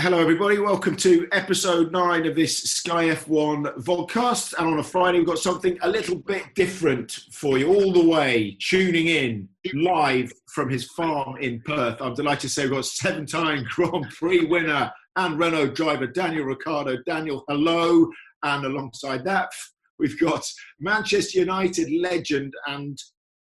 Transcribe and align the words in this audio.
Hello, 0.00 0.18
everybody. 0.18 0.58
Welcome 0.58 0.96
to 0.96 1.28
episode 1.30 1.92
nine 1.92 2.24
of 2.24 2.34
this 2.34 2.56
Sky 2.56 3.08
F1 3.10 3.84
vodcast. 3.84 4.54
And 4.56 4.66
on 4.66 4.78
a 4.78 4.82
Friday, 4.82 5.18
we've 5.18 5.26
got 5.26 5.38
something 5.38 5.76
a 5.82 5.90
little 5.90 6.16
bit 6.16 6.42
different 6.54 7.12
for 7.32 7.58
you, 7.58 7.68
all 7.68 7.92
the 7.92 8.08
way 8.08 8.56
tuning 8.66 9.08
in 9.08 9.46
live 9.74 10.32
from 10.54 10.70
his 10.70 10.86
farm 10.92 11.36
in 11.42 11.60
Perth. 11.66 12.00
I'm 12.00 12.14
delighted 12.14 12.40
to 12.40 12.48
say 12.48 12.62
we've 12.62 12.72
got 12.72 12.86
seven 12.86 13.26
time 13.26 13.66
Grand 13.68 14.08
Prix 14.08 14.46
winner 14.46 14.90
and 15.16 15.38
Renault 15.38 15.74
driver 15.74 16.06
Daniel 16.06 16.46
Ricciardo. 16.46 16.96
Daniel, 17.04 17.44
hello. 17.46 18.08
And 18.42 18.64
alongside 18.64 19.22
that, 19.26 19.50
we've 19.98 20.18
got 20.18 20.42
Manchester 20.80 21.40
United 21.40 21.92
legend 22.00 22.54
and 22.68 22.96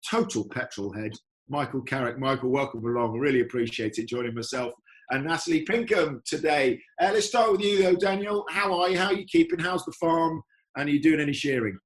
total 0.05 0.45
petrol 0.49 0.91
head, 0.91 1.13
Michael 1.47 1.83
Carrick. 1.83 2.19
Michael, 2.19 2.49
welcome 2.49 2.83
along. 2.83 3.17
Really 3.17 3.39
appreciate 3.39 3.97
it 3.97 4.09
joining 4.09 4.35
myself 4.35 4.73
and 5.11 5.25
Natalie 5.25 5.61
Pinkham 5.61 6.21
today. 6.25 6.79
Uh, 7.01 7.11
let's 7.13 7.27
start 7.27 7.51
with 7.51 7.61
you 7.61 7.81
though, 7.81 7.95
Daniel. 7.95 8.45
How 8.49 8.79
are 8.79 8.89
you? 8.89 8.97
How 8.97 9.07
are 9.07 9.13
you 9.13 9.25
keeping? 9.25 9.59
How's 9.59 9.83
the 9.85 9.91
farm? 9.93 10.41
And 10.77 10.87
are 10.87 10.91
you 10.91 11.01
doing 11.01 11.19
any 11.19 11.33
shearing? 11.33 11.77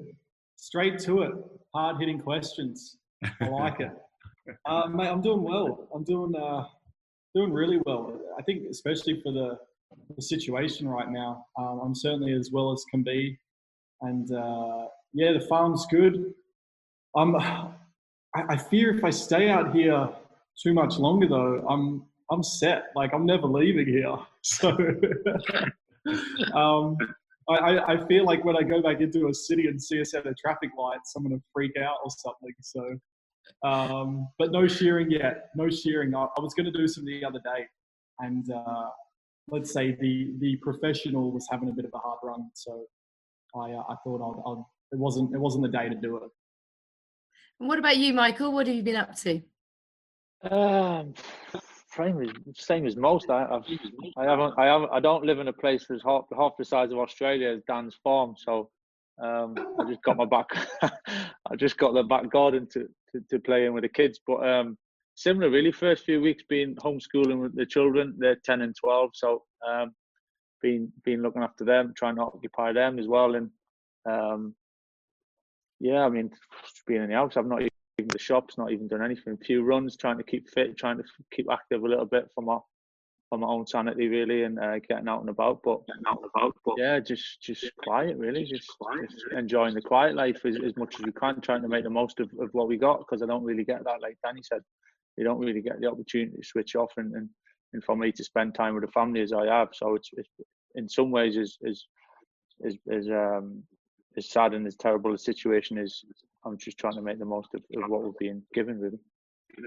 Straight 0.56 1.00
to 1.00 1.22
it. 1.22 1.32
Hard 1.76 1.98
hitting 2.00 2.20
questions. 2.20 2.98
I 3.42 3.48
like 3.48 3.80
it. 3.80 3.92
Uh, 4.66 4.88
mate, 4.88 5.10
I'm 5.10 5.22
doing 5.22 5.42
well. 5.42 5.90
I'm 5.94 6.06
doing 6.06 6.34
uh, 6.34 6.64
doing 7.36 7.52
really 7.52 7.82
well. 7.86 8.18
I 8.40 8.42
think 8.44 8.64
especially 8.72 9.20
for 9.22 9.34
the, 9.34 9.60
the 10.16 10.22
situation 10.22 10.88
right 10.88 11.12
now, 11.12 11.46
um, 11.60 11.82
I'm 11.84 11.94
certainly 11.94 12.32
as 12.32 12.50
well 12.50 12.72
as 12.72 12.82
can 12.90 13.04
be. 13.04 13.38
And 14.04 14.32
uh, 14.32 14.86
yeah, 15.12 15.34
the 15.34 15.42
farm's 15.42 15.86
good. 15.88 16.34
I'm. 17.14 17.36
I, 18.36 18.44
I 18.50 18.58
fear 18.58 18.96
if 18.96 19.04
I 19.04 19.10
stay 19.10 19.50
out 19.50 19.76
here 19.76 20.10
too 20.62 20.74
much 20.74 20.98
longer 20.98 21.28
though, 21.28 21.66
I'm 21.70 22.06
I'm 22.32 22.44
set. 22.44 22.86
Like 22.96 23.14
I'm 23.14 23.26
never 23.26 23.48
leaving 23.48 23.88
here. 23.88 24.16
So 24.44 24.70
um, 26.54 26.96
I, 27.50 27.80
I 27.80 28.08
feel 28.08 28.24
like 28.24 28.46
when 28.46 28.56
I 28.56 28.64
go 28.64 28.82
back 28.82 29.02
into 29.02 29.28
a 29.28 29.34
city 29.34 29.68
and 29.68 29.82
see 29.82 30.00
a 30.00 30.06
set 30.06 30.26
of 30.26 30.38
traffic 30.38 30.70
lights, 30.78 31.14
I'm 31.18 31.24
gonna 31.24 31.42
freak 31.54 31.74
out 31.78 31.98
or 32.04 32.10
something. 32.10 32.54
So 32.62 32.98
um, 33.64 34.30
but 34.38 34.52
no 34.52 34.68
shearing 34.68 35.12
yet. 35.12 35.50
No 35.56 35.70
shearing. 35.70 36.16
I, 36.16 36.28
I 36.38 36.42
was 36.42 36.54
gonna 36.54 36.72
do 36.72 36.88
some 36.88 37.06
the 37.06 37.26
other 37.26 37.40
day, 37.40 37.66
and 38.20 38.50
uh, 38.52 38.90
let's 39.50 39.72
say 39.74 39.98
the 40.00 40.34
the 40.40 40.56
professional 40.58 41.32
was 41.32 41.48
having 41.52 41.70
a 41.70 41.74
bit 41.74 41.86
of 41.86 41.92
a 41.94 41.98
hard 41.98 42.20
run. 42.24 42.50
So 42.54 42.86
I 43.56 43.72
uh, 43.72 43.84
I 43.90 43.96
thought 44.04 44.22
I'd, 44.22 44.50
I'd, 44.50 44.64
it 44.94 45.00
wasn't 45.00 45.34
it 45.34 45.40
wasn't 45.40 45.64
the 45.64 45.70
day 45.70 45.90
to 45.90 45.96
do 45.96 46.18
it. 46.18 46.30
And 47.60 47.68
what 47.68 47.80
about 47.80 47.98
you, 47.98 48.14
Michael? 48.14 48.54
What 48.54 48.68
have 48.68 48.76
you 48.76 48.84
been 48.84 48.96
up 48.96 49.16
to? 49.18 49.42
Um, 50.44 51.14
same 51.96 52.22
as 52.22 52.30
same 52.54 52.86
as 52.86 52.96
most. 52.96 53.30
I, 53.30 53.46
I've, 53.46 53.64
I 54.18 54.24
haven't, 54.24 54.54
I 54.58 54.66
haven't, 54.66 54.92
I 54.92 55.00
don't 55.00 55.26
live 55.26 55.40
in 55.40 55.48
a 55.48 55.54
place 55.54 55.86
that's 55.90 56.04
half 56.04 56.26
half 56.38 56.54
the 56.58 56.66
size 56.66 56.92
of 56.92 57.00
Australia 57.00 57.50
as 57.50 57.64
Dan's 57.68 57.96
farm. 58.04 58.36
So 58.38 58.70
um, 59.22 59.56
I 59.80 59.90
just 59.90 60.04
got 60.04 60.18
my 60.18 60.26
back, 60.26 60.48
I 60.82 61.56
just 61.58 61.78
got 61.78 61.94
the 61.94 62.04
back 62.04 62.30
garden 62.30 62.68
to, 62.74 62.88
to, 63.12 63.22
to 63.32 63.40
play 63.40 63.66
in 63.66 63.74
with 63.74 63.84
the 63.84 63.90
kids. 63.90 64.20
But 64.26 64.48
um, 64.48 64.78
similar, 65.16 65.50
really. 65.50 65.72
First 65.72 66.06
few 66.06 66.22
weeks 66.22 66.44
being 66.48 66.76
homeschooling 66.76 67.42
with 67.42 67.56
the 67.56 67.66
children. 67.66 68.16
They're 68.18 68.38
ten 68.44 68.62
and 68.62 68.76
twelve, 68.76 69.12
so 69.14 69.44
um, 69.68 69.94
looking 70.64 71.44
after 71.44 71.66
them, 71.66 71.94
trying 71.98 72.16
to 72.18 72.24
occupy 72.24 72.74
them 72.74 73.00
as 73.00 73.08
well. 73.08 73.36
And 73.36 73.50
um, 74.10 74.56
yeah, 75.80 76.06
I 76.06 76.10
mean, 76.10 76.32
being 76.86 77.04
in 77.04 77.10
the 77.10 77.16
house, 77.16 77.38
I've 77.38 77.46
not 77.46 77.62
even 78.00 78.10
the 78.12 78.20
shops, 78.20 78.58
not 78.58 78.72
even 78.72 78.88
done 78.88 79.04
anything. 79.04 79.34
A 79.34 79.46
few 79.46 79.64
runs, 79.64 79.98
trying 79.98 80.18
to 80.18 80.24
keep 80.24 80.50
fit, 80.50 80.78
trying 80.78 80.98
to 80.98 81.04
keep 81.34 81.48
active 81.52 81.84
a 81.84 81.88
little 81.88 82.06
bit 82.06 82.30
for 82.34 82.42
my 82.42 82.58
for 83.30 83.38
my 83.38 83.48
own 83.48 83.68
sanity, 83.68 84.08
really, 84.08 84.44
and 84.44 84.58
uh, 84.58 84.80
getting 84.80 85.10
out 85.10 85.20
and 85.20 85.30
about. 85.30 85.62
But 85.64 85.86
getting 85.88 86.04
out 86.08 86.22
and 86.22 86.32
about, 86.34 86.56
but 86.66 86.76
yeah, 86.78 87.00
just 87.00 87.42
just 87.42 87.66
quiet, 87.84 88.18
really, 88.18 88.46
just, 88.46 88.70
just 89.02 89.26
enjoying 89.36 89.74
the 89.74 89.82
quiet 89.82 90.16
life 90.16 90.46
as, 90.46 90.58
as 90.64 90.76
much 90.78 90.96
as 90.96 91.06
we 91.06 91.12
can, 91.12 91.42
trying 91.42 91.62
to 91.62 91.68
make 91.68 91.84
the 91.84 91.90
most 91.90 92.20
of, 92.20 92.30
of 92.40 92.50
what 92.54 92.68
we 92.68 92.78
got 92.78 93.00
because 93.00 93.22
I 93.22 93.26
don't 93.26 93.44
really 93.44 93.66
get 93.66 93.84
that. 93.84 94.02
Like 94.02 94.18
Danny 94.24 94.42
said, 94.44 94.62
you 95.18 95.24
don't 95.24 95.40
really 95.40 95.62
get 95.62 95.82
the 95.82 95.88
opportunity 95.88 96.38
to 96.38 96.44
switch 96.44 96.76
off 96.76 96.92
and, 96.98 97.14
and, 97.16 97.30
and 97.74 97.84
for 97.84 97.98
me 97.98 98.12
to 98.12 98.24
spend 98.24 98.56
time 98.56 98.76
with 98.76 98.86
the 98.86 98.92
family 98.92 99.22
as 99.22 99.34
I 99.34 99.48
have. 99.48 99.70
So 99.74 99.96
it's, 99.96 100.10
it's 100.14 100.30
in 100.76 100.88
some 100.88 101.12
ways 101.12 101.36
is 101.36 101.58
is 101.62 101.86
is 102.62 102.78
is 102.88 103.10
um 103.10 103.64
as 104.18 104.30
sad 104.30 104.54
and 104.54 104.66
as 104.66 104.76
terrible 104.76 105.14
a 105.14 105.18
situation 105.18 105.78
is, 105.78 106.04
I'm 106.46 106.58
just 106.58 106.78
trying 106.78 106.96
to 106.96 107.02
make 107.02 107.20
the 107.20 107.26
most 107.26 107.50
of, 107.54 107.62
of 107.76 107.90
what 107.90 108.04
we're 108.04 108.12
being 108.20 108.42
given, 108.54 108.80
really. 108.80 109.00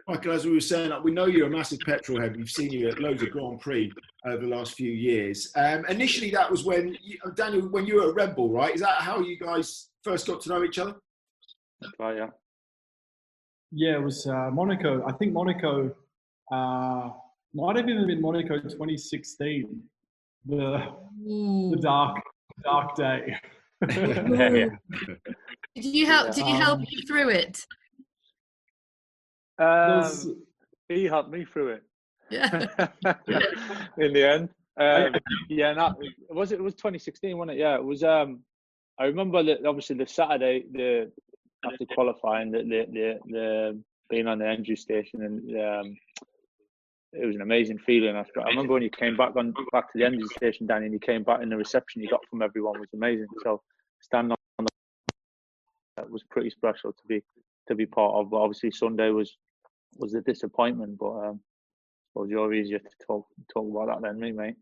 Michael, 0.07 0.33
as 0.33 0.45
we 0.45 0.53
were 0.53 0.61
saying, 0.61 0.93
we 1.03 1.11
know 1.11 1.27
you're 1.27 1.49
a 1.49 1.51
massive 1.51 1.81
petrol 1.81 2.21
head. 2.21 2.37
We've 2.37 2.51
seen 2.51 2.71
you 2.71 2.89
at 2.89 3.01
loads 3.01 3.23
of 3.23 3.31
Grand 3.31 3.61
Prix 3.61 3.93
over 4.25 4.43
the 4.43 4.47
last 4.49 4.75
few 4.75 4.91
years. 4.91 5.51
Um, 5.57 5.85
initially, 5.87 6.31
that 6.31 6.51
was 6.51 6.65
when 6.65 6.97
you, 7.03 7.19
Daniel, 7.35 7.69
when 7.69 7.87
you 7.87 7.97
were 7.97 8.11
at 8.11 8.15
Red 8.15 8.37
Bull, 8.37 8.51
right? 8.51 8.75
Is 8.75 8.81
that 8.83 9.01
how 9.01 9.21
you 9.21 9.39
guys 9.39 9.89
first 10.05 10.27
got 10.27 10.41
to 10.43 10.49
know 10.49 10.65
each 10.65 10.79
other? 10.79 10.95
That's 11.81 11.93
right, 11.99 12.17
yeah. 12.17 12.29
Yeah, 13.73 13.97
it 13.97 14.03
was 14.03 14.27
uh, 14.27 14.51
Monaco. 14.53 15.05
I 15.07 15.13
think 15.13 15.33
Monaco 15.33 15.95
uh, 16.53 17.11
might 17.55 17.77
have 17.77 17.89
even 17.89 18.07
been 18.07 18.21
Monaco 18.21 18.61
2016, 18.61 19.81
the 20.47 20.87
the 21.25 21.79
dark 21.81 22.17
dark 22.65 22.97
day. 22.97 23.37
Yeah. 23.89 24.69
Did 25.75 25.85
you 25.85 26.07
help? 26.07 26.35
Did 26.35 26.47
you 26.47 26.57
help 26.57 26.81
um, 26.81 26.87
you 26.89 27.03
through 27.07 27.31
it? 27.31 27.65
Um, 29.59 30.43
he 30.89 31.05
helped 31.05 31.31
me 31.31 31.45
through 31.45 31.69
it. 31.69 31.83
Yeah. 32.31 32.67
In 33.99 34.13
the 34.13 34.29
end, 34.29 34.49
um, 34.79 35.15
yeah. 35.49 35.73
Not, 35.73 35.97
was 36.29 36.53
it? 36.53 36.61
It 36.61 36.63
was 36.63 36.75
2016, 36.75 37.37
wasn't 37.37 37.57
it? 37.57 37.61
Yeah. 37.61 37.77
It 37.77 37.85
was. 37.85 38.03
Um, 38.03 38.41
I 38.99 39.05
remember 39.05 39.43
that 39.43 39.65
obviously 39.65 39.97
the 39.97 40.07
Saturday, 40.07 40.65
the 40.73 41.11
after 41.65 41.87
qualifying, 41.95 42.51
the 42.51 42.59
the 42.59 42.87
the, 42.93 43.19
the 43.27 43.83
being 44.11 44.27
on 44.27 44.39
the 44.39 44.49
entry 44.49 44.77
station 44.77 45.23
and 45.23 45.61
um, 45.61 45.97
it 47.13 47.27
was 47.27 47.37
an 47.37 47.43
amazing 47.43 47.79
feeling. 47.79 48.17
After 48.17 48.41
I 48.41 48.49
remember 48.49 48.75
when 48.75 48.83
you 48.83 48.91
came 48.91 49.17
back 49.17 49.35
on 49.37 49.53
back 49.73 49.93
to 49.93 49.99
the 49.99 50.05
engine 50.05 50.29
station, 50.29 50.67
Danny, 50.67 50.87
and 50.87 50.93
you 50.93 51.01
came 51.01 51.23
back 51.23 51.43
and 51.43 51.51
the 51.51 51.57
reception 51.57 52.03
you 52.03 52.09
got 52.09 52.21
from 52.29 52.43
everyone 52.43 52.79
was 52.79 52.89
amazing. 52.95 53.27
So 53.43 53.63
standing 54.11 54.37
on 54.59 54.67
the 55.97 56.11
was 56.11 56.23
pretty 56.31 56.51
special 56.51 56.93
to 56.93 57.03
be 57.07 57.23
to 57.69 57.75
be 57.75 57.87
part 57.87 58.15
of. 58.15 58.31
But 58.31 58.39
obviously 58.39 58.71
Sunday 58.71 59.11
was 59.11 59.37
was 59.97 60.15
a 60.15 60.21
disappointment. 60.21 60.99
But 60.99 61.13
um, 61.13 61.41
suppose 62.13 62.31
you're 62.31 62.53
easier 62.55 62.79
to 62.79 62.91
talk 63.07 63.27
talk 63.53 63.71
about 63.71 64.03
that 64.03 64.09
than 64.09 64.21
me, 64.21 64.33
mate. 64.33 64.57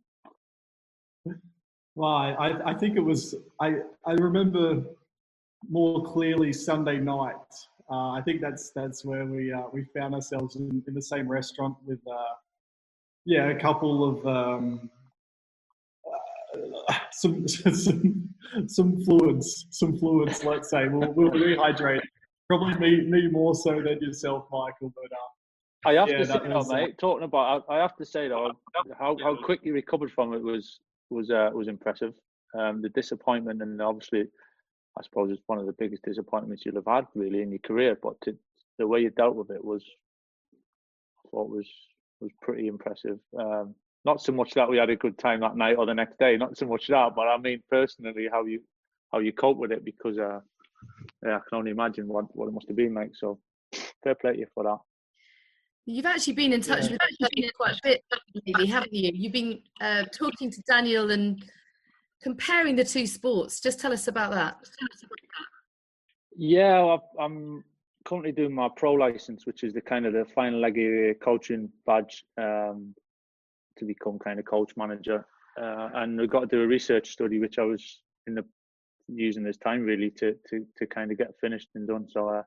Well, 1.94 2.10
I, 2.10 2.60
I 2.64 2.74
think 2.74 2.96
it 2.96 3.04
was 3.04 3.34
I 3.60 3.80
I 4.06 4.12
remember 4.12 4.82
more 5.68 6.04
clearly 6.04 6.52
Sunday 6.52 6.98
night 6.98 7.34
uh, 7.90 8.10
I 8.10 8.20
think 8.20 8.40
that's 8.40 8.70
that's 8.70 9.04
where 9.04 9.24
we 9.24 9.52
uh, 9.52 9.62
we 9.72 9.84
found 9.96 10.14
ourselves 10.14 10.56
in, 10.56 10.82
in 10.86 10.94
the 10.94 11.02
same 11.02 11.26
restaurant 11.26 11.76
with 11.86 12.00
uh, 12.06 12.34
yeah 13.24 13.48
a 13.48 13.58
couple 13.58 14.04
of 14.04 14.26
um, 14.26 14.90
some, 17.20 17.48
some 17.48 18.28
some 18.66 19.04
fluids 19.04 19.66
some 19.70 19.98
fluids 19.98 20.44
let's 20.44 20.70
say 20.70 20.88
we'll, 20.88 21.12
we'll 21.12 21.30
rehydrate 21.30 22.00
probably 22.48 22.74
me 22.78 23.00
me 23.02 23.28
more 23.28 23.54
so 23.54 23.80
than 23.82 23.98
yourself 24.00 24.46
Michael 24.50 24.92
but 24.94 25.12
uh, 25.12 25.88
I 25.88 25.92
have 26.00 26.08
yeah, 26.08 26.18
to 26.18 26.26
say 26.26 26.40
though, 26.48 26.64
mate 26.64 26.98
talking 26.98 27.24
about 27.24 27.64
I 27.68 27.76
have 27.76 27.96
to 27.96 28.04
say 28.04 28.28
though 28.28 28.52
how 28.98 29.16
how 29.22 29.36
quick 29.36 29.60
you 29.62 29.74
recovered 29.74 30.12
from 30.12 30.32
it 30.34 30.42
was 30.42 30.80
was 31.10 31.30
uh, 31.30 31.50
was 31.52 31.68
impressive 31.68 32.14
um, 32.58 32.82
the 32.82 32.88
disappointment 32.90 33.62
and 33.62 33.80
obviously 33.80 34.26
I 34.98 35.02
suppose 35.02 35.30
it's 35.30 35.42
one 35.46 35.58
of 35.58 35.66
the 35.66 35.74
biggest 35.78 36.02
disappointments 36.02 36.64
you'll 36.64 36.74
have 36.74 36.86
had 36.86 37.06
really 37.14 37.42
in 37.42 37.50
your 37.50 37.60
career. 37.60 37.96
But 38.02 38.20
to, 38.22 38.36
the 38.78 38.86
way 38.86 39.00
you 39.00 39.10
dealt 39.10 39.36
with 39.36 39.50
it 39.50 39.64
was, 39.64 39.84
I 40.52 41.28
thought 41.30 41.48
was 41.48 41.68
was 42.20 42.32
pretty 42.42 42.66
impressive. 42.66 43.20
Um, 43.38 43.74
not 44.08 44.22
so 44.22 44.32
much 44.32 44.54
that 44.54 44.70
we 44.70 44.78
had 44.78 44.88
a 44.88 44.96
good 44.96 45.18
time 45.18 45.40
that 45.40 45.54
night 45.54 45.76
or 45.76 45.84
the 45.84 45.94
next 45.94 46.18
day, 46.18 46.38
not 46.38 46.56
so 46.56 46.66
much 46.66 46.86
that, 46.88 47.10
but 47.14 47.28
I 47.28 47.36
mean 47.36 47.62
personally 47.70 48.26
how 48.32 48.46
you 48.46 48.60
how 49.12 49.18
you 49.18 49.32
cope 49.32 49.58
with 49.58 49.70
it 49.70 49.84
because 49.84 50.16
uh, 50.18 50.40
yeah, 51.24 51.36
I 51.36 51.40
can 51.46 51.58
only 51.58 51.72
imagine 51.72 52.08
what 52.08 52.24
what 52.34 52.48
it 52.48 52.52
must 52.52 52.68
have 52.68 52.76
been 52.76 52.94
like. 52.94 53.12
So 53.14 53.38
fair 54.02 54.14
play 54.14 54.32
to 54.32 54.38
you 54.38 54.46
for 54.54 54.64
that. 54.64 54.78
You've 55.84 56.06
actually 56.06 56.34
been 56.34 56.52
in 56.54 56.62
touch 56.62 56.84
yeah. 56.90 56.96
with 57.20 57.52
quite 57.54 57.74
a 57.74 57.80
bit 57.82 58.04
lately, 58.46 58.66
haven't 58.66 58.92
you? 58.92 59.10
You've 59.14 59.32
been 59.32 59.60
uh, 59.80 60.04
talking 60.04 60.50
to 60.50 60.62
Daniel 60.68 61.10
and 61.10 61.44
comparing 62.22 62.76
the 62.76 62.84
two 62.84 63.06
sports. 63.06 63.60
Just 63.60 63.80
tell 63.80 63.92
us 63.92 64.06
about 64.08 64.32
that. 64.32 64.56
Yeah, 66.36 66.96
I'm 67.18 67.64
currently 68.04 68.32
doing 68.32 68.54
my 68.54 68.68
pro 68.74 68.92
license, 68.92 69.46
which 69.46 69.64
is 69.64 69.72
the 69.72 69.80
kind 69.80 70.04
of 70.06 70.12
the 70.12 70.26
final 70.34 70.60
leg 70.60 70.78
of 70.78 71.20
coaching 71.20 71.70
badge 71.86 72.24
um, 72.36 72.94
to 73.78 73.84
become 73.84 74.18
kind 74.18 74.38
of 74.38 74.44
coach 74.44 74.72
manager. 74.76 75.26
Uh, 75.60 75.88
and 75.94 76.18
we've 76.18 76.30
got 76.30 76.40
to 76.40 76.46
do 76.46 76.62
a 76.62 76.66
research 76.66 77.10
study, 77.10 77.40
which 77.40 77.58
I 77.58 77.64
was 77.64 78.00
in 78.26 78.34
the 78.34 78.44
using 79.08 79.42
this 79.42 79.56
time 79.56 79.82
really 79.82 80.10
to 80.10 80.36
to 80.50 80.66
to 80.76 80.86
kind 80.86 81.10
of 81.10 81.18
get 81.18 81.34
finished 81.40 81.68
and 81.74 81.88
done. 81.88 82.06
So 82.08 82.28
uh, 82.28 82.42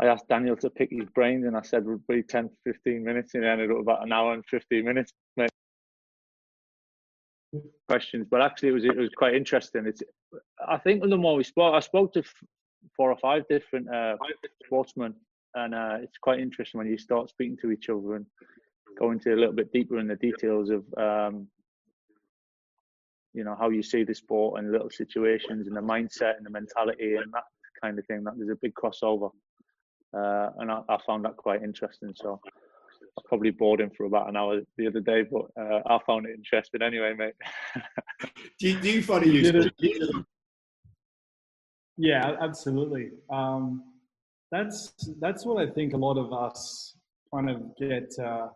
I 0.00 0.06
asked 0.06 0.28
Daniel 0.28 0.56
to 0.56 0.70
pick 0.70 0.90
his 0.90 1.08
brains, 1.14 1.44
and 1.44 1.56
I 1.56 1.62
said 1.62 1.84
would 1.84 2.06
be 2.06 2.22
10 2.22 2.50
15 2.64 3.04
minutes, 3.04 3.34
and 3.34 3.44
it 3.44 3.48
ended 3.48 3.70
up 3.70 3.78
about 3.78 4.04
an 4.04 4.12
hour 4.12 4.32
and 4.32 4.44
15 4.46 4.84
minutes. 4.84 5.12
Mate. 5.36 5.50
Questions, 7.88 8.26
but 8.30 8.40
actually, 8.40 8.68
it 8.68 8.72
was 8.72 8.84
it 8.84 8.96
was 8.96 9.10
quite 9.16 9.34
interesting. 9.34 9.86
It's 9.86 10.02
I 10.66 10.78
think 10.78 11.02
the 11.02 11.16
more 11.16 11.34
we 11.34 11.44
spoke, 11.44 11.74
I 11.74 11.80
spoke 11.80 12.12
to 12.14 12.22
four 12.96 13.10
or 13.10 13.18
five 13.18 13.42
different 13.48 13.92
uh, 13.92 14.16
sportsmen, 14.64 15.14
and 15.54 15.74
uh, 15.74 15.98
it's 16.00 16.16
quite 16.18 16.38
interesting 16.38 16.78
when 16.78 16.86
you 16.86 16.96
start 16.96 17.28
speaking 17.28 17.56
to 17.62 17.72
each 17.72 17.88
other 17.88 18.14
and 18.14 18.26
go 18.98 19.10
into 19.10 19.34
a 19.34 19.36
little 19.36 19.54
bit 19.54 19.72
deeper 19.72 19.98
in 19.98 20.08
the 20.08 20.16
details 20.16 20.70
of 20.70 20.84
um, 20.98 21.46
you 23.32 23.44
know 23.44 23.56
how 23.58 23.70
you 23.70 23.82
see 23.82 24.04
the 24.04 24.14
sport 24.14 24.58
and 24.58 24.72
little 24.72 24.90
situations 24.90 25.66
and 25.66 25.76
the 25.76 25.80
mindset 25.80 26.36
and 26.36 26.44
the 26.44 26.50
mentality 26.50 27.14
and 27.14 27.32
that 27.32 27.44
kind 27.82 27.98
of 27.98 28.06
thing. 28.06 28.24
That 28.24 28.34
there's 28.36 28.50
a 28.50 28.58
big 28.60 28.74
crossover, 28.74 29.30
uh, 30.16 30.50
and 30.58 30.70
I, 30.70 30.80
I, 30.88 30.98
found 31.06 31.24
that 31.24 31.36
quite 31.36 31.62
interesting. 31.62 32.12
So 32.14 32.40
I 32.44 33.22
probably 33.26 33.50
bored 33.50 33.80
him 33.80 33.90
for 33.96 34.06
about 34.06 34.28
an 34.28 34.36
hour 34.36 34.60
the 34.76 34.86
other 34.86 35.00
day, 35.00 35.22
but 35.22 35.46
uh, 35.60 35.80
I 35.86 35.98
found 36.06 36.26
it 36.26 36.34
interesting 36.34 36.82
anyway, 36.82 37.14
mate. 37.16 37.34
do, 38.58 38.68
you, 38.68 38.80
do 38.80 38.90
you 38.90 39.02
find 39.02 39.24
it 39.24 39.32
useful? 39.32 40.24
Yeah, 41.96 42.36
absolutely. 42.40 43.10
Um, 43.30 43.84
that's 44.50 44.92
that's 45.20 45.44
what 45.44 45.62
I 45.62 45.70
think 45.70 45.92
a 45.92 45.98
lot 45.98 46.16
of 46.16 46.32
us 46.32 46.96
kind 47.32 47.50
of 47.50 47.76
get. 47.78 48.10
Uh, 48.18 48.48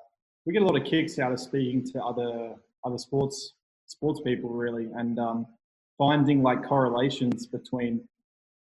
we 0.47 0.53
get 0.53 0.63
a 0.63 0.65
lot 0.65 0.81
of 0.81 0.85
kicks 0.87 1.19
out 1.19 1.33
of 1.33 1.41
speaking 1.41 1.85
to 1.93 2.03
other 2.03 2.55
other 2.85 2.99
sports 2.99 3.55
sports 3.87 4.21
people 4.21 4.51
really, 4.51 4.89
and 4.97 5.19
um, 5.19 5.47
finding 5.99 6.43
like 6.43 6.65
correlations 6.65 7.47
between, 7.47 8.01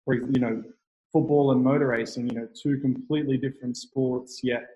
you 0.07 0.39
know, 0.39 0.63
football 1.12 1.51
and 1.51 1.63
motor 1.63 1.88
racing. 1.88 2.27
You 2.29 2.35
know, 2.35 2.47
two 2.62 2.79
completely 2.79 3.38
different 3.38 3.77
sports, 3.77 4.41
yet 4.44 4.68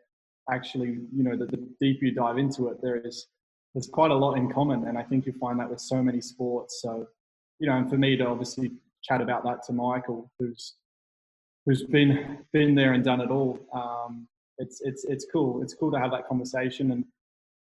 actually, 0.52 1.00
you 1.16 1.24
know, 1.24 1.36
the, 1.36 1.46
the 1.46 1.68
deeper 1.80 2.06
you 2.06 2.14
dive 2.14 2.38
into 2.38 2.68
it, 2.70 2.82
there 2.82 2.98
is 2.98 3.28
there's 3.74 3.88
quite 3.88 4.12
a 4.12 4.16
lot 4.16 4.38
in 4.38 4.52
common, 4.52 4.88
and 4.88 4.98
I 4.98 5.04
think 5.04 5.26
you 5.26 5.34
find 5.34 5.60
that 5.60 5.70
with 5.70 5.80
so 5.80 6.04
many 6.04 6.22
sports. 6.22 6.82
So, 6.82 7.08
you 7.60 7.68
know, 7.68 7.78
and 7.78 7.90
for 7.90 7.98
me 7.98 8.18
to 8.18 8.28
obviously 8.28 8.72
chat 9.02 9.22
about 9.22 9.44
that 9.46 9.64
to 9.68 9.74
Michael, 9.74 10.32
who's 10.38 10.76
who's 11.66 11.84
been 11.84 12.40
been 12.52 12.76
there 12.76 12.94
and 12.94 13.04
done 13.04 13.22
it 13.22 13.30
all. 13.30 13.60
Um, 13.74 14.28
it's 14.62 14.82
it's 14.82 15.04
it's 15.06 15.26
cool. 15.32 15.62
It's 15.62 15.74
cool 15.74 15.92
to 15.92 16.00
have 16.00 16.12
that 16.12 16.28
conversation, 16.28 16.92
and 16.92 17.04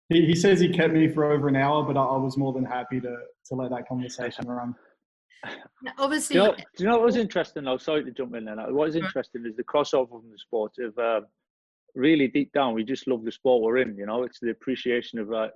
he, 0.08 0.26
he 0.26 0.34
says 0.34 0.58
he 0.58 0.68
kept 0.68 0.92
me 0.92 1.08
for 1.08 1.30
over 1.30 1.48
an 1.48 1.56
hour, 1.56 1.82
but 1.84 1.96
I, 1.96 2.02
I 2.02 2.16
was 2.16 2.36
more 2.36 2.52
than 2.52 2.64
happy 2.64 3.00
to 3.00 3.16
to 3.46 3.54
let 3.54 3.70
that 3.70 3.86
conversation 3.86 4.48
run. 4.48 4.74
Obviously, 5.98 6.34
do 6.34 6.40
you, 6.40 6.48
know, 6.48 6.54
do 6.56 6.64
you 6.78 6.86
know 6.86 6.96
what 6.96 7.06
was 7.06 7.16
interesting 7.16 7.64
though? 7.64 7.76
Sorry 7.76 8.02
to 8.02 8.10
jump 8.10 8.34
in 8.34 8.44
there. 8.44 8.56
What 8.56 8.72
was 8.72 8.96
interesting 8.96 9.46
is 9.46 9.54
the 9.56 9.62
crossover 9.62 10.08
from 10.08 10.30
the 10.32 10.38
sport. 10.38 10.72
Of 10.78 10.98
uh, 10.98 11.20
really 11.94 12.28
deep 12.28 12.52
down, 12.52 12.74
we 12.74 12.84
just 12.84 13.06
love 13.06 13.24
the 13.24 13.32
sport 13.32 13.62
we're 13.62 13.78
in. 13.78 13.96
You 13.96 14.06
know, 14.06 14.24
it's 14.24 14.40
the 14.40 14.50
appreciation 14.50 15.18
of 15.18 15.28
like 15.28 15.52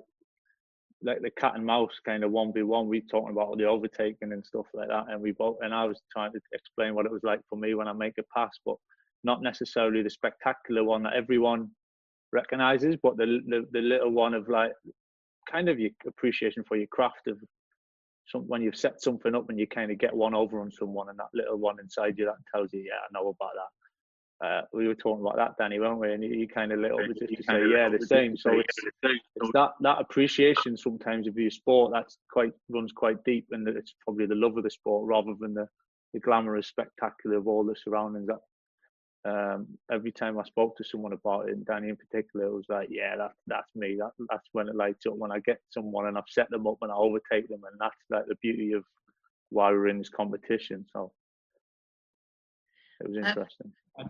like 1.04 1.20
the 1.20 1.30
cat 1.30 1.56
and 1.56 1.66
mouse 1.66 1.98
kind 2.04 2.22
of 2.22 2.30
one 2.30 2.52
v 2.52 2.62
one. 2.62 2.88
We 2.88 3.00
talking 3.00 3.32
about 3.32 3.58
the 3.58 3.64
overtaking 3.64 4.32
and 4.32 4.44
stuff 4.44 4.66
like 4.74 4.88
that, 4.88 5.06
and 5.08 5.20
we 5.20 5.32
both 5.32 5.56
and 5.62 5.74
I 5.74 5.84
was 5.84 6.00
trying 6.12 6.32
to 6.32 6.40
explain 6.52 6.94
what 6.94 7.06
it 7.06 7.12
was 7.12 7.24
like 7.24 7.40
for 7.48 7.56
me 7.56 7.74
when 7.74 7.88
I 7.88 7.92
make 7.92 8.18
a 8.18 8.24
pass, 8.36 8.52
but 8.64 8.76
not 9.24 9.42
necessarily 9.42 10.02
the 10.02 10.10
spectacular 10.10 10.84
one 10.84 11.02
that 11.04 11.14
everyone 11.14 11.70
recognizes, 12.32 12.96
but 13.02 13.16
the, 13.16 13.40
the, 13.46 13.66
the 13.72 13.80
little 13.80 14.10
one 14.10 14.34
of 14.34 14.48
like 14.48 14.72
kind 15.50 15.68
of 15.68 15.78
your 15.78 15.90
appreciation 16.06 16.64
for 16.66 16.76
your 16.76 16.86
craft 16.88 17.26
of 17.26 17.38
some 18.26 18.42
when 18.42 18.62
you've 18.62 18.76
set 18.76 19.02
something 19.02 19.34
up 19.34 19.48
and 19.48 19.58
you 19.58 19.66
kind 19.66 19.90
of 19.90 19.98
get 19.98 20.14
one 20.14 20.34
over 20.34 20.60
on 20.60 20.70
someone 20.70 21.08
and 21.08 21.18
that 21.18 21.26
little 21.34 21.58
one 21.58 21.78
inside 21.80 22.16
you 22.16 22.24
that 22.24 22.36
tells 22.54 22.72
you, 22.72 22.80
yeah, 22.80 22.94
I 22.94 23.08
know 23.12 23.28
about 23.28 23.50
that. 23.54 24.46
Uh, 24.46 24.62
we 24.72 24.88
were 24.88 24.94
talking 24.94 25.24
about 25.24 25.36
that, 25.36 25.54
Danny, 25.56 25.78
weren't 25.78 26.00
we? 26.00 26.12
And 26.12 26.24
you, 26.24 26.48
kind 26.48 26.72
of 26.72 26.80
little 26.80 26.98
bit 26.98 27.16
just 27.16 27.36
to 27.36 27.42
say, 27.44 27.62
yeah, 27.68 27.88
the 27.88 28.04
same. 28.04 28.36
So 28.36 28.50
it's, 28.58 28.76
it's 29.04 29.50
that 29.54 29.70
that 29.82 30.00
appreciation 30.00 30.76
sometimes 30.76 31.28
of 31.28 31.38
your 31.38 31.50
sport 31.50 31.92
that's 31.94 32.18
quite 32.28 32.52
runs 32.68 32.90
quite 32.90 33.22
deep, 33.22 33.46
and 33.52 33.68
it's 33.68 33.94
probably 34.02 34.26
the 34.26 34.34
love 34.34 34.56
of 34.56 34.64
the 34.64 34.70
sport 34.70 35.06
rather 35.06 35.34
than 35.38 35.54
the 35.54 35.68
the 36.12 36.18
glamorous 36.18 36.66
spectacular 36.66 37.36
of 37.36 37.46
all 37.46 37.64
the 37.64 37.76
surroundings 37.76 38.26
that 38.26 38.40
um, 39.24 39.66
every 39.90 40.12
time 40.12 40.38
I 40.38 40.44
spoke 40.44 40.76
to 40.76 40.84
someone 40.84 41.12
about 41.12 41.48
it, 41.48 41.54
and 41.54 41.64
Danny 41.64 41.88
in 41.88 41.96
particular, 41.96 42.46
it 42.46 42.52
was 42.52 42.66
like, 42.68 42.88
yeah, 42.90 43.16
that, 43.16 43.32
that's 43.46 43.70
me. 43.74 43.96
That, 43.98 44.10
that's 44.28 44.48
when 44.52 44.68
it 44.68 44.74
lights 44.74 45.06
up. 45.06 45.16
When 45.16 45.30
I 45.30 45.38
get 45.40 45.60
someone 45.70 46.06
and 46.06 46.18
I've 46.18 46.24
set 46.28 46.50
them 46.50 46.66
up 46.66 46.78
and 46.82 46.90
I 46.90 46.94
overtake 46.96 47.48
them, 47.48 47.62
and 47.70 47.78
that's 47.78 47.94
like 48.10 48.26
the 48.26 48.36
beauty 48.42 48.72
of 48.72 48.84
why 49.50 49.70
we're 49.70 49.88
in 49.88 49.98
this 49.98 50.08
competition. 50.08 50.84
So 50.92 51.12
it 53.00 53.08
was 53.08 53.16
uh, 53.16 53.28
interesting. 53.28 53.72
Uh, 53.98 54.04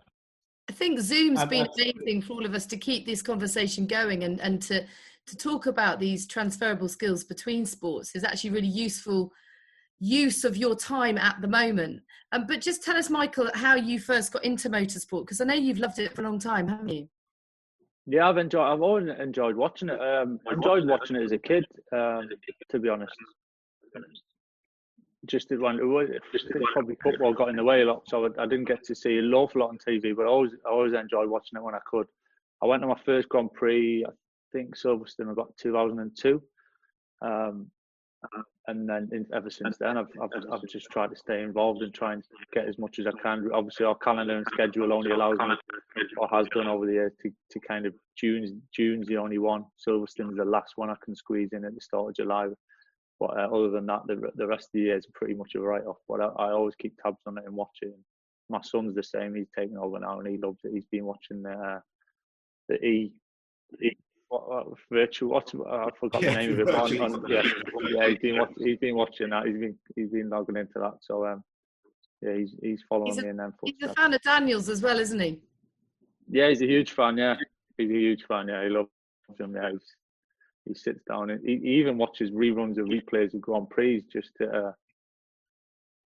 I 0.68 0.72
think 0.72 1.00
Zoom's 1.00 1.44
been 1.44 1.68
amazing 1.76 2.22
for 2.22 2.34
all 2.34 2.46
of 2.46 2.54
us 2.54 2.64
to 2.66 2.76
keep 2.76 3.04
this 3.04 3.20
conversation 3.20 3.86
going 3.86 4.24
and, 4.24 4.40
and 4.40 4.62
to 4.62 4.86
to 5.26 5.36
talk 5.36 5.66
about 5.66 6.00
these 6.00 6.26
transferable 6.26 6.88
skills 6.88 7.22
between 7.22 7.64
sports 7.64 8.16
is 8.16 8.24
actually 8.24 8.50
really 8.50 8.66
useful 8.66 9.32
use 10.02 10.42
of 10.42 10.56
your 10.56 10.74
time 10.74 11.16
at 11.16 11.40
the 11.40 11.46
moment. 11.46 12.02
Um, 12.32 12.44
but 12.48 12.60
just 12.60 12.82
tell 12.82 12.96
us, 12.96 13.08
Michael, 13.08 13.48
how 13.54 13.76
you 13.76 14.00
first 14.00 14.32
got 14.32 14.44
into 14.44 14.68
motorsport 14.68 15.22
because 15.22 15.40
I 15.40 15.44
know 15.44 15.54
you've 15.54 15.78
loved 15.78 16.00
it 16.00 16.12
for 16.12 16.22
a 16.22 16.24
long 16.24 16.40
time, 16.40 16.66
haven't 16.66 16.88
you? 16.88 17.08
Yeah, 18.06 18.28
I've 18.28 18.36
enjoyed. 18.36 18.66
I've 18.66 18.82
always 18.82 19.08
enjoyed 19.20 19.54
watching 19.54 19.90
it. 19.90 20.00
Um, 20.00 20.40
enjoyed 20.50 20.88
watching 20.88 21.14
it 21.14 21.22
as 21.22 21.30
a 21.30 21.38
kid, 21.38 21.64
um, 21.92 22.28
to 22.70 22.80
be 22.80 22.88
honest. 22.88 23.14
Just 25.26 25.52
it 25.52 25.60
was 25.60 26.08
probably 26.72 26.96
football 27.00 27.32
got 27.32 27.50
in 27.50 27.56
the 27.56 27.62
way 27.62 27.82
a 27.82 27.84
lot, 27.84 28.02
so 28.08 28.26
I, 28.26 28.42
I 28.42 28.46
didn't 28.46 28.64
get 28.64 28.82
to 28.86 28.94
see 28.96 29.18
a 29.18 29.22
awful 29.22 29.60
lot 29.60 29.70
on 29.70 29.78
TV. 29.78 30.16
But 30.16 30.24
I 30.24 30.28
always, 30.30 30.50
I 30.66 30.70
always 30.70 30.94
enjoyed 30.94 31.28
watching 31.28 31.58
it 31.58 31.62
when 31.62 31.76
I 31.76 31.80
could. 31.88 32.08
I 32.60 32.66
went 32.66 32.82
to 32.82 32.88
my 32.88 32.98
first 33.06 33.28
Grand 33.28 33.52
Prix, 33.52 34.04
I 34.04 34.10
think 34.50 34.76
Silverstone, 34.76 35.30
about 35.30 35.54
2002. 35.58 36.42
Um, 37.24 37.70
and 38.68 38.88
then 38.88 39.08
in, 39.12 39.26
ever 39.34 39.50
since 39.50 39.76
then, 39.78 39.98
I've, 39.98 40.08
I've, 40.20 40.30
I've 40.52 40.68
just 40.68 40.86
tried 40.90 41.10
to 41.10 41.16
stay 41.16 41.42
involved 41.42 41.82
and 41.82 41.92
try 41.92 42.12
and 42.12 42.22
get 42.52 42.68
as 42.68 42.78
much 42.78 42.98
as 43.00 43.06
I 43.06 43.12
can. 43.22 43.48
Obviously, 43.52 43.86
our 43.86 43.96
calendar 43.96 44.36
and 44.36 44.46
schedule 44.52 44.92
only 44.92 45.10
allows 45.10 45.38
me, 45.38 45.54
or 46.16 46.28
has 46.28 46.46
done 46.54 46.68
over 46.68 46.86
the 46.86 46.92
years, 46.92 47.12
to, 47.22 47.30
to 47.50 47.60
kind 47.60 47.86
of 47.86 47.94
June's 48.16 48.52
June's 48.74 49.08
the 49.08 49.16
only 49.16 49.38
one. 49.38 49.64
Silverstone's 49.76 50.36
the 50.36 50.44
last 50.44 50.74
one 50.76 50.90
I 50.90 50.96
can 51.04 51.16
squeeze 51.16 51.50
in 51.52 51.64
at 51.64 51.74
the 51.74 51.80
start 51.80 52.10
of 52.10 52.16
July. 52.16 52.48
But 53.18 53.38
uh, 53.38 53.48
other 53.52 53.70
than 53.70 53.86
that, 53.86 54.02
the 54.06 54.30
the 54.36 54.46
rest 54.46 54.66
of 54.66 54.72
the 54.74 54.80
year 54.80 54.96
is 54.96 55.06
pretty 55.12 55.34
much 55.34 55.54
a 55.56 55.60
write 55.60 55.84
off. 55.84 55.98
But 56.08 56.20
I, 56.20 56.26
I, 56.26 56.52
always 56.52 56.76
keep 56.76 56.96
tabs 57.02 57.18
on 57.26 57.38
it 57.38 57.44
and 57.44 57.54
watch 57.54 57.78
it. 57.82 57.94
My 58.48 58.60
son's 58.62 58.94
the 58.94 59.02
same; 59.02 59.34
he's 59.34 59.50
taken 59.56 59.76
over 59.76 59.98
now 59.98 60.20
and 60.20 60.28
he 60.28 60.38
loves 60.38 60.60
it. 60.62 60.72
He's 60.72 60.86
been 60.90 61.04
watching 61.04 61.42
the 61.42 61.50
uh, 61.50 61.80
the 62.68 62.76
E, 62.76 63.12
e 63.82 63.90
what, 64.32 64.48
what 64.48 64.78
virtual 64.90 65.30
what 65.30 65.54
I 65.70 65.88
forgot 66.00 66.22
yeah, 66.22 66.30
the 66.30 66.36
name 66.38 66.52
of 66.60 66.68
it. 66.68 66.74
On, 66.74 67.14
on, 67.14 67.24
yeah, 67.28 67.42
yeah, 67.90 68.08
he's 68.08 68.18
been 68.18 68.46
he's 68.56 68.78
been 68.78 68.96
watching 68.96 69.30
that. 69.30 69.46
He's 69.46 69.58
been 69.58 69.76
he's 69.94 70.08
been 70.08 70.30
logging 70.30 70.56
into 70.56 70.78
that. 70.78 70.94
So 71.00 71.26
um, 71.26 71.44
yeah, 72.22 72.36
he's 72.36 72.54
he's 72.62 72.82
following 72.88 73.12
he's 73.12 73.18
a, 73.18 73.22
me 73.22 73.28
in 73.28 73.36
them 73.36 73.54
He's 73.62 73.82
a 73.82 73.92
fan 73.92 74.14
of 74.14 74.22
Daniels 74.22 74.70
as 74.70 74.80
well, 74.80 74.98
isn't 74.98 75.20
he? 75.20 75.38
Yeah, 76.30 76.48
he's 76.48 76.62
a 76.62 76.66
huge 76.66 76.92
fan. 76.92 77.18
Yeah, 77.18 77.36
he's 77.76 77.90
a 77.90 77.94
huge 77.94 78.24
fan. 78.24 78.48
Yeah, 78.48 78.64
he 78.64 78.70
loves 78.70 78.88
him. 79.38 79.54
Yeah, 79.54 79.70
he's, 79.70 79.96
he 80.64 80.74
sits 80.74 81.02
down 81.06 81.28
and 81.28 81.40
he, 81.46 81.58
he, 81.58 81.74
even 81.74 81.98
watches 81.98 82.30
reruns 82.30 82.78
of 82.78 82.86
replays 82.86 83.34
of 83.34 83.42
Grand 83.42 83.68
Prix 83.68 84.02
just 84.10 84.30
to. 84.38 84.48
Uh, 84.48 84.72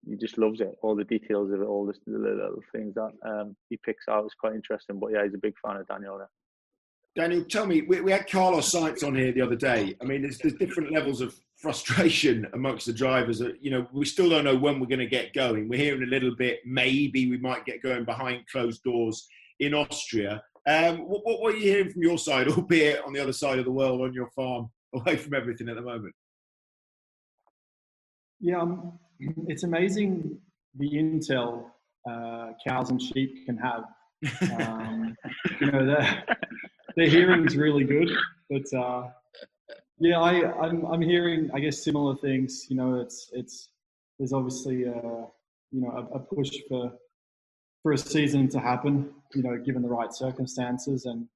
he 0.08 0.16
just 0.16 0.38
loves 0.38 0.60
it. 0.60 0.74
All 0.82 0.96
the 0.96 1.04
details 1.04 1.52
of 1.52 1.60
it, 1.60 1.64
all 1.64 1.86
the, 1.86 1.94
the 2.06 2.18
little 2.18 2.62
things 2.72 2.94
that 2.94 3.12
um, 3.24 3.54
he 3.68 3.78
picks 3.78 4.08
out 4.08 4.24
is 4.24 4.34
quite 4.38 4.54
interesting. 4.54 4.98
But 4.98 5.12
yeah, 5.12 5.24
he's 5.24 5.34
a 5.34 5.38
big 5.38 5.54
fan 5.64 5.76
of 5.76 5.86
Daniel. 5.86 6.18
Yeah. 6.18 6.26
Daniel, 7.16 7.44
tell 7.44 7.66
me, 7.66 7.82
we, 7.82 8.00
we 8.00 8.12
had 8.12 8.30
Carlos 8.30 8.72
Sainz 8.72 9.04
on 9.04 9.16
here 9.16 9.32
the 9.32 9.42
other 9.42 9.56
day. 9.56 9.96
I 10.00 10.04
mean, 10.04 10.22
there's, 10.22 10.38
there's 10.38 10.54
different 10.54 10.92
levels 10.92 11.20
of 11.20 11.34
frustration 11.56 12.46
amongst 12.54 12.86
the 12.86 12.92
drivers. 12.92 13.42
You 13.60 13.70
know, 13.70 13.86
we 13.92 14.04
still 14.04 14.30
don't 14.30 14.44
know 14.44 14.56
when 14.56 14.78
we're 14.78 14.86
going 14.86 15.00
to 15.00 15.06
get 15.06 15.32
going. 15.32 15.68
We're 15.68 15.80
hearing 15.80 16.02
a 16.02 16.06
little 16.06 16.34
bit, 16.36 16.60
maybe 16.64 17.28
we 17.28 17.38
might 17.38 17.64
get 17.64 17.82
going 17.82 18.04
behind 18.04 18.46
closed 18.50 18.82
doors 18.84 19.26
in 19.58 19.74
Austria. 19.74 20.42
Um, 20.68 20.98
what, 20.98 21.22
what, 21.24 21.54
are 21.54 21.56
you 21.56 21.72
hearing 21.72 21.90
from 21.90 22.02
your 22.02 22.18
side, 22.18 22.48
albeit 22.50 23.04
on 23.04 23.12
the 23.12 23.20
other 23.20 23.32
side 23.32 23.58
of 23.58 23.64
the 23.64 23.72
world, 23.72 24.02
on 24.02 24.12
your 24.12 24.30
farm, 24.30 24.70
away 24.94 25.16
from 25.16 25.34
everything 25.34 25.68
at 25.68 25.76
the 25.76 25.82
moment? 25.82 26.14
Yeah, 28.40 28.60
um, 28.60 28.98
it's 29.48 29.64
amazing 29.64 30.38
the 30.78 30.90
intel 30.92 31.64
uh, 32.08 32.52
cows 32.66 32.90
and 32.90 33.02
sheep 33.02 33.44
can 33.44 33.58
have. 33.58 33.84
Um, 34.60 35.16
you 35.60 35.70
know, 35.70 35.86
the 36.96 37.08
hearing's 37.08 37.56
really 37.56 37.84
good, 37.84 38.10
but 38.48 38.78
uh, 38.78 39.08
yeah, 39.98 40.18
I, 40.20 40.52
I'm 40.60 40.84
I'm 40.86 41.00
hearing 41.00 41.50
I 41.54 41.60
guess 41.60 41.84
similar 41.84 42.16
things. 42.16 42.66
You 42.68 42.76
know, 42.76 43.00
it's 43.00 43.30
it's 43.32 43.70
there's 44.18 44.32
obviously 44.32 44.84
a, 44.84 44.92
uh, 44.92 45.26
you 45.70 45.80
know 45.82 45.90
a, 45.90 46.16
a 46.16 46.18
push 46.18 46.50
for 46.68 46.92
for 47.82 47.92
a 47.92 47.98
season 47.98 48.48
to 48.50 48.60
happen. 48.60 49.10
You 49.34 49.42
know, 49.42 49.56
given 49.58 49.82
the 49.82 49.88
right 49.88 50.12
circumstances, 50.12 51.04
and 51.04 51.26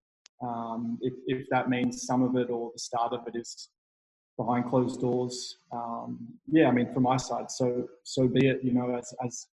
um, 0.43 0.99
if 1.03 1.13
if 1.27 1.47
that 1.51 1.69
means 1.69 2.07
some 2.07 2.23
of 2.23 2.37
it 2.37 2.51
or 2.51 2.71
the 2.73 2.79
start 2.79 3.13
of 3.13 3.27
it 3.27 3.37
is 3.39 3.69
behind 4.37 4.69
closed 4.69 5.01
doors, 5.01 5.59
um, 5.73 6.19
yeah, 6.51 6.69
I 6.69 6.73
mean, 6.73 6.93
from 6.93 7.05
my 7.05 7.17
side, 7.17 7.51
so 7.51 7.87
so 8.03 8.27
be 8.27 8.49
it. 8.49 8.61
You 8.65 8.73
know, 8.73 8.97
as 8.97 9.13
as 9.25 9.47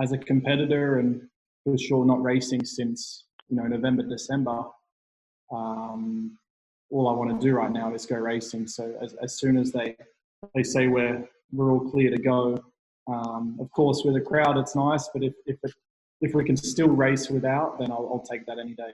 as 0.00 0.12
a 0.12 0.18
competitor 0.18 0.98
and 0.98 1.22
for 1.64 1.76
sure 1.78 2.04
not 2.04 2.22
racing 2.22 2.64
since 2.64 3.24
you 3.48 3.56
know 3.56 3.64
November, 3.64 4.02
December. 4.02 4.62
Um, 5.50 6.38
all 6.90 7.08
I 7.08 7.12
want 7.12 7.38
to 7.38 7.46
do 7.46 7.54
right 7.54 7.70
now 7.70 7.92
is 7.94 8.06
go 8.06 8.16
racing. 8.16 8.66
So 8.66 8.94
as, 9.00 9.14
as 9.22 9.38
soon 9.38 9.56
as 9.56 9.72
they 9.72 9.96
they 10.54 10.62
say 10.62 10.86
we're 10.86 11.28
we're 11.52 11.72
all 11.72 11.90
clear 11.90 12.10
to 12.10 12.18
go, 12.18 12.62
um, 13.06 13.56
of 13.60 13.70
course 13.72 14.02
with 14.04 14.16
a 14.16 14.20
crowd 14.20 14.56
it's 14.58 14.74
nice, 14.74 15.08
but 15.12 15.22
if 15.22 15.34
if 15.46 15.58
it, 15.62 15.72
if 16.20 16.34
we 16.34 16.44
can 16.44 16.56
still 16.56 16.88
race 16.88 17.30
without, 17.30 17.78
then 17.78 17.92
I'll, 17.92 18.08
I'll 18.12 18.26
take 18.28 18.44
that 18.46 18.58
any 18.58 18.74
day. 18.74 18.90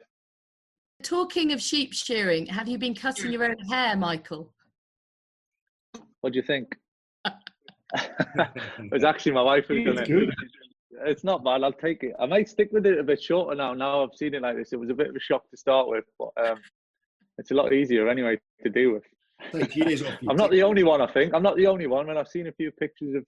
Talking 1.02 1.52
of 1.52 1.61
sheep 1.61 1.92
shearing, 1.92 2.46
have 2.46 2.68
you 2.68 2.78
been 2.78 2.94
cutting 2.94 3.32
your 3.32 3.44
own 3.44 3.58
hair, 3.70 3.96
Michael? 3.96 4.52
What 6.20 6.32
do 6.32 6.38
you 6.38 6.42
think? 6.42 6.76
it's 8.92 9.04
actually 9.04 9.32
my 9.32 9.42
wife 9.42 9.66
who's 9.68 9.84
done 9.84 9.99
it. 9.99 10.08
Good. 10.08 10.34
It's 11.07 11.25
not 11.25 11.45
bad. 11.45 11.63
I'll 11.63 11.73
take 11.73 12.03
it. 12.03 12.15
I 12.21 12.27
might 12.27 12.49
stick 12.49 12.71
with 12.73 12.87
it 12.87 12.99
a 12.99 13.03
bit 13.03 13.23
shorter 13.23 13.57
now. 13.57 13.75
Now 13.75 14.05
I've 14.05 14.15
seen 14.15 14.35
it 14.35 14.43
like 14.43 14.57
this. 14.57 14.73
It 14.73 14.81
was 14.81 14.91
a 14.91 14.95
bit 14.95 15.09
of 15.09 15.17
a 15.17 15.21
shock 15.21 15.49
to 15.51 15.57
start 15.57 15.89
with, 15.89 16.05
but 16.19 16.31
um, 16.45 16.59
it's 17.39 17.51
a 17.51 17.55
lot 17.55 17.73
easier 17.73 18.09
anyway 18.09 18.39
to 18.63 18.71
deal 18.71 18.93
with. 18.93 19.03
Take 19.53 19.77
years 19.77 20.03
off. 20.03 20.15
I'm 20.29 20.37
not 20.37 20.51
the 20.51 20.63
only 20.63 20.85
one. 20.85 21.01
I 21.01 21.11
think 21.13 21.35
I'm 21.35 21.43
not 21.43 21.57
the 21.57 21.67
only 21.67 21.87
one. 21.87 22.07
When 22.07 22.17
I've 22.17 22.29
seen 22.29 22.47
a 22.47 22.53
few 22.53 22.71
pictures 22.71 23.17
of 23.17 23.25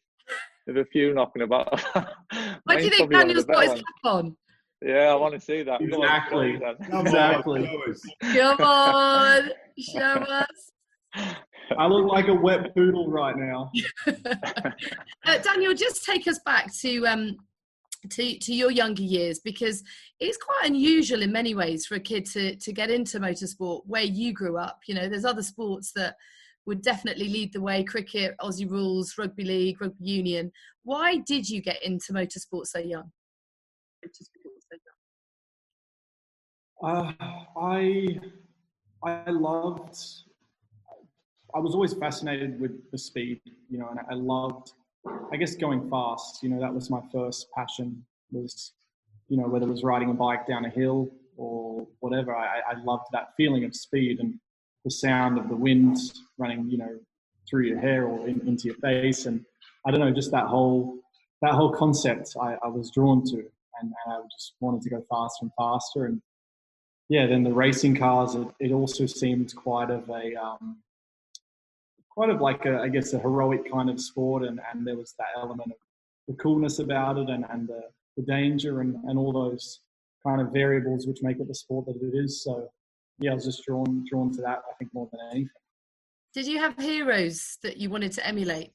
of 0.69 0.77
a 0.77 0.85
few 0.87 1.15
knocking 1.15 1.43
about. 1.43 1.81
What 2.65 2.79
do 2.79 2.85
you 2.85 2.91
think 2.91 3.13
Daniel's 3.13 3.45
got 3.45 3.63
his 3.63 3.75
cap 3.75 3.85
on? 4.05 4.37
Yeah, 4.83 5.13
I 5.13 5.15
want 5.15 5.35
to 5.35 5.41
see 5.41 5.63
that. 5.63 5.81
Exactly. 5.81 6.59
exactly. 6.91 7.71
Come 8.21 8.61
on, 8.61 9.51
show 9.79 10.01
us. 10.01 10.73
I 11.79 11.87
look 11.87 12.11
like 12.11 12.29
a 12.29 12.35
wet 12.35 12.75
poodle 12.75 13.09
right 13.09 13.37
now. 13.37 13.71
uh, 14.07 15.39
Daniel, 15.39 15.75
just 15.75 16.05
take 16.05 16.27
us 16.27 16.39
back 16.45 16.67
to 16.81 17.07
um, 17.07 17.37
to 18.11 18.39
to 18.39 18.55
your 18.55 18.71
younger 18.71 19.03
years 19.03 19.39
because 19.39 19.83
it's 20.21 20.39
quite 20.39 20.63
unusual 20.65 21.23
in 21.23 21.33
many 21.33 21.55
ways 21.55 21.87
for 21.87 21.97
a 21.97 22.01
kid 22.01 22.25
to 22.27 22.57
to 22.57 22.73
get 22.73 22.91
into 22.91 23.21
motorsport 23.21 23.83
where 23.87 24.03
you 24.03 24.33
grew 24.33 24.59
up. 24.59 24.81
You 24.87 24.95
know, 24.95 25.09
there's 25.09 25.25
other 25.25 25.43
sports 25.43 25.93
that 25.97 26.17
would 26.67 26.83
definitely 26.83 27.29
lead 27.29 27.53
the 27.53 27.61
way: 27.61 27.85
cricket, 27.85 28.35
Aussie 28.41 28.71
rules, 28.71 29.15
rugby 29.19 29.45
league, 29.45 29.81
rugby 29.81 30.05
union. 30.05 30.53
Why 30.85 31.19
did 31.19 31.49
you 31.49 31.61
get 31.61 31.83
into 31.83 32.13
motorsport 32.13 32.67
so 32.67 32.79
young? 32.79 33.11
Uh, 36.83 37.13
I 37.57 38.19
I 39.03 39.31
loved 39.31 39.97
I 41.57 41.59
was 41.59 41.75
always 41.75 41.95
fascinated 41.95 42.61
with 42.61 42.91
the 42.91 42.99
speed, 42.99 43.41
you 43.71 43.79
know, 43.79 43.89
and 43.89 44.01
I 44.11 44.15
loved, 44.15 44.73
I 45.33 45.37
guess, 45.37 45.55
going 45.55 45.89
fast. 45.91 46.43
You 46.43 46.51
know, 46.51 46.61
that 46.61 46.75
was 46.75 46.91
my 46.91 47.01
first 47.13 47.51
passion. 47.53 48.05
Was, 48.33 48.73
you 49.29 49.37
know, 49.37 49.49
whether 49.49 49.67
it 49.67 49.71
was 49.71 49.83
riding 49.83 50.11
a 50.11 50.15
bike 50.15 50.47
down 50.47 50.65
a 50.65 50.71
hill 50.71 51.09
or 51.37 51.87
whatever, 52.01 52.35
I, 52.35 52.61
I 52.71 52.83
loved 52.83 53.07
that 53.13 53.29
feeling 53.37 53.65
of 53.65 53.75
speed 53.75 54.21
and 54.21 54.39
the 54.85 54.91
sound 54.91 55.37
of 55.37 55.49
the 55.49 55.57
wind 55.57 55.99
running, 56.39 56.71
you 56.71 56.79
know, 56.79 56.99
through 57.49 57.65
your 57.65 57.79
hair 57.79 58.07
or 58.07 58.27
in, 58.27 58.41
into 58.47 58.65
your 58.65 58.77
face, 58.77 59.27
and 59.27 59.45
I 59.87 59.91
don't 59.91 60.01
know, 60.01 60.13
just 60.13 60.31
that 60.33 60.47
whole 60.47 60.99
that 61.43 61.53
whole 61.53 61.71
concept 61.71 62.35
I, 62.41 62.57
I 62.65 62.69
was 62.69 62.91
drawn 62.91 63.25
to, 63.25 63.37
and, 63.37 63.49
and, 63.83 64.15
I 64.15 64.21
just 64.33 64.55
wanted 64.61 64.83
to 64.83 64.91
go 64.91 65.05
faster 65.11 65.43
and 65.43 65.51
faster. 65.59 66.07
And 66.07 66.23
yeah, 67.09 67.27
then 67.27 67.43
the 67.43 67.53
racing 67.53 67.97
cars, 67.97 68.35
it, 68.35 68.49
it 68.59 68.73
also 68.73 69.07
seemed 69.07 69.55
quite 69.55 69.91
of 69.91 70.09
a 70.09 70.35
um, 70.35 70.79
quite 72.17 72.31
of 72.31 72.41
like 72.41 72.65
a, 72.65 72.81
I 72.81 72.89
guess 72.89 73.13
a 73.13 73.19
heroic 73.19 73.71
kind 73.71 73.91
of 73.91 74.01
sport, 74.01 74.43
and, 74.43 74.59
and 74.73 74.87
there 74.87 74.97
was 74.97 75.15
that 75.19 75.29
element 75.37 75.71
of 75.71 75.79
the 76.29 76.35
coolness 76.35 76.79
about 76.79 77.19
it, 77.19 77.29
and, 77.29 77.45
and 77.51 77.69
the, 77.69 77.83
the 78.17 78.23
danger, 78.23 78.81
and, 78.81 78.97
and 79.05 79.19
all 79.19 79.33
those 79.33 79.81
kind 80.27 80.41
of 80.41 80.53
variables 80.53 81.07
which 81.07 81.19
make 81.23 81.39
it 81.39 81.47
the 81.47 81.55
sport 81.55 81.87
that 81.87 81.97
it 81.97 82.17
is. 82.17 82.43
So 82.43 82.69
yeah, 83.19 83.33
I 83.33 83.35
was 83.35 83.45
just 83.45 83.65
drawn 83.65 84.05
drawn 84.11 84.33
to 84.33 84.43
that. 84.43 84.63
I 84.71 84.75
think 84.79 84.93
more 84.93 85.09
than 85.13 85.21
anything. 85.31 85.51
Did 86.35 86.47
you 86.47 86.59
have 86.59 86.77
heroes 86.79 87.59
that 87.63 87.77
you 87.77 87.91
wanted 87.91 88.13
to 88.13 88.27
emulate? 88.27 88.73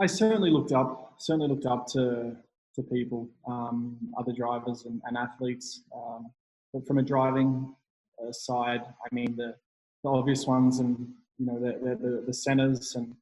I 0.00 0.06
certainly 0.06 0.50
looked 0.50 0.72
up 0.72 1.14
certainly 1.18 1.48
looked 1.48 1.66
up 1.66 1.86
to 1.88 2.36
to 2.76 2.82
people, 2.82 3.28
um, 3.48 3.96
other 4.16 4.32
drivers 4.32 4.84
and, 4.84 5.02
and 5.06 5.16
athletes. 5.16 5.82
Um, 5.94 6.30
but 6.72 6.86
from 6.86 6.98
a 6.98 7.02
driving 7.02 7.74
uh, 8.22 8.32
side, 8.32 8.82
I 8.82 9.14
mean 9.14 9.34
the 9.36 9.56
the 10.02 10.10
obvious 10.10 10.46
ones, 10.46 10.78
and 10.78 11.12
you 11.38 11.46
know 11.46 11.58
the 11.58 12.22
the, 12.26 12.32
Sennas 12.32 12.96
and 12.96 13.14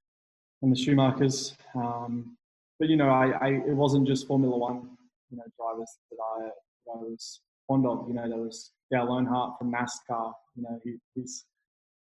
and 0.63 0.73
the 0.75 0.77
Schumachers. 0.77 1.55
Um, 1.75 2.37
but 2.79 2.89
you 2.89 2.97
know, 2.97 3.09
I, 3.09 3.31
I 3.41 3.49
it 3.49 3.75
wasn't 3.75 4.07
just 4.07 4.27
Formula 4.27 4.57
One, 4.57 4.91
you 5.31 5.37
know, 5.37 5.45
drivers 5.59 5.99
that 6.11 6.17
I, 6.23 6.45
that 6.45 6.93
I 6.93 6.97
was 6.97 7.41
fond 7.67 7.87
of. 7.87 8.09
You 8.09 8.15
know, 8.15 8.29
there 8.29 8.39
was 8.39 8.73
Dale 8.91 9.07
Earnhardt 9.07 9.59
from 9.59 9.73
NASCAR. 9.73 10.33
You 10.57 10.63
know, 10.63 10.81
he, 10.85 10.97
he's 11.15 11.45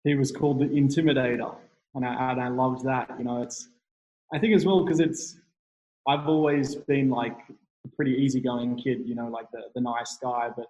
he 0.04 0.14
was 0.14 0.32
called 0.32 0.60
the 0.60 0.66
Intimidator, 0.66 1.54
and 1.94 2.04
I 2.04 2.32
and 2.32 2.40
I 2.40 2.48
loved 2.48 2.84
that. 2.84 3.10
You 3.18 3.24
know, 3.24 3.42
it's 3.42 3.68
I 4.32 4.38
think 4.38 4.54
as 4.54 4.64
well 4.64 4.84
because 4.84 5.00
it's 5.00 5.36
I've 6.06 6.28
always 6.28 6.74
been 6.74 7.10
like 7.10 7.38
a 7.84 7.88
pretty 7.96 8.12
easygoing 8.12 8.76
kid. 8.76 9.02
You 9.06 9.14
know, 9.14 9.28
like 9.28 9.50
the 9.52 9.62
the 9.74 9.80
nice 9.80 10.18
guy, 10.22 10.50
but 10.54 10.66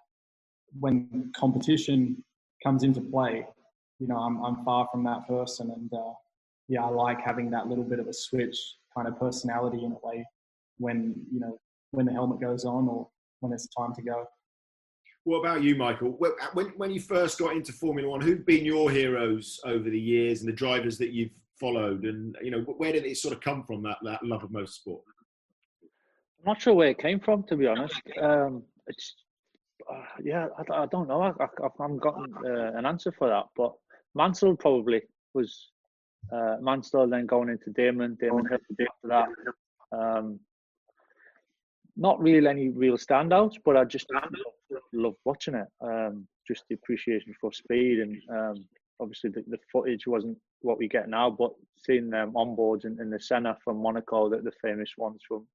when 0.79 1.31
competition 1.35 2.23
comes 2.63 2.83
into 2.83 3.01
play, 3.01 3.45
you 4.01 4.07
know, 4.07 4.17
I'm, 4.17 4.43
I'm 4.43 4.65
far 4.65 4.87
from 4.91 5.03
that 5.03 5.27
person. 5.27 5.71
And 5.71 5.93
uh, 5.93 6.13
yeah, 6.67 6.83
I 6.83 6.89
like 6.89 7.21
having 7.21 7.51
that 7.51 7.67
little 7.67 7.83
bit 7.83 7.99
of 7.99 8.07
a 8.07 8.13
switch 8.13 8.57
kind 8.95 9.07
of 9.07 9.17
personality 9.19 9.85
in 9.85 9.91
a 9.91 10.07
way 10.07 10.25
when, 10.79 11.13
you 11.31 11.39
know, 11.39 11.59
when 11.91 12.07
the 12.07 12.11
helmet 12.11 12.41
goes 12.41 12.65
on 12.65 12.87
or 12.87 13.07
when 13.41 13.53
it's 13.53 13.67
time 13.67 13.93
to 13.93 14.01
go. 14.01 14.25
What 15.23 15.39
about 15.39 15.61
you, 15.61 15.75
Michael? 15.75 16.17
When, 16.53 16.65
when 16.77 16.89
you 16.89 16.99
first 16.99 17.37
got 17.37 17.55
into 17.55 17.71
Formula 17.71 18.09
One, 18.09 18.21
who've 18.21 18.43
been 18.43 18.65
your 18.65 18.89
heroes 18.89 19.59
over 19.65 19.87
the 19.87 19.99
years 19.99 20.39
and 20.39 20.49
the 20.49 20.55
drivers 20.55 20.97
that 20.97 21.11
you've 21.11 21.29
followed? 21.59 22.05
And, 22.05 22.35
you 22.41 22.49
know, 22.49 22.61
where 22.61 22.91
did 22.91 23.05
it 23.05 23.17
sort 23.17 23.35
of 23.35 23.41
come 23.41 23.63
from, 23.63 23.83
that, 23.83 23.97
that 24.01 24.25
love 24.25 24.43
of 24.43 24.49
motorsport? 24.49 25.01
I'm 25.83 26.47
not 26.47 26.59
sure 26.59 26.73
where 26.73 26.89
it 26.89 26.97
came 26.97 27.19
from, 27.19 27.43
to 27.43 27.55
be 27.55 27.67
honest. 27.67 28.01
Um, 28.19 28.63
it's, 28.87 29.13
uh, 29.87 30.01
yeah, 30.23 30.47
I, 30.57 30.81
I, 30.81 30.85
don't 30.87 31.07
know. 31.07 31.21
I, 31.21 31.29
I, 31.29 31.45
I 31.45 31.69
haven't 31.79 32.01
gotten 32.01 32.33
uh, 32.43 32.71
an 32.75 32.87
answer 32.87 33.11
for 33.11 33.27
that. 33.27 33.45
But 33.55 33.73
Mansell 34.15 34.55
probably 34.55 35.01
was 35.33 35.71
uh, 36.31 36.57
Mansell, 36.61 37.09
then 37.09 37.25
going 37.25 37.49
into 37.49 37.69
Damon, 37.71 38.17
Damon 38.19 38.45
Hill 38.47 38.87
after 38.87 39.07
that. 39.07 39.27
Um, 39.91 40.39
not 41.97 42.19
really 42.21 42.47
any 42.47 42.69
real 42.69 42.97
standouts, 42.97 43.55
but 43.63 43.75
I 43.75 43.83
just 43.83 44.07
love, 44.93 45.15
watching 45.25 45.55
it. 45.55 45.67
Um, 45.81 46.27
just 46.47 46.63
the 46.69 46.75
appreciation 46.75 47.33
for 47.39 47.51
speed 47.53 47.99
and 47.99 48.17
um, 48.29 48.65
obviously 48.99 49.29
the, 49.29 49.43
the, 49.47 49.57
footage 49.71 50.07
wasn't 50.07 50.37
what 50.61 50.77
we 50.77 50.87
get 50.87 51.09
now, 51.09 51.29
but 51.29 51.51
seeing 51.77 52.09
them 52.09 52.35
on 52.35 52.55
boards 52.55 52.85
in, 52.85 52.99
in 52.99 53.09
the 53.09 53.19
centre 53.19 53.55
from 53.63 53.81
Monaco, 53.81 54.29
the, 54.29 54.37
the 54.37 54.51
famous 54.61 54.91
ones 54.97 55.21
from, 55.27 55.45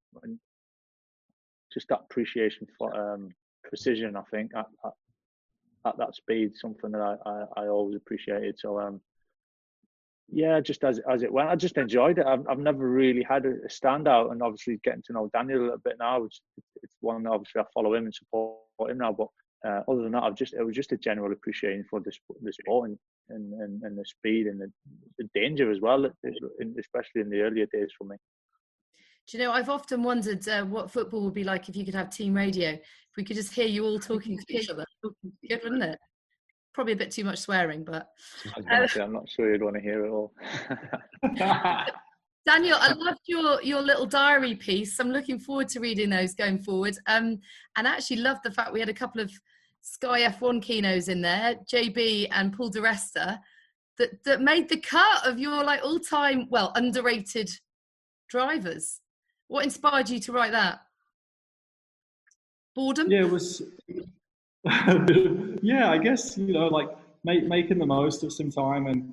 just 1.72 1.88
that 1.88 2.00
appreciation 2.10 2.66
for 2.78 2.94
um, 2.94 3.28
precision, 3.64 4.16
I 4.16 4.22
think, 4.30 4.52
at, 4.56 4.66
at, 4.84 4.92
at 5.86 5.98
that 5.98 6.14
speed, 6.14 6.52
something 6.56 6.90
that 6.92 7.00
I, 7.00 7.16
I, 7.28 7.44
I 7.56 7.68
always 7.68 7.96
appreciated. 7.96 8.56
So 8.58 8.80
um, 8.80 9.00
yeah, 10.30 10.60
just 10.60 10.82
as 10.84 11.00
as 11.10 11.22
it 11.22 11.32
went, 11.32 11.48
I 11.48 11.56
just 11.56 11.76
enjoyed 11.78 12.18
it. 12.18 12.26
I've, 12.26 12.46
I've 12.48 12.58
never 12.58 12.88
really 12.88 13.22
had 13.22 13.46
a, 13.46 13.50
a 13.50 13.68
standout, 13.68 14.32
and 14.32 14.42
obviously 14.42 14.80
getting 14.82 15.02
to 15.06 15.12
know 15.12 15.30
Daniel 15.32 15.60
a 15.60 15.62
little 15.62 15.78
bit 15.78 15.96
now, 15.98 16.20
which 16.20 16.40
it's 16.82 16.96
one 17.00 17.26
obviously 17.26 17.60
I 17.60 17.64
follow 17.72 17.94
him 17.94 18.04
and 18.04 18.14
support 18.14 18.58
him 18.90 18.98
now. 18.98 19.12
But 19.12 19.28
uh, 19.66 19.82
other 19.88 20.02
than 20.02 20.12
that, 20.12 20.24
I've 20.24 20.34
just 20.34 20.54
it 20.54 20.64
was 20.64 20.74
just 20.74 20.92
a 20.92 20.96
general 20.96 21.32
appreciation 21.32 21.84
for 21.88 22.00
the 22.00 22.12
the 22.42 22.52
sport 22.52 22.90
and 22.90 22.98
and, 23.28 23.52
and, 23.60 23.82
and 23.82 23.98
the 23.98 24.04
speed 24.04 24.46
and 24.46 24.60
the, 24.60 24.70
the 25.18 25.28
danger 25.34 25.70
as 25.70 25.80
well, 25.80 26.06
especially 26.78 27.20
in 27.20 27.30
the 27.30 27.40
earlier 27.40 27.66
days 27.66 27.90
for 27.96 28.04
me. 28.04 28.16
Do 29.28 29.36
you 29.36 29.44
know, 29.44 29.52
I've 29.52 29.68
often 29.68 30.02
wondered 30.02 30.46
uh, 30.48 30.64
what 30.64 30.90
football 30.90 31.22
would 31.22 31.34
be 31.34 31.44
like 31.44 31.68
if 31.68 31.76
you 31.76 31.84
could 31.84 31.94
have 31.94 32.10
team 32.10 32.34
radio. 32.34 32.70
If 32.70 33.16
we 33.16 33.24
could 33.24 33.36
just 33.36 33.52
hear 33.52 33.66
you 33.66 33.84
all 33.84 33.98
talking 33.98 34.38
to 34.38 34.56
each 34.56 34.70
other. 34.70 34.84
Good, 35.02 35.60
wouldn't 35.64 35.82
it? 35.82 35.98
Probably 36.72 36.92
a 36.92 36.96
bit 36.96 37.10
too 37.10 37.24
much 37.24 37.38
swearing, 37.38 37.82
but. 37.82 38.08
Uh, 38.70 38.86
I'm 39.00 39.12
not 39.12 39.28
sure 39.28 39.50
you'd 39.50 39.62
want 39.62 39.76
to 39.76 39.82
hear 39.82 40.04
it 40.04 40.10
all. 40.10 40.32
Daniel, 42.46 42.78
I 42.80 42.92
loved 42.92 43.22
your 43.26 43.60
your 43.62 43.82
little 43.82 44.06
diary 44.06 44.54
piece. 44.54 45.00
I'm 45.00 45.10
looking 45.10 45.40
forward 45.40 45.68
to 45.70 45.80
reading 45.80 46.10
those 46.10 46.34
going 46.34 46.58
forward. 46.60 46.96
Um, 47.06 47.40
and 47.76 47.88
I 47.88 47.94
actually 47.94 48.18
loved 48.18 48.42
the 48.44 48.52
fact 48.52 48.72
we 48.72 48.78
had 48.78 48.88
a 48.88 48.94
couple 48.94 49.20
of 49.20 49.32
Sky 49.80 50.22
F1 50.22 50.62
keynotes 50.62 51.08
in 51.08 51.22
there, 51.22 51.56
JB 51.72 52.28
and 52.30 52.52
Paul 52.52 52.68
di 52.68 52.78
Resta, 52.78 53.40
that 53.98 54.22
that 54.24 54.40
made 54.40 54.68
the 54.68 54.78
cut 54.78 55.26
of 55.26 55.40
your 55.40 55.64
like 55.64 55.80
all 55.82 55.98
time 55.98 56.46
well 56.48 56.70
underrated 56.76 57.50
drivers. 58.28 59.00
What 59.48 59.64
inspired 59.64 60.08
you 60.08 60.18
to 60.20 60.32
write 60.32 60.52
that? 60.52 60.80
Boredom? 62.74 63.10
Yeah, 63.10 63.20
it 63.20 63.30
was. 63.30 63.62
yeah, 65.62 65.90
I 65.90 65.98
guess 65.98 66.36
you 66.36 66.52
know, 66.52 66.66
like 66.66 66.88
make, 67.24 67.44
making 67.46 67.78
the 67.78 67.86
most 67.86 68.24
of 68.24 68.32
some 68.32 68.50
time 68.50 68.86
and 68.86 69.12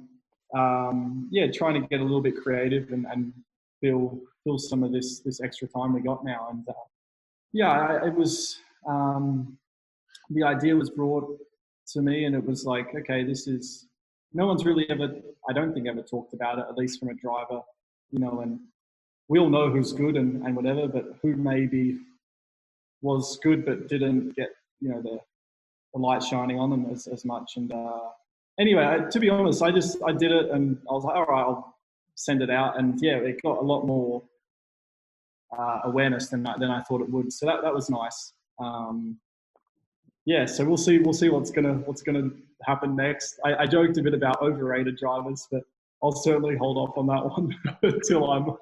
um, 0.56 1.28
yeah, 1.32 1.48
trying 1.52 1.82
to 1.82 1.88
get 1.88 2.00
a 2.00 2.04
little 2.04 2.22
bit 2.22 2.36
creative 2.36 2.92
and, 2.92 3.06
and 3.06 3.34
fill 3.82 4.20
fill 4.44 4.60
some 4.60 4.84
of 4.84 4.92
this 4.92 5.20
this 5.20 5.42
extra 5.42 5.68
time 5.68 5.94
we 5.94 6.02
got 6.02 6.26
now. 6.26 6.48
And 6.52 6.68
uh, 6.68 6.74
yeah, 7.54 7.72
I, 7.72 8.08
it 8.08 8.16
was 8.16 8.60
um, 8.88 9.58
the 10.30 10.44
idea 10.44 10.76
was 10.76 10.90
brought 10.90 11.40
to 11.94 12.02
me, 12.02 12.26
and 12.26 12.36
it 12.36 12.46
was 12.46 12.66
like, 12.66 12.94
okay, 12.96 13.24
this 13.24 13.48
is 13.48 13.88
no 14.34 14.48
one's 14.48 14.66
really 14.66 14.90
ever, 14.90 15.14
I 15.48 15.54
don't 15.54 15.74
think, 15.74 15.88
ever 15.88 16.02
talked 16.02 16.34
about 16.34 16.58
it, 16.58 16.66
at 16.68 16.76
least 16.76 17.00
from 17.00 17.10
a 17.10 17.14
driver, 17.14 17.62
you 18.10 18.20
know, 18.20 18.42
and 18.42 18.60
we 19.30 19.40
all 19.40 19.50
know 19.50 19.70
who's 19.70 19.94
good 19.94 20.16
and, 20.18 20.44
and 20.46 20.56
whatever, 20.56 20.88
but 20.88 21.16
who 21.22 21.36
maybe 21.36 21.98
was 23.02 23.40
good 23.44 23.66
but 23.66 23.88
didn't 23.88 24.36
get, 24.36 24.50
you 24.80 24.90
know, 24.90 25.02
the, 25.02 25.18
the 25.94 26.00
light 26.00 26.24
shining 26.24 26.60
on 26.60 26.70
them 26.70 26.88
as, 26.92 27.08
as 27.08 27.26
much. 27.26 27.54
And 27.56 27.72
uh, 27.72 28.10
anyway, 28.60 28.86
I, 28.86 29.10
to 29.10 29.20
be 29.20 29.30
honest, 29.30 29.62
I 29.62 29.72
just, 29.72 29.98
I 30.06 30.12
did 30.12 30.32
it 30.32 30.50
and 30.52 30.78
I 30.90 30.94
was 30.94 31.04
like, 31.04 31.16
all 31.16 31.26
right, 31.26 31.42
I'll 31.42 31.76
send 32.16 32.42
it 32.42 32.50
out. 32.50 32.80
And 32.80 33.00
yeah, 33.02 33.18
it 33.18 33.42
got 33.42 33.60
a 33.60 33.62
lot 33.62 33.86
more 33.86 34.24
uh, 35.58 35.82
awareness 35.86 36.30
than, 36.30 36.44
than 36.44 36.70
I 36.70 36.82
thought 36.82 37.02
it 37.02 37.10
would. 37.10 37.32
So 37.32 37.46
that, 37.46 37.62
that 37.62 37.74
was 37.74 37.90
nice. 37.90 38.34
Um, 38.60 39.20
yeah, 40.26 40.46
so 40.46 40.64
we'll 40.64 40.78
see. 40.78 41.00
We'll 41.00 41.14
see 41.14 41.30
what's 41.30 41.52
gonna 41.52 41.74
what's 41.86 42.02
gonna 42.02 42.30
happen 42.64 42.96
next. 42.96 43.40
I, 43.44 43.56
I 43.56 43.66
joked 43.66 43.98
a 43.98 44.02
bit 44.02 44.14
about 44.14 44.42
overrated 44.42 44.98
drivers, 44.98 45.46
but 45.52 45.64
I'll 46.02 46.14
certainly 46.14 46.56
hold 46.56 46.78
off 46.78 46.98
on 46.98 47.08
that 47.08 47.26
one 47.30 47.54
until 47.82 48.32
I'm 48.32 48.56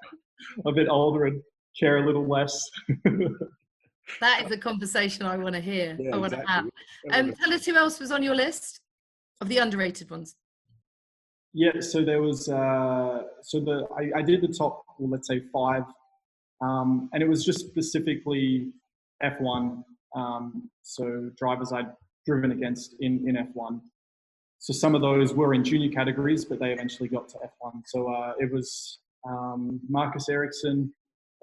a 0.66 0.72
bit 0.72 0.88
older 0.90 1.26
and 1.26 1.42
care 1.80 1.98
a 1.98 2.06
little 2.06 2.28
less. 2.28 2.70
that 4.20 4.46
is 4.46 4.52
a 4.52 4.58
conversation 4.58 5.26
I 5.26 5.38
want 5.38 5.56
to 5.56 5.62
hear. 5.62 5.98
Yeah, 6.00 6.16
I 6.16 6.18
want 6.18 6.34
exactly. 6.34 6.72
to 7.10 7.16
have. 7.16 7.26
Um, 7.26 7.34
tell 7.34 7.54
us 7.54 7.66
who 7.66 7.76
else 7.76 8.00
was 8.00 8.12
on 8.12 8.24
your 8.24 8.36
list 8.36 8.82
of 9.40 9.48
the 9.48 9.58
underrated 9.58 10.10
ones. 10.10 10.36
Yeah, 11.54 11.80
so 11.80 12.04
there 12.06 12.22
was 12.22 12.48
uh, 12.48 13.24
so 13.42 13.60
the 13.60 13.88
I, 13.98 14.20
I 14.20 14.22
did 14.22 14.42
the 14.42 14.48
top, 14.48 14.84
well, 14.98 15.10
let's 15.10 15.28
say 15.28 15.42
five, 15.52 15.84
um, 16.62 17.10
and 17.14 17.22
it 17.22 17.28
was 17.28 17.44
just 17.44 17.60
specifically 17.68 18.72
F1 19.22 19.84
um, 20.16 20.70
so 20.82 21.30
drivers 21.38 21.72
I'd 21.72 21.92
driven 22.26 22.52
against 22.52 22.96
in, 23.00 23.28
in 23.28 23.36
F1. 23.36 23.82
So 24.60 24.74
some 24.74 24.94
of 24.94 25.02
those 25.02 25.34
were 25.34 25.54
in 25.54 25.64
junior 25.64 25.90
categories, 25.90 26.46
but 26.46 26.60
they 26.60 26.72
eventually 26.72 27.10
got 27.10 27.28
to 27.30 27.38
F1. 27.38 27.82
So 27.88 28.14
uh, 28.14 28.34
it 28.38 28.52
was 28.52 29.00
um, 29.28 29.80
Marcus 29.90 30.30
Ericsson, 30.30 30.94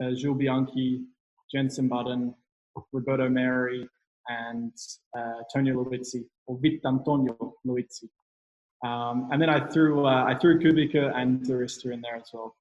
uh, 0.02 0.10
Jules 0.14 0.38
Bianchi, 0.38 1.04
Jensen 1.52 1.88
Button, 1.88 2.34
Roberto 2.92 3.28
Merhi, 3.28 3.86
and 4.28 4.72
uh, 5.16 5.40
Tonio 5.52 5.84
Liuzzi, 5.84 6.24
or 6.46 6.58
Vitantonio 6.58 7.52
Liuzzi. 7.66 8.08
Um, 8.84 9.28
and 9.32 9.42
then 9.42 9.48
I 9.48 9.66
threw 9.68 10.06
uh, 10.06 10.24
I 10.24 10.38
threw 10.38 10.60
Kubica 10.60 11.12
and 11.16 11.44
di 11.44 11.52
Resta 11.52 11.92
in 11.92 12.00
there 12.00 12.16
as 12.16 12.30
well. 12.32 12.54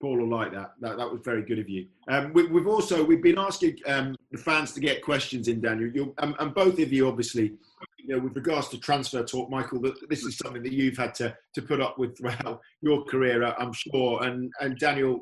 Paul 0.00 0.18
will 0.18 0.28
like 0.28 0.52
that. 0.52 0.72
That, 0.80 0.96
that 0.96 1.10
was 1.10 1.20
very 1.24 1.42
good 1.42 1.58
of 1.58 1.68
you. 1.68 1.86
Um, 2.08 2.32
we, 2.32 2.44
have 2.44 2.66
also 2.66 3.04
we've 3.04 3.22
been 3.22 3.38
asking 3.38 3.78
um, 3.86 4.16
the 4.30 4.38
fans 4.38 4.72
to 4.74 4.80
get 4.80 5.02
questions 5.02 5.48
in, 5.48 5.60
Daniel. 5.60 6.14
Um, 6.18 6.36
and 6.38 6.54
both 6.54 6.78
of 6.78 6.92
you, 6.92 7.08
obviously, 7.08 7.54
you 7.98 8.16
know, 8.16 8.22
with 8.22 8.36
regards 8.36 8.68
to 8.68 8.78
transfer 8.78 9.24
talk, 9.24 9.50
Michael, 9.50 9.80
that 9.82 10.08
this 10.08 10.24
is 10.24 10.38
something 10.38 10.62
that 10.62 10.72
you've 10.72 10.96
had 10.96 11.14
to 11.16 11.36
to 11.54 11.62
put 11.62 11.80
up 11.80 11.98
with 11.98 12.16
throughout 12.16 12.60
your 12.80 13.04
career, 13.04 13.42
I'm 13.58 13.72
sure. 13.72 14.22
And 14.22 14.52
and 14.60 14.78
Daniel, 14.78 15.20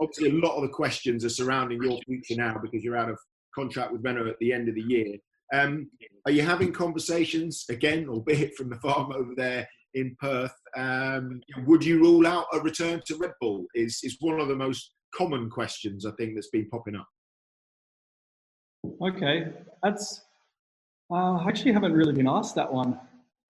obviously, 0.00 0.30
a 0.30 0.40
lot 0.40 0.56
of 0.56 0.62
the 0.62 0.68
questions 0.68 1.24
are 1.24 1.30
surrounding 1.30 1.82
your 1.82 1.98
future 2.06 2.36
now 2.36 2.58
because 2.62 2.84
you're 2.84 2.96
out 2.96 3.10
of 3.10 3.18
contract 3.54 3.92
with 3.92 4.04
Renault 4.04 4.28
at 4.28 4.38
the 4.38 4.52
end 4.52 4.68
of 4.68 4.74
the 4.74 4.82
year. 4.82 5.16
Um, 5.52 5.90
are 6.24 6.32
you 6.32 6.42
having 6.42 6.72
conversations 6.72 7.66
again, 7.68 8.08
albeit 8.08 8.54
from 8.54 8.70
the 8.70 8.76
farm 8.76 9.12
over 9.12 9.34
there 9.36 9.68
in 9.94 10.16
Perth. 10.20 10.54
Um, 10.76 11.40
would 11.66 11.84
you 11.84 11.98
rule 11.98 12.26
out 12.26 12.46
a 12.52 12.60
return 12.60 13.02
to 13.06 13.16
Red 13.16 13.32
Bull? 13.40 13.66
Is 13.74 14.00
is 14.02 14.16
one 14.20 14.40
of 14.40 14.48
the 14.48 14.56
most 14.56 14.92
common 15.14 15.50
questions 15.50 16.06
I 16.06 16.12
think 16.12 16.34
that's 16.34 16.48
been 16.48 16.68
popping 16.68 16.96
up. 16.96 17.08
Okay, 19.00 19.48
that's. 19.82 20.22
Uh, 21.10 21.36
I 21.36 21.48
actually 21.48 21.72
haven't 21.72 21.92
really 21.92 22.14
been 22.14 22.28
asked 22.28 22.54
that 22.54 22.72
one. 22.72 22.98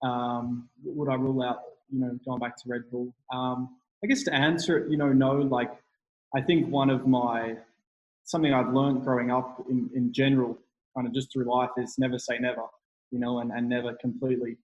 Um, 0.01 0.69
would 0.83 1.09
I 1.09 1.15
rule 1.15 1.41
out, 1.41 1.59
you 1.89 2.01
know, 2.01 2.19
going 2.25 2.39
back 2.39 2.57
to 2.57 2.63
Red 2.67 2.83
Bull? 2.91 3.13
Um, 3.31 3.77
I 4.03 4.07
guess 4.07 4.23
to 4.23 4.33
answer 4.33 4.77
it, 4.77 4.91
you 4.91 4.97
know, 4.97 5.13
no. 5.13 5.31
Like, 5.31 5.71
I 6.35 6.41
think 6.41 6.67
one 6.67 6.89
of 6.89 7.07
my 7.07 7.55
something 8.25 8.53
I've 8.53 8.73
learned 8.73 9.03
growing 9.03 9.31
up 9.31 9.63
in, 9.69 9.89
in 9.95 10.11
general, 10.11 10.57
kind 10.95 11.07
of 11.07 11.13
just 11.13 11.31
through 11.31 11.45
life, 11.45 11.69
is 11.77 11.95
never 11.97 12.19
say 12.19 12.37
never, 12.37 12.63
you 13.11 13.19
know, 13.19 13.39
and, 13.39 13.51
and 13.51 13.67
never 13.69 13.93
completely 14.01 14.57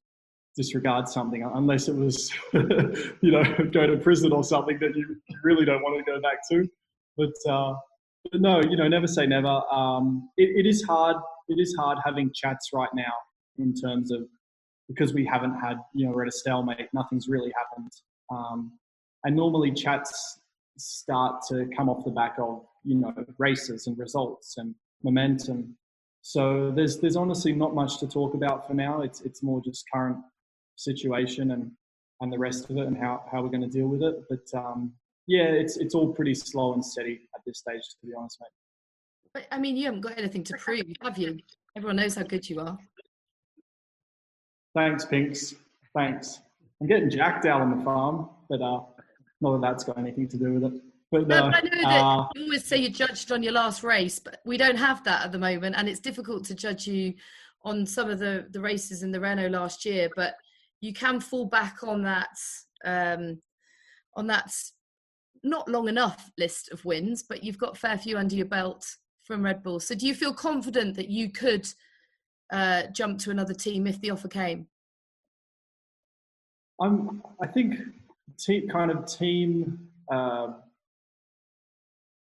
disregard 0.60 1.08
something 1.08 1.50
unless 1.56 1.88
it 1.88 1.96
was, 1.96 2.30
you 2.54 3.32
know, 3.32 3.44
go 3.72 3.88
to 3.88 3.96
prison 3.98 4.34
or 4.34 4.44
something 4.44 4.78
that 4.80 4.94
you 4.94 5.16
really 5.42 5.64
don't 5.64 5.82
want 5.82 5.98
to 5.98 6.12
go 6.12 6.20
back 6.20 6.40
to. 6.52 6.68
But, 7.18 7.34
uh, 7.50 7.76
but 8.30 8.42
no, 8.42 8.62
you 8.62 8.76
know, 8.76 8.88
never 8.90 9.08
say 9.08 9.26
never. 9.26 9.62
Um, 9.72 10.30
it, 10.36 10.66
it 10.66 10.70
is 10.70 10.84
hard. 10.84 11.16
It 11.48 11.60
is 11.62 11.74
hard 11.80 11.98
having 12.06 12.30
chats 12.36 12.72
right 12.74 12.90
now 12.94 13.14
in 13.58 13.74
terms 13.74 14.12
of 14.12 14.28
because 14.90 15.14
we 15.14 15.26
haven't 15.26 15.56
had, 15.56 15.78
you 15.96 16.06
know, 16.06 16.12
we're 16.12 16.24
at 16.24 16.28
a 16.28 16.38
stalemate. 16.44 16.90
Nothing's 16.94 17.30
really 17.30 17.54
happened. 17.56 17.92
Um, 18.30 18.74
and 19.24 19.36
normally 19.36 19.72
chats 19.72 20.40
start 20.78 21.42
to 21.50 21.70
come 21.76 21.88
off 21.88 22.04
the 22.04 22.12
back 22.12 22.36
of, 22.38 22.66
you 22.84 22.96
know, 22.96 23.14
races 23.38 23.88
and 23.88 23.98
results 23.98 24.56
and 24.58 24.76
momentum. 25.04 25.78
So 26.22 26.72
there's 26.76 27.00
there's 27.00 27.16
honestly 27.16 27.54
not 27.54 27.74
much 27.74 28.00
to 28.00 28.08
talk 28.08 28.34
about 28.34 28.68
for 28.68 28.74
now. 28.74 29.02
It's 29.02 29.22
it's 29.22 29.42
more 29.42 29.62
just 29.62 29.86
current 29.94 30.18
situation 30.80 31.52
and 31.52 31.72
and 32.22 32.34
the 32.34 32.38
rest 32.38 32.70
of 32.70 32.78
it 32.78 32.86
and 32.86 32.98
how, 32.98 33.24
how 33.32 33.42
we're 33.42 33.50
going 33.50 33.62
to 33.62 33.68
deal 33.68 33.88
with 33.88 34.02
it. 34.02 34.16
But 34.30 34.60
um, 34.60 34.92
yeah, 35.28 35.44
it's 35.44 35.78
it's 35.78 35.96
all 35.96 36.12
pretty 36.12 36.34
slow 36.34 36.74
and 36.74 36.84
steady 36.84 37.22
at 37.36 37.42
this 37.46 37.60
stage, 37.60 37.82
to 37.82 38.08
be 38.08 38.14
honest, 38.18 38.38
mate. 38.42 38.50
But 39.34 39.48
I 39.52 39.60
mean, 39.60 39.78
you 39.78 39.86
haven't 39.86 40.02
got 40.02 40.18
anything 40.18 40.44
to 40.46 40.58
prove, 40.58 40.84
have 41.02 41.18
you? 41.18 41.40
Everyone 41.78 41.98
knows 41.98 42.16
how 42.16 42.24
good 42.24 42.50
you 42.50 42.60
are. 42.60 42.78
Thanks, 44.76 45.06
Pinks. 45.06 45.56
Thanks. 45.96 46.40
I'm 46.82 46.88
getting 46.88 47.10
jacked 47.10 47.46
out 47.46 47.62
on 47.62 47.78
the 47.78 47.84
farm, 47.84 48.30
but 48.50 48.62
uh, 48.62 48.82
not 49.42 49.54
that 49.54 49.62
that's 49.62 49.84
got 49.84 49.98
anything 49.98 50.28
to 50.30 50.38
do 50.38 50.54
with 50.54 50.64
it. 50.64 50.82
But, 51.12 51.28
no, 51.28 51.38
uh, 51.38 51.52
I 51.54 51.62
know 51.62 51.82
that 51.82 52.04
uh, 52.04 52.28
you 52.36 52.44
always 52.44 52.66
say 52.66 52.78
you're 52.78 52.92
judged 52.92 53.32
on 53.32 53.42
your 53.42 53.54
last 53.54 53.84
race, 53.84 54.20
but 54.20 54.42
we 54.46 54.58
don't 54.58 54.78
have 54.78 55.04
that 55.06 55.26
at 55.26 55.32
the 55.32 55.40
moment, 55.40 55.76
and 55.78 55.90
it's 55.90 56.00
difficult 56.00 56.46
to 56.46 56.56
judge 56.56 56.86
you 56.86 57.16
on 57.64 57.86
some 57.86 58.10
of 58.10 58.20
the 58.20 58.48
the 58.52 58.60
races 58.60 59.04
in 59.04 59.12
the 59.12 59.20
Renault 59.20 59.50
last 59.50 59.86
year. 59.86 60.10
But 60.16 60.36
you 60.82 60.94
can 60.94 61.20
fall 61.20 61.46
back 61.46 61.84
on 61.84 62.04
that 62.04 62.38
um, 62.86 63.42
on 64.16 64.28
that 64.28 64.52
not 65.44 65.70
long 65.70 65.88
enough 65.88 66.30
list 66.38 66.70
of 66.72 66.84
wins, 66.84 67.24
but 67.24 67.44
you've 67.44 67.58
got 67.58 67.74
a 67.78 67.80
fair 67.80 67.98
few 67.98 68.18
under 68.18 68.36
your 68.36 68.46
belt 68.46 68.86
from 69.24 69.44
Red 69.44 69.64
Bull. 69.64 69.80
So 69.80 69.96
do 69.96 70.06
you 70.08 70.14
feel 70.14 70.34
confident 70.34 70.96
that 70.96 71.10
you 71.10 71.32
could 71.32 71.68
uh, 72.52 72.84
jump 72.94 73.20
to 73.20 73.32
another 73.32 73.54
team 73.54 73.88
if 73.88 74.02
the 74.02 74.12
offer 74.12 74.28
came? 74.28 74.68
I'm, 76.82 77.22
I 77.42 77.48
think 77.48 77.76
te- 78.38 78.68
kind 78.68 78.92
of 78.92 79.06
team 79.06 79.88
uh, 80.12 80.54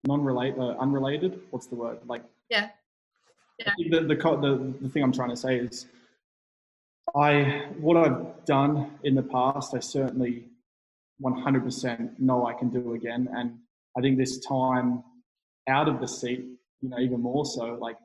non-related, 0.04 0.58
uh, 0.58 0.74
unrelated. 0.78 1.40
What's 1.50 1.66
the 1.66 1.76
word? 1.76 1.98
Like 2.06 2.22
yeah, 2.50 2.70
yeah. 3.58 3.72
The, 3.78 4.00
the 4.00 4.14
the 4.14 4.74
the 4.82 4.88
thing 4.88 5.02
I'm 5.02 5.12
trying 5.12 5.30
to 5.30 5.36
say 5.36 5.56
is 5.56 5.86
I 7.16 7.66
what 7.78 7.96
I've 7.96 8.44
done 8.46 8.98
in 9.04 9.14
the 9.14 9.22
past, 9.22 9.74
I 9.74 9.80
certainly 9.80 10.46
100% 11.22 12.18
know 12.18 12.46
I 12.46 12.54
can 12.54 12.70
do 12.70 12.94
again, 12.94 13.28
and 13.32 13.58
I 13.96 14.00
think 14.00 14.18
this 14.18 14.38
time 14.46 15.04
out 15.68 15.88
of 15.88 16.00
the 16.00 16.08
seat, 16.08 16.44
you 16.80 16.88
know, 16.88 16.98
even 16.98 17.20
more 17.20 17.44
so. 17.44 17.76
Like 17.80 17.96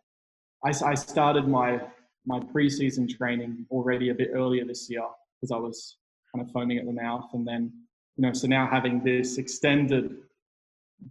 I, 0.63 0.69
I 0.85 0.93
started 0.95 1.47
my 1.47 1.81
my 2.25 2.39
preseason 2.39 3.09
training 3.09 3.65
already 3.71 4.09
a 4.09 4.13
bit 4.13 4.31
earlier 4.33 4.65
this 4.65 4.89
year 4.89 5.05
because 5.39 5.51
I 5.51 5.57
was 5.57 5.97
kind 6.35 6.45
of 6.45 6.51
foaming 6.51 6.77
at 6.77 6.85
the 6.85 6.91
mouth, 6.91 7.29
and 7.33 7.47
then 7.47 7.71
you 8.17 8.23
know, 8.23 8.33
so 8.33 8.47
now 8.47 8.67
having 8.69 9.03
this 9.03 9.37
extended 9.37 10.17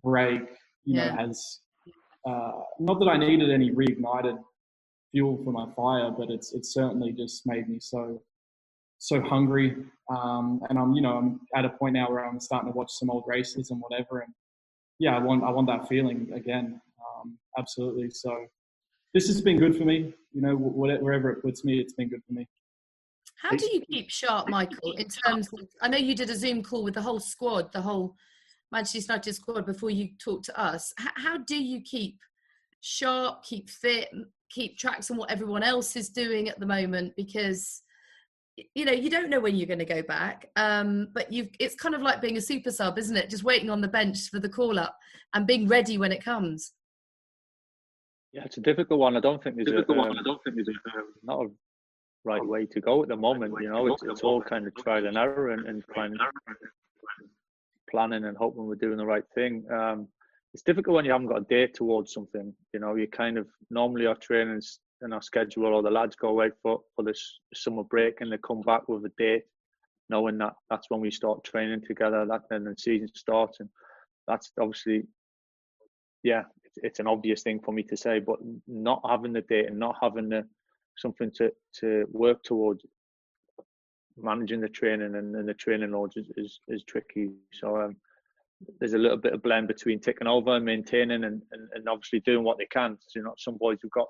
break, 0.02 0.42
you 0.84 0.96
yeah. 0.96 1.14
know, 1.14 1.16
has 1.16 1.60
uh, 2.28 2.52
not 2.78 2.98
that 2.98 3.06
I 3.06 3.16
needed 3.16 3.50
any 3.50 3.70
reignited 3.70 4.38
fuel 5.16 5.40
for 5.42 5.50
my 5.50 5.66
fire, 5.74 6.10
but 6.10 6.28
it's 6.30 6.52
it's 6.52 6.74
certainly 6.74 7.10
just 7.10 7.46
made 7.46 7.68
me 7.68 7.78
so 7.80 8.20
so 8.98 9.20
hungry. 9.22 9.74
Um, 10.14 10.60
and 10.68 10.78
I'm 10.78 10.92
you 10.92 11.00
know 11.00 11.16
I'm 11.16 11.40
at 11.56 11.64
a 11.64 11.70
point 11.70 11.94
now 11.94 12.10
where 12.10 12.26
I'm 12.26 12.38
starting 12.38 12.70
to 12.70 12.76
watch 12.76 12.90
some 12.92 13.08
old 13.08 13.24
races 13.26 13.70
and 13.70 13.80
whatever, 13.80 14.20
and 14.20 14.32
yeah, 14.98 15.16
I 15.16 15.18
want 15.18 15.42
I 15.42 15.50
want 15.50 15.68
that 15.68 15.88
feeling 15.88 16.30
again. 16.34 16.80
Um, 17.00 17.38
absolutely. 17.58 18.10
So 18.10 18.46
this 19.14 19.26
has 19.28 19.40
been 19.40 19.58
good 19.58 19.74
for 19.74 19.86
me. 19.86 20.12
You 20.34 20.42
know, 20.42 20.54
wherever 20.54 21.30
it 21.30 21.40
puts 21.40 21.64
me, 21.64 21.80
it's 21.80 21.94
been 21.94 22.10
good 22.10 22.22
for 22.26 22.34
me. 22.34 22.46
How 23.40 23.56
do 23.56 23.66
you 23.72 23.80
keep 23.90 24.10
sharp, 24.10 24.48
Michael? 24.48 24.92
In 24.92 25.08
terms, 25.08 25.48
of, 25.52 25.60
I 25.80 25.88
know 25.88 25.98
you 25.98 26.14
did 26.14 26.28
a 26.30 26.36
Zoom 26.36 26.62
call 26.62 26.84
with 26.84 26.94
the 26.94 27.02
whole 27.02 27.20
squad, 27.20 27.72
the 27.72 27.80
whole 27.80 28.14
Manchester 28.72 29.12
United 29.12 29.34
squad 29.34 29.64
before 29.64 29.90
you 29.90 30.08
talked 30.18 30.46
to 30.46 30.60
us. 30.60 30.92
How, 30.98 31.10
how 31.16 31.38
do 31.38 31.62
you 31.62 31.80
keep 31.82 32.18
sharp, 32.80 33.42
keep 33.42 33.68
fit, 33.68 34.08
keep 34.50 34.78
tracks 34.78 35.10
on 35.10 35.16
what 35.16 35.30
everyone 35.30 35.62
else 35.62 35.96
is 35.96 36.08
doing 36.08 36.48
at 36.48 36.58
the 36.60 36.66
moment 36.66 37.12
because 37.16 37.82
you 38.74 38.84
know 38.84 38.92
you 38.92 39.10
don't 39.10 39.28
know 39.28 39.40
when 39.40 39.54
you're 39.54 39.66
going 39.66 39.78
to 39.78 39.84
go 39.84 40.02
back 40.02 40.50
um, 40.56 41.08
but 41.12 41.30
you've 41.32 41.48
it's 41.60 41.74
kind 41.74 41.94
of 41.94 42.00
like 42.00 42.20
being 42.20 42.36
a 42.36 42.40
super 42.40 42.70
sub 42.70 42.98
isn't 42.98 43.16
it 43.16 43.28
just 43.28 43.44
waiting 43.44 43.70
on 43.70 43.80
the 43.80 43.88
bench 43.88 44.30
for 44.30 44.38
the 44.38 44.48
call 44.48 44.78
up 44.78 44.96
and 45.34 45.46
being 45.46 45.68
ready 45.68 45.98
when 45.98 46.12
it 46.12 46.24
comes 46.24 46.72
Yeah, 48.32 48.44
it's 48.44 48.58
a 48.58 48.60
difficult 48.60 49.00
one. 49.00 49.16
I 49.16 49.20
don't 49.20 49.42
think 49.42 49.56
there's 49.56 49.68
a, 49.68 49.90
um, 49.90 50.00
I 50.00 50.22
don't 50.22 50.42
think 50.44 50.56
there's 50.56 50.68
a, 50.68 50.98
um, 50.98 51.06
not 51.22 51.46
a 51.46 51.48
right 52.24 52.44
way 52.44 52.66
to 52.66 52.80
go 52.80 53.02
at 53.02 53.08
the 53.08 53.16
moment. 53.16 53.54
You 53.62 53.70
know, 53.70 53.86
it's, 53.86 54.02
it's 54.02 54.20
all 54.22 54.42
kind 54.42 54.66
of 54.66 54.74
trial 54.74 55.06
and 55.06 55.16
error 55.16 55.52
and, 55.52 55.66
and 55.66 55.82
kind 55.94 56.12
of 56.14 56.20
planning 57.90 58.24
and 58.24 58.36
hoping 58.36 58.66
we're 58.66 58.74
doing 58.74 58.98
the 58.98 59.06
right 59.06 59.24
thing. 59.34 59.64
Um, 59.72 60.08
it's 60.56 60.62
difficult 60.62 60.96
when 60.96 61.04
you 61.04 61.12
haven't 61.12 61.26
got 61.26 61.42
a 61.42 61.54
date 61.54 61.74
towards 61.74 62.14
something. 62.14 62.50
You 62.72 62.80
know, 62.80 62.94
you 62.94 63.06
kind 63.08 63.36
of 63.36 63.46
normally 63.68 64.06
our 64.06 64.14
trainings 64.14 64.78
and 65.02 65.12
our 65.12 65.20
schedule, 65.20 65.66
or 65.66 65.82
the 65.82 65.90
lads 65.90 66.16
go 66.16 66.28
away 66.28 66.48
for 66.62 66.80
for 66.94 67.02
this 67.02 67.40
summer 67.52 67.84
break 67.84 68.22
and 68.22 68.32
they 68.32 68.38
come 68.38 68.62
back 68.62 68.88
with 68.88 69.04
a 69.04 69.12
date, 69.18 69.42
knowing 70.08 70.38
that 70.38 70.54
that's 70.70 70.88
when 70.88 71.00
we 71.00 71.10
start 71.10 71.44
training 71.44 71.82
together. 71.86 72.24
That 72.24 72.44
then 72.48 72.64
the 72.64 72.74
season 72.78 73.10
starts, 73.14 73.60
and 73.60 73.68
that's 74.26 74.50
obviously, 74.58 75.02
yeah, 76.22 76.44
it's, 76.64 76.78
it's 76.82 77.00
an 77.00 77.06
obvious 77.06 77.42
thing 77.42 77.60
for 77.62 77.72
me 77.72 77.82
to 77.82 77.96
say. 77.98 78.20
But 78.20 78.38
not 78.66 79.02
having 79.06 79.34
the 79.34 79.42
date 79.42 79.66
and 79.66 79.78
not 79.78 79.96
having 80.00 80.30
the 80.30 80.48
something 80.96 81.30
to 81.32 81.52
to 81.80 82.06
work 82.12 82.42
towards 82.42 82.82
managing 84.16 84.62
the 84.62 84.70
training 84.70 85.16
and, 85.16 85.36
and 85.36 85.46
the 85.46 85.52
training 85.52 85.90
loads 85.90 86.16
is, 86.16 86.30
is, 86.38 86.60
is 86.68 86.82
tricky. 86.84 87.32
So 87.52 87.76
um, 87.76 87.96
there's 88.80 88.94
a 88.94 88.98
little 88.98 89.16
bit 89.16 89.34
of 89.34 89.42
blend 89.42 89.68
between 89.68 90.00
taking 90.00 90.26
over 90.26 90.56
and 90.56 90.64
maintaining 90.64 91.24
and, 91.24 91.42
and, 91.52 91.68
and 91.74 91.88
obviously 91.88 92.20
doing 92.20 92.42
what 92.42 92.58
they 92.58 92.66
can. 92.66 92.96
So, 93.00 93.18
you 93.18 93.24
know, 93.24 93.34
some 93.36 93.56
boys 93.58 93.78
have 93.82 93.90
got 93.90 94.08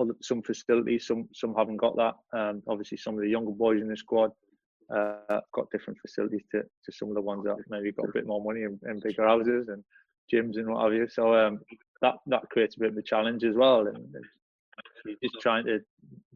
other, 0.00 0.14
some 0.22 0.42
facilities, 0.42 1.06
some 1.06 1.28
some 1.34 1.54
haven't 1.56 1.78
got 1.78 1.96
that. 1.96 2.14
Um, 2.32 2.62
obviously, 2.68 2.98
some 2.98 3.14
of 3.14 3.20
the 3.20 3.28
younger 3.28 3.50
boys 3.50 3.80
in 3.80 3.88
the 3.88 3.96
squad 3.96 4.30
uh, 4.94 5.40
got 5.52 5.70
different 5.70 5.98
facilities 6.00 6.42
to, 6.52 6.62
to 6.62 6.92
some 6.92 7.08
of 7.08 7.14
the 7.14 7.20
ones 7.20 7.44
that 7.44 7.56
maybe 7.68 7.92
got 7.92 8.08
a 8.08 8.12
bit 8.12 8.26
more 8.26 8.42
money 8.42 8.62
and, 8.62 8.78
and 8.84 9.02
bigger 9.02 9.26
houses 9.26 9.68
and 9.68 9.82
gyms 10.32 10.56
and 10.56 10.68
what 10.68 10.84
have 10.84 10.94
you. 10.94 11.08
So 11.08 11.34
um, 11.34 11.60
that 12.02 12.14
that 12.26 12.48
creates 12.50 12.76
a 12.76 12.80
bit 12.80 12.92
of 12.92 12.96
a 12.96 13.02
challenge 13.02 13.44
as 13.44 13.56
well. 13.56 13.86
And, 13.86 13.96
and 13.96 14.24
just 15.22 15.40
trying 15.40 15.66
to 15.66 15.80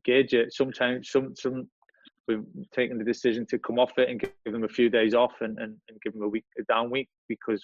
gauge 0.05 0.35
it. 0.35 0.53
Sometimes 0.53 1.11
some 1.11 1.35
some 1.37 1.69
we've 2.29 2.45
taken 2.75 2.99
the 2.99 3.05
decision 3.05 3.47
to 3.47 3.59
come 3.59 3.79
off 3.79 3.93
it 3.99 4.09
and 4.09 4.21
give 4.21 4.53
them 4.53 4.65
a 4.65 4.69
few 4.69 4.89
days 4.89 5.15
off 5.15 5.33
and, 5.41 5.59
and, 5.59 5.77
and 5.89 6.01
give 6.03 6.13
them 6.13 6.23
a 6.23 6.29
week 6.29 6.45
a 6.59 6.63
down 6.65 6.91
week 6.91 7.09
because 7.29 7.63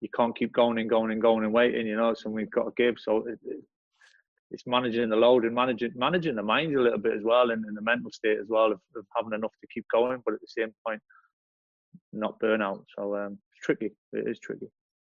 you 0.00 0.08
can't 0.14 0.36
keep 0.36 0.52
going 0.52 0.78
and 0.78 0.88
going 0.88 1.10
and 1.10 1.20
going 1.20 1.44
and 1.44 1.52
waiting 1.52 1.86
you 1.86 1.96
know 1.96 2.14
so 2.14 2.30
we've 2.30 2.50
got 2.50 2.64
to 2.64 2.72
give. 2.76 2.96
So 2.98 3.18
it, 3.26 3.38
it, 3.44 3.62
it's 4.50 4.66
managing 4.66 5.08
the 5.08 5.16
load 5.16 5.44
and 5.44 5.54
managing 5.54 5.92
managing 5.94 6.34
the 6.34 6.42
mind 6.42 6.74
a 6.74 6.80
little 6.80 6.98
bit 6.98 7.14
as 7.14 7.22
well 7.22 7.50
and, 7.50 7.64
and 7.64 7.76
the 7.76 7.82
mental 7.82 8.10
state 8.10 8.38
as 8.38 8.48
well 8.48 8.72
of, 8.72 8.80
of, 8.96 9.04
having 9.16 9.32
enough 9.32 9.52
to 9.60 9.66
keep 9.72 9.84
going 9.92 10.22
but 10.24 10.34
at 10.34 10.40
the 10.40 10.48
same 10.48 10.72
point 10.86 11.00
not 12.12 12.40
burnout. 12.40 12.84
so 12.96 13.16
um, 13.16 13.38
it's 13.52 13.64
tricky. 13.64 13.92
It 14.12 14.28
is 14.28 14.40
tricky 14.40 14.70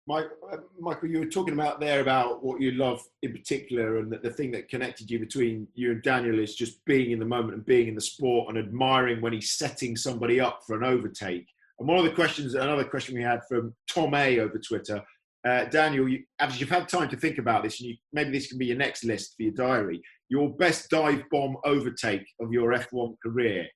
Mike, 0.06 0.28
uh, 0.52 0.58
Michael, 0.80 1.10
you 1.10 1.20
were 1.20 1.26
talking 1.26 1.54
about 1.54 1.80
there 1.80 2.02
about 2.02 2.44
what 2.44 2.60
you 2.60 2.72
love 2.72 3.02
in 3.22 3.32
particular, 3.32 4.00
and 4.00 4.12
the 4.12 4.30
thing 4.30 4.52
that 4.52 4.68
connected 4.68 5.10
you 5.10 5.18
between 5.18 5.68
you 5.76 5.92
and 5.92 6.04
Daniel 6.04 6.40
is 6.40 6.56
just 6.56 6.84
being 6.86 7.12
in 7.12 7.20
the 7.20 7.26
moment 7.26 7.54
and 7.54 7.66
being 7.66 7.88
in 7.88 7.96
the 7.96 8.02
sport 8.02 8.50
and 8.50 8.58
admiring 8.58 9.22
when 9.22 9.32
he's 9.32 9.54
setting 9.54 9.96
somebody 9.96 10.42
up 10.42 10.62
for 10.68 10.76
an 10.76 10.84
overtake. 10.84 11.48
And 11.80 11.88
one 11.88 11.98
of 11.98 12.04
the 12.04 12.12
questions, 12.12 12.54
another 12.54 12.84
question 12.84 13.16
we 13.16 13.24
had 13.24 13.42
from 13.48 13.74
Tom 13.90 14.14
A 14.14 14.40
over 14.40 14.60
Twitter, 14.60 15.02
uh, 15.48 15.66
Daniel, 15.66 16.08
you, 16.10 16.24
as 16.40 16.60
you've 16.60 16.70
had 16.70 16.90
time 16.90 17.10
to 17.10 17.18
think 17.18 17.38
about 17.38 17.64
this, 17.64 17.80
and 17.80 17.90
you, 17.90 17.96
maybe 18.12 18.32
this 18.32 18.48
can 18.48 18.58
be 18.58 18.66
your 18.66 18.78
next 18.78 19.06
list 19.06 19.36
for 19.38 19.44
your 19.44 19.54
diary. 19.54 20.02
Your 20.28 20.50
best 20.50 20.90
dive 20.90 21.24
bomb 21.32 21.56
overtake 21.64 22.26
of 22.42 22.52
your 22.52 22.74
F1 22.74 23.16
career 23.24 23.68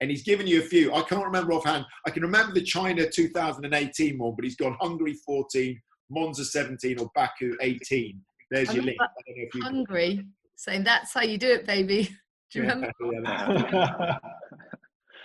and 0.00 0.10
he's 0.10 0.22
given 0.22 0.46
you 0.46 0.60
a 0.60 0.64
few. 0.64 0.92
I 0.94 1.02
can't 1.02 1.24
remember 1.24 1.52
offhand. 1.52 1.84
I 2.06 2.10
can 2.10 2.22
remember 2.22 2.54
the 2.54 2.62
China 2.62 3.08
2018 3.08 4.18
one, 4.18 4.34
but 4.36 4.44
he's 4.44 4.56
gone 4.56 4.76
Hungary 4.80 5.14
14, 5.26 5.80
Monza 6.10 6.44
17, 6.44 6.98
or 7.00 7.10
Baku 7.14 7.56
18. 7.60 8.20
There's 8.50 8.72
your 8.72 8.84
link. 8.84 8.98
You 9.26 9.62
Hungary, 9.62 10.24
saying 10.56 10.84
that's 10.84 11.12
how 11.12 11.22
you 11.22 11.38
do 11.38 11.48
it, 11.48 11.66
baby. 11.66 12.08
Do 12.50 12.60
you 12.60 12.64
yeah, 12.64 12.74
remember? 12.74 14.18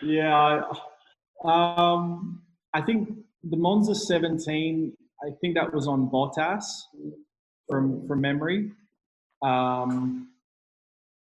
yeah, 0.02 0.62
um, 1.46 2.42
I 2.74 2.82
think 2.82 3.10
the 3.44 3.56
Monza 3.56 3.96
17. 3.96 4.92
I 5.26 5.30
think 5.40 5.56
that 5.56 5.74
was 5.74 5.88
on 5.88 6.10
Bottas 6.10 6.66
from 7.70 8.06
from 8.08 8.20
memory. 8.20 8.72
Um, 9.42 10.30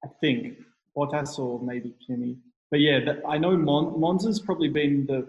I 0.04 0.10
think 0.20 0.58
Bottas 0.96 1.40
or 1.40 1.62
maybe 1.62 1.96
Kimi 2.06 2.38
but 2.72 2.80
yeah, 2.80 3.00
the, 3.00 3.22
I 3.28 3.38
know 3.38 3.56
Mon- 3.56 4.00
Monza's 4.00 4.40
probably 4.40 4.70
been 4.70 5.06
the 5.06 5.28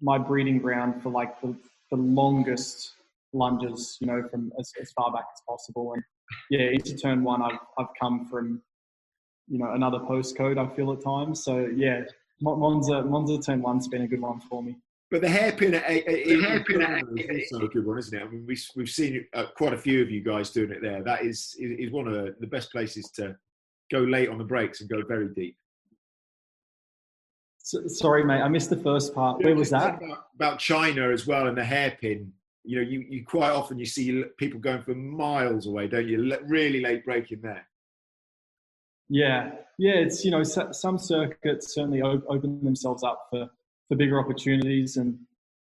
my 0.00 0.18
breeding 0.18 0.58
ground 0.58 1.02
for 1.02 1.10
like 1.10 1.40
the, 1.40 1.56
the 1.90 1.96
longest 1.96 2.92
lunges, 3.32 3.96
you 4.00 4.06
know, 4.06 4.22
from 4.30 4.52
as, 4.58 4.72
as 4.80 4.92
far 4.92 5.12
back 5.12 5.24
as 5.32 5.42
possible. 5.48 5.92
And 5.94 6.02
yeah, 6.50 6.70
into 6.70 6.96
turn 6.96 7.22
one, 7.22 7.42
I've 7.42 7.58
I've 7.78 7.88
come 8.00 8.26
from 8.26 8.62
you 9.48 9.58
know 9.58 9.72
another 9.72 9.98
postcode. 9.98 10.58
I 10.58 10.74
feel 10.74 10.92
at 10.92 11.02
times. 11.02 11.44
So 11.44 11.68
yeah, 11.74 12.02
Monza 12.40 13.02
Monza 13.02 13.38
turn 13.38 13.62
one's 13.62 13.88
been 13.88 14.02
a 14.02 14.08
good 14.08 14.20
one 14.20 14.40
for 14.40 14.62
me. 14.62 14.76
But 15.10 15.22
the 15.22 15.28
hairpin 15.28 15.74
at 15.74 15.84
eight, 15.86 16.04
the 16.06 16.42
hairpin 16.42 16.82
is 17.16 17.50
uh, 17.50 17.56
also 17.56 17.66
a 17.66 17.68
good 17.70 17.86
one, 17.86 17.96
isn't 17.96 18.18
it? 18.18 18.22
I 18.22 18.28
mean, 18.28 18.44
we, 18.46 18.58
we've 18.76 18.90
seen 18.90 19.24
uh, 19.32 19.46
quite 19.56 19.72
a 19.72 19.78
few 19.78 20.02
of 20.02 20.10
you 20.10 20.22
guys 20.22 20.50
doing 20.50 20.70
it 20.70 20.82
there. 20.82 21.02
That 21.02 21.24
is 21.24 21.56
is 21.58 21.90
one 21.90 22.08
of 22.08 22.12
the, 22.12 22.34
the 22.40 22.46
best 22.46 22.70
places 22.72 23.10
to 23.12 23.34
go 23.90 24.00
late 24.00 24.28
on 24.28 24.36
the 24.36 24.44
brakes 24.44 24.82
and 24.82 24.90
go 24.90 25.02
very 25.06 25.28
deep 25.34 25.56
sorry, 27.86 28.24
mate, 28.24 28.40
I 28.40 28.48
missed 28.48 28.70
the 28.70 28.76
first 28.76 29.14
part. 29.14 29.42
Where 29.42 29.54
was 29.54 29.70
that? 29.70 29.96
About, 30.02 30.26
about, 30.34 30.58
China 30.58 31.10
as 31.10 31.26
well 31.26 31.46
and 31.46 31.56
the 31.56 31.64
hairpin. 31.64 32.32
You 32.64 32.76
know, 32.76 32.82
you, 32.82 33.04
you 33.08 33.24
quite 33.24 33.50
often 33.50 33.78
you 33.78 33.86
see 33.86 34.24
people 34.36 34.60
going 34.60 34.82
for 34.82 34.94
miles 34.94 35.66
away, 35.66 35.88
don't 35.88 36.06
you? 36.06 36.36
Really 36.46 36.80
late 36.80 37.04
braking 37.04 37.40
there. 37.40 37.66
Yeah, 39.08 39.52
yeah. 39.78 39.94
It's 39.94 40.24
you 40.24 40.30
know 40.30 40.42
some 40.42 40.98
circuits 40.98 41.74
certainly 41.74 42.02
open 42.02 42.62
themselves 42.62 43.02
up 43.02 43.26
for 43.30 43.48
for 43.88 43.96
bigger 43.96 44.20
opportunities, 44.20 44.98
and 44.98 45.18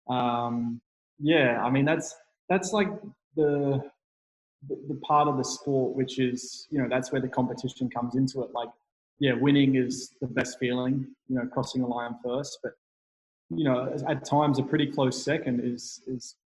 um, 0.08 0.80
yeah, 1.20 1.62
I 1.62 1.70
mean 1.70 1.84
that's 1.84 2.16
that's 2.48 2.72
like 2.72 2.88
the 3.36 3.82
the 4.68 5.00
part 5.06 5.26
of 5.26 5.38
the 5.38 5.44
sport 5.44 5.96
which 5.96 6.18
is 6.18 6.66
you 6.70 6.78
know 6.82 6.86
that's 6.88 7.12
where 7.12 7.20
the 7.20 7.28
competition 7.28 7.88
comes 7.88 8.16
into 8.16 8.42
it. 8.42 8.50
Like 8.52 8.68
yeah, 9.20 9.34
winning 9.34 9.76
is 9.76 10.14
the 10.20 10.26
best 10.26 10.58
feeling, 10.58 11.06
you 11.28 11.36
know, 11.36 11.46
crossing 11.46 11.82
the 11.82 11.86
line 11.86 12.16
first. 12.24 12.58
But, 12.62 12.72
you 13.50 13.64
know, 13.64 13.94
at 14.08 14.24
times 14.24 14.58
a 14.58 14.62
pretty 14.62 14.86
close 14.86 15.22
second 15.22 15.60
is, 15.62 16.02
is 16.06 16.36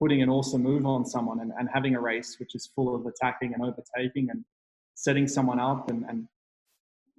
putting 0.00 0.22
an 0.22 0.30
awesome 0.30 0.62
move 0.62 0.86
on 0.86 1.04
someone 1.04 1.40
and, 1.40 1.52
and 1.58 1.68
having 1.72 1.94
a 1.94 2.00
race 2.00 2.36
which 2.40 2.54
is 2.54 2.70
full 2.74 2.94
of 2.94 3.04
attacking 3.06 3.52
and 3.52 3.62
overtaking 3.62 4.30
and 4.30 4.44
setting 4.94 5.28
someone 5.28 5.60
up 5.60 5.90
and, 5.90 6.04
and 6.08 6.26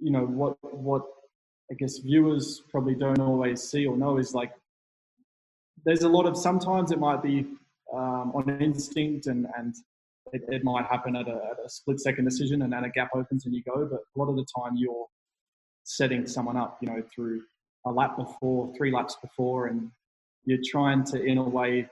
you 0.01 0.11
know, 0.11 0.25
what, 0.25 0.57
what 0.61 1.03
I 1.71 1.75
guess 1.75 1.99
viewers 1.99 2.63
probably 2.71 2.95
don't 2.95 3.19
always 3.19 3.61
see 3.61 3.85
or 3.85 3.95
know 3.95 4.17
is 4.17 4.33
like, 4.33 4.51
there's 5.85 6.01
a 6.01 6.09
lot 6.09 6.25
of, 6.25 6.35
sometimes 6.35 6.91
it 6.91 6.99
might 6.99 7.21
be 7.21 7.45
um, 7.93 8.31
on 8.33 8.57
instinct 8.59 9.27
and, 9.27 9.45
and 9.57 9.75
it, 10.33 10.43
it 10.47 10.63
might 10.63 10.85
happen 10.85 11.15
at 11.15 11.27
a, 11.27 11.35
at 11.35 11.57
a, 11.63 11.69
split 11.69 11.99
second 11.99 12.25
decision 12.25 12.63
and 12.63 12.73
then 12.73 12.83
a 12.83 12.89
gap 12.89 13.09
opens 13.15 13.45
and 13.45 13.53
you 13.53 13.63
go. 13.63 13.87
But 13.89 13.99
a 13.99 14.19
lot 14.19 14.29
of 14.29 14.35
the 14.35 14.45
time 14.57 14.73
you're 14.75 15.05
setting 15.83 16.25
someone 16.25 16.57
up, 16.57 16.77
you 16.81 16.89
know, 16.89 17.03
through 17.13 17.43
a 17.85 17.91
lap 17.91 18.17
before, 18.17 18.73
three 18.75 18.91
laps 18.91 19.15
before, 19.21 19.67
and 19.67 19.89
you're 20.45 20.59
trying 20.65 21.03
to, 21.05 21.23
in 21.23 21.37
a 21.37 21.43
way, 21.43 21.87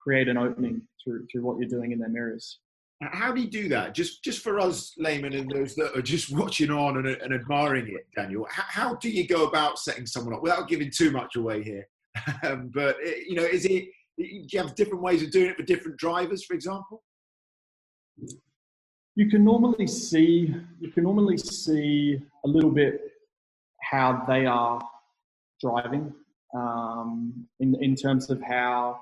create 0.00 0.28
an 0.28 0.36
opening 0.36 0.82
through 1.02 1.26
through 1.30 1.42
what 1.42 1.58
you're 1.58 1.68
doing 1.68 1.92
in 1.92 1.98
their 1.98 2.08
mirrors. 2.08 2.58
How 3.02 3.32
do 3.32 3.40
you 3.40 3.48
do 3.48 3.68
that? 3.70 3.94
Just 3.94 4.22
just 4.22 4.42
for 4.42 4.60
us 4.60 4.92
laymen 4.98 5.32
and 5.32 5.50
those 5.50 5.74
that 5.76 5.96
are 5.96 6.02
just 6.02 6.30
watching 6.36 6.70
on 6.70 6.98
and, 6.98 7.06
and 7.06 7.32
admiring 7.32 7.88
it, 7.88 8.06
Daniel. 8.14 8.46
How, 8.50 8.64
how, 8.68 8.94
do 8.96 9.10
you 9.10 9.26
go 9.26 9.46
about 9.46 9.78
setting 9.78 10.06
someone 10.06 10.34
up 10.34 10.42
without 10.42 10.68
giving 10.68 10.90
too 10.90 11.10
much 11.10 11.36
away 11.36 11.62
here? 11.62 11.88
um, 12.44 12.70
but 12.74 12.96
eh, 13.04 13.20
you 13.28 13.36
know, 13.36 13.44
is 13.44 13.64
it? 13.64 13.88
Do 14.18 14.26
you 14.26 14.58
have 14.60 14.74
different 14.74 15.02
ways 15.02 15.22
of 15.22 15.30
doing 15.30 15.50
it 15.50 15.56
for 15.56 15.62
different 15.62 15.96
drivers, 15.96 16.44
for 16.44 16.52
example? 16.52 17.02
You 19.16 19.28
can 19.28 19.44
normally 19.44 19.86
see 19.86 20.54
you 20.80 20.90
can 20.92 21.04
normally 21.04 21.36
see 21.36 22.18
a 22.44 22.48
little 22.48 22.70
bit 22.70 23.00
how 23.82 24.24
they 24.28 24.46
are 24.46 24.80
driving 25.60 26.12
um, 26.54 27.46
in 27.60 27.74
in 27.82 27.94
terms 27.94 28.30
of 28.30 28.40
how 28.42 29.00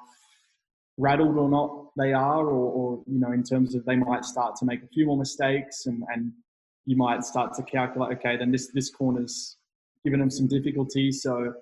rattled 0.98 1.37
or 1.38 1.48
not 1.48 1.87
they 1.96 2.12
are, 2.12 2.44
or, 2.44 2.72
or, 2.72 3.02
you 3.07 3.20
know, 3.20 3.33
in 3.33 3.42
terms 3.42 3.74
of 3.74 3.85
they 3.85 3.96
might 3.96 4.24
start 4.24 4.57
to 4.57 4.64
make 4.64 4.83
a 4.83 4.87
few 4.88 5.07
more 5.07 5.16
mistakes, 5.16 5.87
and, 5.87 6.02
and 6.12 6.33
you 6.87 6.96
might 6.96 7.22
start 7.22 7.54
to 7.54 7.62
calculate, 7.62 8.18
okay, 8.18 8.37
then 8.37 8.50
this 8.50 8.70
this 8.74 8.90
corner's 8.90 9.57
given 10.04 10.20
them 10.20 10.31
some 10.31 10.46
difficulty, 10.46 11.11
so 11.11 11.52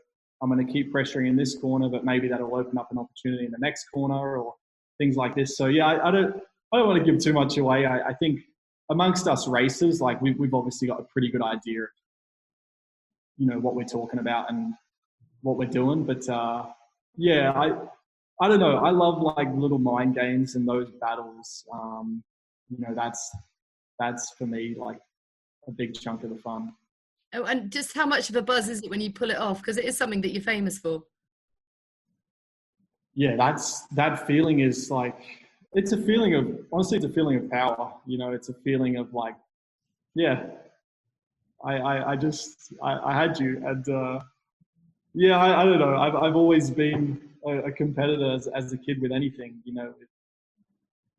I'm 0.42 0.50
going 0.50 0.66
to 0.66 0.72
keep 0.72 0.92
pressuring 0.92 1.28
in 1.28 1.36
this 1.36 1.56
corner, 1.58 1.88
but 1.88 2.04
maybe 2.04 2.28
that'll 2.28 2.54
open 2.54 2.76
up 2.78 2.88
an 2.90 2.98
opportunity 2.98 3.44
in 3.46 3.50
the 3.50 3.58
next 3.58 3.84
corner, 3.92 4.38
or 4.38 4.54
things 4.98 5.16
like 5.16 5.34
this. 5.34 5.56
So 5.56 5.66
yeah, 5.66 5.86
I, 5.86 6.08
I 6.08 6.10
don't 6.10 6.36
I 6.72 6.78
don't 6.78 6.88
want 6.88 7.04
to 7.04 7.10
give 7.10 7.22
too 7.22 7.32
much 7.32 7.56
away. 7.58 7.86
I, 7.86 8.08
I 8.08 8.14
think 8.14 8.40
amongst 8.90 9.28
us 9.28 9.48
racers, 9.48 10.00
like 10.00 10.20
we've, 10.20 10.38
we've 10.38 10.54
obviously 10.54 10.88
got 10.88 11.00
a 11.00 11.04
pretty 11.04 11.30
good 11.30 11.42
idea 11.42 11.82
of, 11.82 11.88
you 13.36 13.46
know, 13.46 13.58
what 13.58 13.74
we're 13.74 13.84
talking 13.84 14.18
about 14.18 14.50
and 14.50 14.74
what 15.42 15.56
we're 15.56 15.66
doing. 15.66 16.04
But 16.04 16.28
uh, 16.28 16.66
yeah, 17.16 17.52
I, 17.52 17.72
I 18.40 18.48
don't 18.48 18.60
know. 18.60 18.78
I 18.78 18.90
love 18.90 19.20
like 19.22 19.48
little 19.54 19.78
mind 19.78 20.14
games 20.14 20.56
and 20.56 20.66
those 20.66 20.90
battles. 21.00 21.64
Um, 21.72 22.22
you 22.68 22.78
know, 22.78 22.94
that's 22.94 23.30
that's 23.98 24.32
for 24.36 24.46
me 24.46 24.74
like 24.76 24.98
a 25.68 25.72
big 25.72 25.94
chunk 25.94 26.22
of 26.24 26.30
the 26.30 26.36
fun. 26.36 26.72
Oh, 27.32 27.44
and 27.44 27.70
just 27.70 27.94
how 27.94 28.06
much 28.06 28.30
of 28.30 28.36
a 28.36 28.42
buzz 28.42 28.68
is 28.68 28.82
it 28.82 28.90
when 28.90 29.00
you 29.00 29.12
pull 29.12 29.30
it 29.30 29.38
off? 29.38 29.58
Because 29.58 29.78
it 29.78 29.84
is 29.84 29.96
something 29.96 30.20
that 30.22 30.32
you're 30.32 30.42
famous 30.42 30.78
for. 30.78 31.02
Yeah, 33.14 33.36
that's 33.36 33.86
that 33.88 34.26
feeling 34.26 34.60
is 34.60 34.90
like 34.90 35.45
it's 35.76 35.92
a 35.92 35.96
feeling 35.98 36.34
of 36.34 36.58
honestly, 36.72 36.96
it's 36.96 37.06
a 37.06 37.10
feeling 37.10 37.36
of 37.36 37.50
power. 37.50 37.92
You 38.06 38.16
know, 38.18 38.32
it's 38.32 38.48
a 38.48 38.54
feeling 38.54 38.96
of 38.96 39.12
like, 39.12 39.36
yeah, 40.14 40.46
I 41.62 41.74
I, 41.76 42.12
I 42.12 42.16
just 42.16 42.72
I, 42.82 42.98
I 43.10 43.12
had 43.14 43.38
you, 43.38 43.62
and 43.64 43.86
uh, 43.88 44.20
yeah, 45.14 45.38
I, 45.38 45.62
I 45.62 45.64
don't 45.64 45.78
know. 45.78 45.96
I've 45.96 46.16
I've 46.16 46.34
always 46.34 46.70
been 46.70 47.20
a, 47.46 47.58
a 47.68 47.72
competitor 47.72 48.32
as, 48.32 48.46
as 48.48 48.72
a 48.72 48.78
kid 48.78 49.02
with 49.02 49.12
anything. 49.12 49.60
You 49.64 49.74
know, 49.74 49.94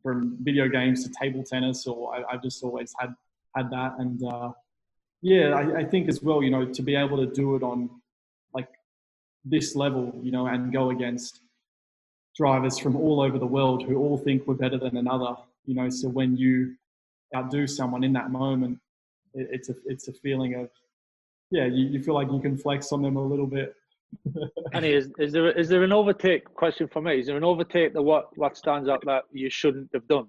from 0.01 0.37
video 0.41 0.67
games 0.67 1.03
to 1.03 1.13
table 1.21 1.43
tennis, 1.43 1.85
or 1.85 2.15
I, 2.15 2.31
have 2.31 2.41
just 2.41 2.63
always 2.63 2.93
had 2.99 3.13
had 3.55 3.69
that, 3.69 3.99
and 3.99 4.23
uh, 4.23 4.51
yeah, 5.21 5.49
I, 5.51 5.81
I 5.81 5.83
think 5.85 6.09
as 6.09 6.23
well. 6.23 6.41
You 6.41 6.49
know, 6.49 6.65
to 6.65 6.81
be 6.81 6.95
able 6.95 7.17
to 7.17 7.31
do 7.31 7.55
it 7.55 7.61
on 7.61 7.91
like 8.55 8.69
this 9.45 9.75
level, 9.75 10.19
you 10.23 10.31
know, 10.31 10.47
and 10.47 10.73
go 10.73 10.89
against 10.89 11.41
drivers 12.37 12.77
from 12.77 12.95
all 12.95 13.19
over 13.19 13.39
the 13.39 13.47
world 13.47 13.83
who 13.83 13.97
all 13.97 14.17
think 14.17 14.45
we're 14.45 14.53
better 14.53 14.77
than 14.77 14.97
another. 14.97 15.35
You 15.65 15.75
know, 15.75 15.89
so 15.89 16.07
when 16.07 16.37
you 16.37 16.75
outdo 17.35 17.67
someone 17.67 18.03
in 18.03 18.13
that 18.13 18.31
moment, 18.31 18.79
it, 19.33 19.47
it's 19.51 19.69
a 19.69 19.75
it's 19.85 20.07
a 20.07 20.13
feeling 20.13 20.55
of 20.55 20.69
yeah, 21.49 21.65
you, 21.65 21.87
you 21.87 22.03
feel 22.03 22.13
like 22.13 22.31
you 22.31 22.39
can 22.39 22.57
flex 22.57 22.91
on 22.91 23.01
them 23.01 23.15
a 23.15 23.23
little 23.23 23.47
bit. 23.47 23.73
Annie, 24.73 24.91
is, 24.91 25.11
is 25.17 25.33
there 25.33 25.51
is 25.51 25.67
there 25.67 25.83
an 25.83 25.91
overtake 25.91 26.45
question 26.53 26.87
for 26.87 27.01
me? 27.01 27.19
Is 27.19 27.27
there 27.27 27.37
an 27.37 27.43
overtake 27.43 27.93
that 27.93 28.01
what 28.01 28.37
what 28.37 28.55
stands 28.55 28.87
out 28.87 29.03
that 29.05 29.23
you 29.31 29.49
shouldn't 29.49 29.89
have 29.93 30.07
done, 30.07 30.27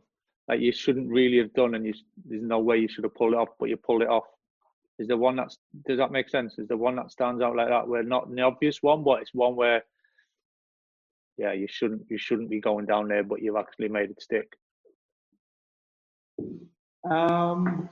that 0.48 0.60
you 0.60 0.72
shouldn't 0.72 1.08
really 1.08 1.38
have 1.38 1.52
done, 1.52 1.74
and 1.74 1.84
you, 1.84 1.94
there's 2.24 2.42
no 2.42 2.58
way 2.58 2.78
you 2.78 2.88
should 2.88 3.04
have 3.04 3.14
pulled 3.14 3.34
it 3.34 3.38
off, 3.38 3.50
but 3.60 3.68
you 3.68 3.76
pulled 3.76 4.02
it 4.02 4.08
off? 4.08 4.24
Is 4.98 5.06
there 5.06 5.16
one 5.16 5.36
that's 5.36 5.58
does 5.86 5.98
that 5.98 6.10
make 6.10 6.28
sense? 6.28 6.58
Is 6.58 6.66
there 6.66 6.76
one 6.76 6.96
that 6.96 7.12
stands 7.12 7.40
out 7.42 7.54
like 7.54 7.68
that, 7.68 7.86
where 7.86 8.02
not 8.02 8.26
an 8.28 8.40
obvious 8.40 8.82
one, 8.82 9.04
but 9.04 9.22
it's 9.22 9.34
one 9.34 9.54
where 9.54 9.84
yeah, 11.38 11.52
you 11.52 11.66
shouldn't 11.68 12.02
you 12.10 12.18
shouldn't 12.18 12.50
be 12.50 12.60
going 12.60 12.84
down 12.84 13.08
there, 13.08 13.22
but 13.22 13.40
you've 13.40 13.56
actually 13.56 13.88
made 13.88 14.10
it 14.10 14.20
stick. 14.20 14.52
Um, 17.08 17.88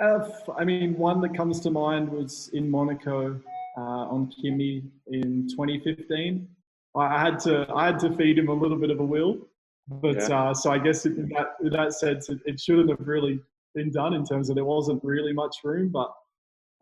I 0.00 0.64
mean, 0.64 0.96
one 0.96 1.20
that 1.22 1.34
comes 1.34 1.60
to 1.60 1.70
mind 1.70 2.08
was 2.10 2.50
in 2.52 2.70
Monaco 2.70 3.40
uh, 3.76 3.80
on 3.80 4.28
Kimi 4.28 4.84
in 5.08 5.48
2015. 5.48 6.46
I 6.94 7.20
had 7.20 7.38
to 7.40 7.66
I 7.74 7.86
had 7.86 7.98
to 8.00 8.14
feed 8.16 8.38
him 8.38 8.48
a 8.48 8.54
little 8.54 8.76
bit 8.76 8.90
of 8.90 9.00
a 9.00 9.04
will, 9.04 9.38
but 9.88 10.16
yeah. 10.16 10.50
uh, 10.50 10.54
so 10.54 10.70
I 10.70 10.78
guess 10.78 11.06
in 11.06 11.30
that 11.30 11.54
in 11.62 11.70
that 11.70 11.94
sense, 11.94 12.28
it, 12.28 12.38
it, 12.44 12.60
shouldn't 12.60 12.90
have 12.90 13.06
really 13.06 13.40
been 13.74 13.90
done 13.90 14.12
in 14.12 14.26
terms 14.26 14.50
of 14.50 14.56
there 14.56 14.64
wasn't 14.66 15.02
really 15.02 15.32
much 15.32 15.56
room, 15.64 15.88
but 15.88 16.12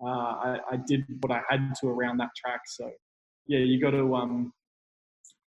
uh, 0.03 0.07
I, 0.07 0.59
I, 0.73 0.77
did 0.89 1.05
what 1.21 1.31
I 1.31 1.43
had 1.49 1.75
to 1.81 1.89
around 1.89 2.17
that 2.19 2.31
track. 2.35 2.63
So 2.67 2.91
yeah, 3.47 3.61
you 3.61 3.81
got 3.81 3.93
to 3.93 4.17
um, 4.17 4.53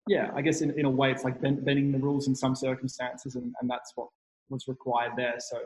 yeah, 0.07 0.31
I 0.35 0.41
guess 0.41 0.61
in, 0.61 0.77
in 0.77 0.85
a 0.85 0.89
way 0.89 1.11
it's 1.11 1.23
like 1.23 1.41
bending 1.41 1.91
the 1.91 1.97
rules 1.97 2.27
in 2.27 2.35
some 2.35 2.55
circumstances, 2.55 3.35
and, 3.35 3.53
and 3.59 3.69
that's 3.69 3.91
what 3.95 4.09
was 4.49 4.67
required 4.67 5.13
there. 5.17 5.35
So 5.39 5.57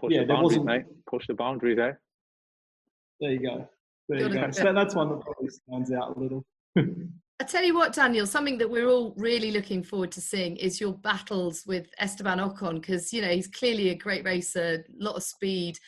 push 0.00 0.12
yeah, 0.12 0.20
the 0.20 0.26
there 0.26 0.42
wasn't 0.42 0.64
mate. 0.64 0.84
push 1.08 1.26
the 1.26 1.34
boundary 1.34 1.74
there. 1.74 1.90
Eh? 1.90 1.94
There 3.20 3.32
you 3.32 3.40
go. 3.40 3.68
There 4.08 4.20
you 4.20 4.34
go. 4.34 4.50
So 4.50 4.72
that's 4.72 4.94
one 4.94 5.10
that 5.10 5.20
probably 5.20 5.48
stands 5.48 5.92
out 5.92 6.16
a 6.16 6.20
little. 6.20 6.44
I 6.76 7.44
tell 7.44 7.64
you 7.64 7.74
what, 7.74 7.94
Daniel, 7.94 8.26
something 8.26 8.58
that 8.58 8.68
we're 8.68 8.88
all 8.88 9.14
really 9.16 9.50
looking 9.50 9.82
forward 9.82 10.12
to 10.12 10.20
seeing 10.20 10.56
is 10.56 10.78
your 10.78 10.92
battles 10.92 11.64
with 11.66 11.86
Esteban 11.98 12.38
Ocon 12.38 12.74
because 12.74 13.12
you 13.12 13.22
know 13.22 13.28
he's 13.28 13.48
clearly 13.48 13.90
a 13.90 13.94
great 13.94 14.24
racer, 14.24 14.84
a 14.86 15.02
lot 15.02 15.16
of 15.16 15.22
speed, 15.22 15.78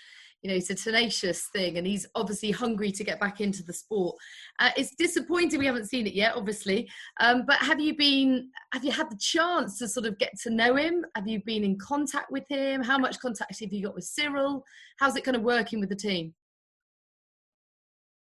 you 0.43 0.51
know, 0.51 0.57
it's 0.57 0.71
a 0.71 0.75
tenacious 0.75 1.47
thing, 1.53 1.79
and 1.79 1.87
he's 1.87 2.07
obviously 2.17 2.51
hungry 2.51 2.91
to 2.93 3.05
get 3.05 3.21
back 3.21 3.41
into 3.41 3.63
the 3.63 3.73
sport. 3.73 4.17
Uh, 4.59 4.71
it's 4.77 4.95
disappointing 4.97 5.61
we 5.61 5.67
haven't 5.67 5.89
seen 5.89 6.07
it 6.07 6.15
yet, 6.15 6.35
obviously. 6.35 6.91
Um, 7.21 7.45
but 7.47 7.59
have 7.59 7.81
you 7.81 7.97
been? 7.97 8.51
Have 8.73 8.85
you 8.85 8.91
had 8.91 9.09
the 9.09 9.17
chance 9.17 9.79
to 9.79 9.87
sort 9.87 10.07
of 10.07 10.19
get 10.19 10.33
to 10.43 10.51
know 10.51 10.75
him? 10.75 11.05
Have 11.15 11.29
you 11.29 11.41
been 11.47 11.63
in 11.63 11.79
contact 11.79 12.33
with 12.33 12.45
him? 12.49 12.83
How 12.83 12.99
much 12.99 13.21
contact 13.21 13.61
have 13.61 13.73
you 13.73 13.85
got 13.85 13.95
with 13.95 14.05
Cyril? 14.05 14.65
How's 14.99 15.17
it 15.17 15.25
kind 15.25 15.37
of 15.37 15.43
working 15.43 15.79
with 15.79 15.89
the 15.89 15.97
team? 15.97 16.35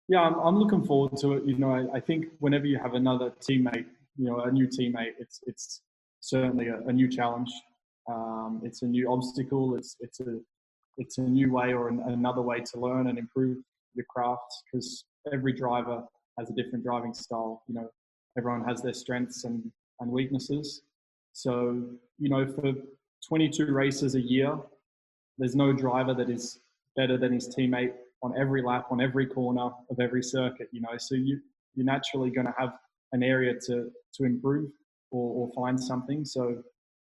Yeah, 0.09 0.23
I'm, 0.23 0.35
I'm 0.40 0.59
looking 0.59 0.85
forward 0.85 1.16
to 1.18 1.35
it. 1.35 1.44
You 1.44 1.57
know, 1.57 1.70
I, 1.70 1.99
I, 1.99 2.01
think 2.01 2.27
whenever 2.40 2.66
you 2.66 2.79
have 2.79 2.94
another 2.94 3.33
teammate, 3.40 3.87
you 4.16 4.27
know, 4.27 4.40
a 4.40 4.51
new 4.51 4.66
teammate, 4.66 5.12
it's 5.20 5.38
it's 5.46 5.83
certainly 6.18 6.66
a, 6.66 6.81
a 6.88 6.92
new 6.92 7.09
challenge. 7.09 7.51
Um, 8.11 8.61
it's 8.64 8.83
a 8.83 8.87
new 8.87 9.12
obstacle. 9.12 9.77
It's 9.77 9.94
it's 10.01 10.18
a 10.18 10.40
it's 10.98 11.18
a 11.18 11.22
new 11.22 11.53
way 11.53 11.72
or 11.72 11.88
an, 11.88 12.03
another 12.07 12.42
way 12.42 12.61
to 12.61 12.81
learn 12.81 13.09
and 13.09 13.18
improve 13.18 13.59
your 13.94 14.07
craft 14.09 14.53
because 14.64 15.05
every 15.33 15.53
driver 15.53 16.03
has 16.38 16.50
a 16.50 16.55
different 16.55 16.85
driving 16.85 17.14
style. 17.14 17.62
You 17.68 17.74
know, 17.74 17.88
everyone 18.38 18.64
has 18.64 18.83
their 18.83 18.92
strengths 18.92 19.44
and, 19.44 19.70
and 20.00 20.11
weaknesses. 20.11 20.83
So, 21.33 21.83
you 22.18 22.29
know, 22.29 22.46
for 22.46 22.72
22 23.29 23.66
races 23.72 24.14
a 24.14 24.20
year, 24.20 24.59
there's 25.38 25.55
no 25.55 25.72
driver 25.72 26.14
that 26.14 26.29
is 26.29 26.61
better 26.96 27.16
than 27.16 27.33
his 27.33 27.55
teammate 27.55 27.92
on 28.22 28.35
every 28.38 28.62
lap, 28.62 28.87
on 28.90 29.00
every 29.00 29.26
corner 29.26 29.70
of 29.90 30.00
every 30.00 30.22
circuit, 30.22 30.68
you 30.72 30.81
know. 30.81 30.96
So 30.98 31.14
you, 31.14 31.40
you're 31.74 31.87
naturally 31.87 32.31
going 32.31 32.46
to 32.46 32.55
have 32.59 32.74
an 33.12 33.22
area 33.22 33.55
to, 33.66 33.90
to 34.14 34.24
improve 34.24 34.70
or, 35.11 35.48
or 35.48 35.53
find 35.55 35.81
something. 35.81 36.24
So 36.24 36.62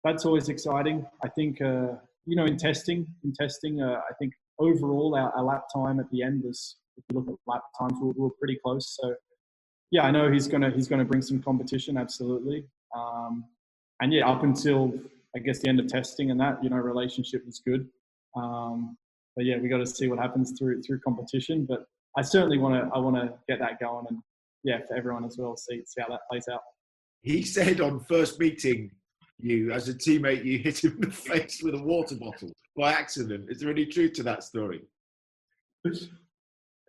that's 0.04 0.24
always 0.24 0.48
exciting. 0.48 1.04
I 1.24 1.28
think 1.28 1.60
uh, 1.60 1.94
you 2.30 2.36
know, 2.36 2.44
in 2.44 2.56
testing, 2.56 3.08
in 3.24 3.32
testing, 3.32 3.82
uh, 3.82 4.00
I 4.08 4.14
think 4.20 4.32
overall 4.60 5.16
our, 5.16 5.32
our, 5.32 5.42
lap 5.42 5.64
time 5.74 5.98
at 5.98 6.08
the 6.12 6.22
end 6.22 6.44
was, 6.44 6.76
if 6.96 7.02
you 7.10 7.18
look 7.18 7.28
at 7.28 7.34
lap 7.48 7.62
times, 7.76 7.94
we 8.00 8.06
were, 8.06 8.12
we 8.12 8.20
were 8.20 8.30
pretty 8.38 8.56
close. 8.64 8.96
So, 9.00 9.16
yeah, 9.90 10.02
I 10.02 10.12
know 10.12 10.30
he's 10.30 10.46
gonna 10.46 10.70
he's 10.70 10.86
gonna 10.86 11.04
bring 11.04 11.22
some 11.22 11.42
competition, 11.42 11.96
absolutely. 11.96 12.64
Um, 12.96 13.46
and 14.00 14.12
yeah, 14.12 14.28
up 14.28 14.44
until 14.44 14.94
I 15.34 15.40
guess 15.40 15.58
the 15.58 15.68
end 15.68 15.80
of 15.80 15.88
testing 15.88 16.30
and 16.30 16.38
that, 16.38 16.62
you 16.62 16.70
know, 16.70 16.76
relationship 16.76 17.44
was 17.44 17.60
good. 17.66 17.88
Um, 18.36 18.96
but 19.34 19.44
yeah, 19.44 19.58
we 19.58 19.68
got 19.68 19.78
to 19.78 19.86
see 19.86 20.06
what 20.06 20.20
happens 20.20 20.56
through 20.56 20.82
through 20.82 21.00
competition. 21.00 21.66
But 21.68 21.84
I 22.16 22.22
certainly 22.22 22.58
want 22.58 22.74
to 22.76 22.94
I 22.94 22.98
want 23.00 23.16
to 23.16 23.32
get 23.48 23.58
that 23.58 23.80
going, 23.80 24.06
and 24.08 24.18
yeah, 24.62 24.78
for 24.86 24.96
everyone 24.96 25.24
as 25.24 25.36
well, 25.36 25.56
see 25.56 25.82
see 25.84 26.00
how 26.00 26.08
that 26.10 26.20
plays 26.30 26.46
out. 26.48 26.60
He 27.22 27.42
said 27.42 27.80
on 27.80 27.98
first 28.08 28.38
meeting 28.38 28.92
you, 29.42 29.72
as 29.72 29.88
a 29.88 29.94
teammate, 29.94 30.44
you 30.44 30.58
hit 30.58 30.84
him 30.84 30.94
in 30.94 31.00
the 31.08 31.10
face 31.10 31.62
with 31.62 31.74
a 31.74 31.82
water 31.82 32.16
bottle 32.16 32.52
by 32.76 32.92
accident. 32.92 33.46
Is 33.50 33.60
there 33.60 33.70
any 33.70 33.86
truth 33.86 34.14
to 34.14 34.22
that 34.24 34.44
story? 34.44 34.82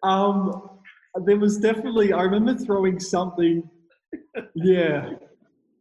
Um, 0.03 0.79
there 1.25 1.37
was 1.37 1.57
definitely. 1.57 2.13
I 2.13 2.23
remember 2.23 2.55
throwing 2.55 2.99
something. 2.99 3.69
Yeah, 4.55 5.11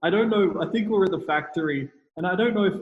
I 0.02 0.10
don't 0.10 0.30
know. 0.30 0.60
I 0.62 0.70
think 0.70 0.88
we 0.88 0.96
are 0.96 1.04
at 1.04 1.10
the 1.10 1.20
factory, 1.20 1.90
and 2.16 2.26
I 2.26 2.36
don't 2.36 2.54
know 2.54 2.64
if 2.64 2.74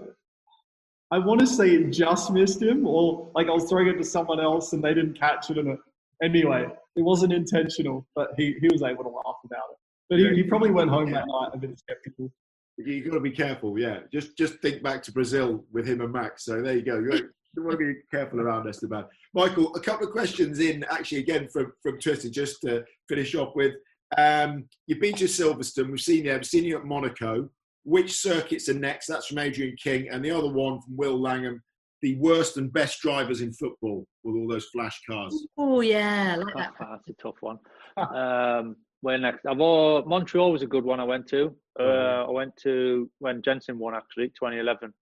I 1.11 1.19
want 1.19 1.41
to 1.41 1.47
say 1.47 1.71
it 1.71 1.91
just 1.91 2.33
missed 2.33 2.63
him, 2.63 2.87
or 2.87 3.31
like 3.35 3.49
I 3.49 3.53
was 3.53 3.65
throwing 3.69 3.89
it 3.89 3.97
to 3.99 4.05
someone 4.05 4.41
else 4.41 4.73
and 4.73 4.83
they 4.83 4.93
didn't 4.93 5.19
catch 5.19 5.51
it. 5.51 5.57
And 5.57 5.79
anyway, 6.23 6.67
it 6.97 7.03
wasn't 7.03 7.33
intentional, 7.33 8.07
but 8.15 8.29
he, 8.37 8.57
he 8.61 8.69
was 8.71 8.83
able 8.83 9.05
to 9.05 9.11
laugh 9.11 9.37
about 9.45 9.65
it. 9.71 9.79
But 10.11 10.19
he, 10.19 10.35
he 10.35 10.43
probably 10.43 10.71
went 10.71 10.91
home 10.91 11.11
that 11.13 11.25
night 11.27 11.51
a 11.55 11.59
bit 11.59 11.79
skeptical 11.79 12.31
you've 12.79 13.07
got 13.07 13.15
to 13.15 13.21
be 13.21 13.31
careful. 13.31 13.79
Yeah, 13.79 14.01
just 14.13 14.37
just 14.37 14.61
think 14.61 14.83
back 14.83 15.03
to 15.05 15.13
Brazil 15.13 15.65
with 15.73 15.87
him 15.87 16.01
and 16.01 16.13
Max. 16.13 16.45
So 16.45 16.63
there 16.63 16.77
you 16.77 16.83
go. 16.83 16.99
You, 16.99 17.31
want 17.57 17.73
to 17.73 17.77
be 17.79 18.01
careful 18.11 18.41
around 18.41 18.69
Esteban. 18.69 19.05
Michael, 19.35 19.75
a 19.75 19.81
couple 19.81 20.07
of 20.07 20.13
questions 20.13 20.61
in 20.61 20.85
actually 20.91 21.19
again 21.19 21.49
from 21.49 21.73
from 21.83 21.99
Twitter 21.99 22.31
just 22.31 22.61
to 22.63 22.85
finish 23.09 23.35
off 23.35 23.55
with. 23.57 23.75
Um, 24.17 24.65
you've 24.87 25.01
been 25.01 25.15
to 25.17 25.25
Silverstone. 25.25 25.91
We've 25.91 26.01
seen 26.01 26.27
you. 26.27 26.35
I've 26.35 26.47
seen 26.47 26.65
you 26.65 26.79
at 26.79 26.85
Monaco. 26.85 27.51
Which 27.85 28.13
circuits 28.13 28.69
are 28.69 28.75
next? 28.75 29.07
That's 29.07 29.27
from 29.27 29.39
Adrian 29.39 29.77
King, 29.83 30.09
and 30.11 30.25
the 30.25 30.31
other 30.31 30.51
one 30.51 30.81
from 30.81 30.97
Will 30.97 31.21
Langham. 31.21 31.63
The 32.01 32.17
worst 32.21 32.59
and 32.59 32.73
best 32.73 33.01
drivers 33.01 33.41
in 33.41 33.53
football 33.53 34.07
with 34.23 34.37
all 34.37 34.47
those 34.47 34.67
flash 34.67 35.01
cars. 35.09 35.35
Oh 35.57 35.81
yeah, 35.81 36.35
I 36.35 36.37
like 36.37 36.55
that. 36.55 36.75
That's 36.81 37.09
a 37.09 37.13
tough 37.15 37.35
one. 37.41 37.59
um, 37.97 38.77
where 39.01 39.19
next? 39.19 39.47
I've 39.47 39.61
uh, 39.61 40.03
Montreal 40.07 40.53
was 40.53 40.63
a 40.63 40.67
good 40.67 40.85
one 40.85 41.01
I 41.01 41.05
went 41.05 41.29
to. 41.29 41.55
Uh, 41.79 42.25
I 42.27 42.31
went 42.31 42.57
to 42.65 43.11
when 43.19 43.43
Jensen 43.43 43.79
won 43.79 43.95
actually 43.95 44.29
2011, 44.29 44.93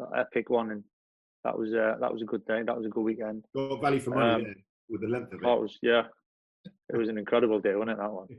that 0.00 0.08
epic 0.16 0.50
one, 0.50 0.70
and 0.70 0.84
that 1.44 1.58
was 1.58 1.72
uh, 1.72 1.96
that 2.00 2.12
was 2.12 2.22
a 2.22 2.26
good 2.26 2.44
day. 2.46 2.62
That 2.62 2.76
was 2.76 2.86
a 2.86 2.90
good 2.90 3.02
weekend. 3.02 3.44
Got 3.54 3.80
value 3.80 4.00
for 4.00 4.10
money 4.10 4.44
um, 4.44 4.54
with 4.88 5.00
the 5.00 5.08
length 5.08 5.32
of 5.32 5.40
it. 5.42 5.46
Oh, 5.46 5.54
it 5.54 5.62
was 5.62 5.78
yeah, 5.82 6.02
it 6.92 6.96
was 6.96 7.08
an 7.08 7.18
incredible 7.18 7.60
day, 7.60 7.74
wasn't 7.74 7.92
it? 7.92 7.98
That 7.98 8.12
one. 8.12 8.28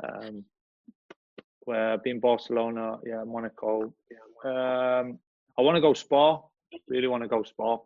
Um, 0.00 0.44
where 1.64 1.98
being 1.98 2.20
Barcelona, 2.20 2.98
yeah, 3.04 3.24
Monaco. 3.26 3.92
Um, 4.44 5.18
I 5.58 5.62
want 5.62 5.74
to 5.74 5.80
go 5.80 5.92
Spa. 5.92 6.40
Really 6.86 7.08
want 7.08 7.24
to 7.24 7.28
go 7.28 7.42
Spa, 7.42 7.78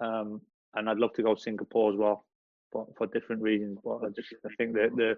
um, 0.00 0.40
and 0.74 0.90
I'd 0.90 0.98
love 0.98 1.12
to 1.14 1.22
go 1.22 1.36
Singapore 1.36 1.92
as 1.92 1.96
well, 1.96 2.26
but 2.72 2.86
for 2.98 3.06
different 3.06 3.42
reasons. 3.42 3.78
But 3.84 3.98
I 3.98 4.08
just 4.08 4.34
I 4.44 4.48
think 4.58 4.72
that 4.74 4.96
the 4.96 5.16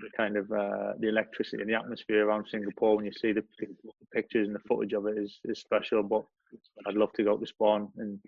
the 0.00 0.10
kind 0.16 0.36
of 0.36 0.50
uh, 0.50 0.92
the 0.98 1.08
electricity 1.08 1.62
and 1.62 1.70
the 1.70 1.76
atmosphere 1.76 2.26
around 2.26 2.46
Singapore 2.50 2.96
when 2.96 3.04
you 3.04 3.12
see 3.12 3.32
the, 3.32 3.44
pictures 4.12 4.46
and 4.46 4.54
the 4.54 4.60
footage 4.68 4.92
of 4.92 5.06
it 5.06 5.16
is, 5.16 5.38
is 5.44 5.60
special. 5.60 6.02
But 6.02 6.24
I'd 6.86 6.94
love 6.94 7.12
to 7.14 7.24
go 7.24 7.34
to 7.34 7.40
the 7.40 7.46
Spawn 7.46 7.88
and 7.96 8.18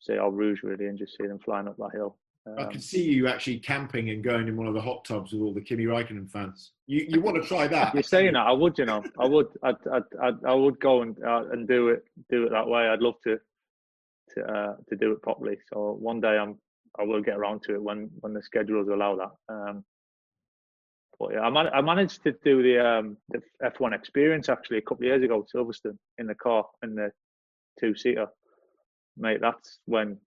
see 0.00 0.18
Eau 0.18 0.28
Rouge 0.30 0.62
really, 0.62 0.86
and 0.86 0.98
just 0.98 1.16
see 1.16 1.26
them 1.26 1.38
flying 1.38 1.68
up 1.68 1.76
that 1.78 1.90
hill. 1.92 2.16
I 2.56 2.62
Um, 2.62 2.70
can 2.70 2.80
see 2.80 3.02
you 3.02 3.28
actually 3.28 3.58
camping 3.58 4.10
and 4.10 4.22
going 4.22 4.48
in 4.48 4.56
one 4.56 4.66
of 4.66 4.74
the 4.74 4.80
hot 4.80 5.04
tubs 5.04 5.32
with 5.32 5.42
all 5.42 5.52
the 5.52 5.60
Kimi 5.60 5.84
Raikkonen 5.84 6.30
fans. 6.30 6.72
You 6.86 7.04
you 7.08 7.20
want 7.20 7.42
to 7.42 7.46
try 7.46 7.66
that? 7.68 7.92
You're 7.94 8.02
saying 8.02 8.34
that 8.34 8.46
I 8.46 8.52
would, 8.52 8.78
you 8.78 8.86
know, 8.86 9.02
I 9.18 9.26
would, 9.26 9.48
I'd, 9.62 9.74
I'd, 9.92 10.02
I'd, 10.22 10.44
I 10.46 10.54
would 10.54 10.78
go 10.80 11.02
and 11.02 11.16
uh, 11.22 11.44
and 11.52 11.66
do 11.68 11.88
it, 11.88 12.04
do 12.30 12.44
it 12.46 12.50
that 12.50 12.66
way. 12.66 12.88
I'd 12.88 13.00
love 13.00 13.16
to, 13.24 13.38
to, 14.34 14.44
uh, 14.44 14.76
to 14.88 14.96
do 14.96 15.12
it 15.12 15.22
properly. 15.22 15.58
So 15.72 15.96
one 16.00 16.20
day 16.20 16.38
I'm, 16.38 16.56
I 16.98 17.02
will 17.02 17.22
get 17.22 17.36
around 17.36 17.62
to 17.64 17.74
it 17.74 17.82
when, 17.82 18.08
when 18.20 18.32
the 18.32 18.42
schedules 18.42 18.88
allow 18.88 19.16
that. 19.16 19.54
Um, 19.54 19.84
but 21.18 21.32
yeah, 21.32 21.40
I, 21.40 21.50
man- 21.50 21.70
I 21.72 21.80
managed 21.80 22.22
to 22.24 22.32
do 22.44 22.62
the, 22.62 22.78
um, 22.84 23.16
the 23.30 23.40
F1 23.62 23.92
experience 23.94 24.48
actually 24.48 24.78
a 24.78 24.82
couple 24.82 25.04
of 25.04 25.08
years 25.08 25.22
ago, 25.24 25.40
at 25.42 25.48
Silverstone, 25.54 25.98
in 26.18 26.26
the 26.26 26.34
car 26.34 26.64
in 26.82 26.94
the 26.94 27.10
two 27.80 27.94
seater. 27.96 28.26
Mate, 29.16 29.40
that's 29.40 29.78
when 29.86 30.18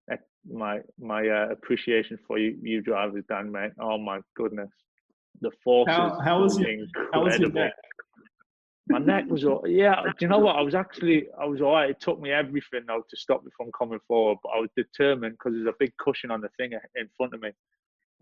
my 0.52 0.80
my 1.00 1.28
uh, 1.28 1.48
appreciation 1.52 2.18
for 2.28 2.38
you, 2.38 2.58
you 2.62 2.82
drivers, 2.82 3.24
Dan, 3.30 3.52
mate. 3.52 3.72
Oh 3.80 3.98
my 3.98 4.20
goodness, 4.36 4.70
the 5.40 5.52
forces. 5.64 5.96
How- 5.96 6.20
how 6.20 6.42
was 6.42 6.60
your- 6.60 6.68
How 7.14 7.24
was 7.24 7.40
your 7.40 7.52
neck? 7.52 7.74
my 8.88 8.98
neck 8.98 9.26
was 9.30 9.46
all 9.46 9.64
yeah 9.68 10.02
do 10.04 10.12
you 10.20 10.28
know 10.28 10.40
what 10.40 10.56
i 10.56 10.62
was 10.62 10.74
actually 10.76 11.28
i 11.40 11.46
was 11.46 11.62
all 11.62 11.72
right 11.72 11.92
it 11.92 12.00
took 12.02 12.20
me 12.20 12.32
everything 12.32 12.82
though 12.88 13.04
to 13.10 13.16
stop 13.16 13.42
me 13.46 13.52
from 13.56 13.70
coming 13.78 14.00
forward 14.08 14.38
but 14.44 14.50
i 14.50 14.60
was 14.60 14.70
determined 14.76 15.34
because 15.34 15.54
there's 15.54 15.68
a 15.68 15.78
big 15.80 15.96
cushion 15.98 16.32
on 16.32 16.42
the 16.42 16.50
thing 16.58 16.72
in 16.96 17.08
front 17.16 17.32
of 17.34 17.40
me 17.42 17.52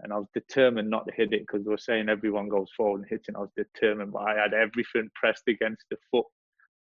and 0.02 0.14
i 0.14 0.18
was 0.18 0.28
determined 0.34 0.90
not 0.90 1.06
to 1.08 1.14
hit 1.14 1.34
it 1.34 1.42
because 1.46 1.64
they 1.64 1.70
were 1.72 1.78
saying 1.78 2.10
everyone 2.10 2.48
goes 2.50 2.68
forward 2.76 3.02
and 3.02 3.10
hitting 3.10 3.36
i 3.36 3.40
was 3.40 3.50
determined 3.56 4.12
but 4.12 4.20
i 4.24 4.34
had 4.36 4.54
everything 4.54 5.10
pressed 5.16 5.44
against 5.48 5.84
the 5.92 5.98
foot 6.12 6.26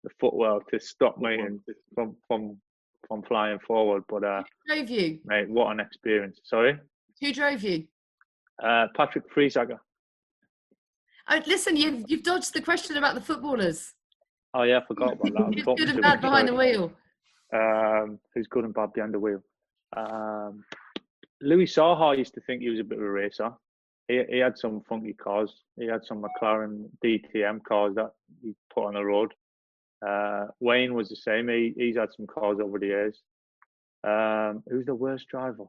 the 0.05 0.11
footwell 0.21 0.61
to 0.71 0.79
stop 0.81 1.19
me 1.19 1.35
and 1.39 1.61
from 1.95 2.17
from 2.27 2.57
from 3.09 3.23
flying 3.25 3.59
forward 3.67 4.03
but 4.09 4.25
uh 4.25 4.43
Who 4.67 4.75
drove 4.77 4.91
you? 4.91 5.19
mate 5.25 5.49
what 5.49 5.71
an 5.73 5.81
experience 5.81 6.41
sorry 6.45 6.79
Who 7.21 7.33
drove 7.33 7.63
you? 7.63 7.87
uh 8.63 8.87
patrick 8.97 9.25
Friesacher. 9.35 9.79
Oh, 11.31 11.41
listen, 11.47 11.77
you've 11.77 12.03
you've 12.09 12.25
dodged 12.25 12.53
the 12.53 12.61
question 12.61 12.97
about 12.97 13.15
the 13.15 13.21
footballers. 13.21 13.95
oh 14.55 14.63
yeah 14.65 14.79
i 14.79 14.85
forgot 14.87 15.13
about 15.15 15.33
that 15.33 15.53
Who's 15.55 15.65
Talk 15.65 15.79
good 15.79 15.87
to 15.87 15.93
and 15.93 16.03
bad 16.03 16.21
behind 16.21 16.49
the 16.49 16.55
wheel? 16.55 16.93
um, 17.55 18.19
who's 18.35 18.47
good 18.49 18.65
and 18.65 18.75
bad 18.75 18.93
behind 18.93 19.15
the 19.15 19.19
wheel. 19.21 19.43
Um, 19.97 20.65
Louis 21.43 21.67
Saha 21.67 22.17
used 22.17 22.35
to 22.35 22.41
think 22.41 22.63
he 22.63 22.71
was 22.71 22.79
a 22.79 22.85
bit 22.85 22.99
of 22.99 23.05
a 23.05 23.11
racer. 23.11 23.51
He, 24.09 24.23
he 24.29 24.39
had 24.39 24.57
some 24.57 24.81
funky 24.89 25.13
cars. 25.13 25.53
He 25.77 25.87
had 25.87 26.05
some 26.05 26.23
McLaren 26.23 26.89
DTM 27.05 27.65
cars 27.65 27.95
that 27.97 28.13
he 28.43 28.55
put 28.73 28.87
on 28.87 28.95
the 28.95 29.05
road. 29.05 29.35
Uh, 30.07 30.47
Wayne 30.61 30.95
was 30.95 31.09
the 31.09 31.17
same. 31.17 31.49
He, 31.49 31.75
he's 31.77 31.97
had 31.97 32.11
some 32.17 32.27
cars 32.27 32.59
over 32.63 32.79
the 32.79 32.87
years. 32.87 33.21
Um, 34.05 34.63
who's 34.69 34.87
the 34.87 34.95
worst 34.95 35.29
driver? 35.29 35.65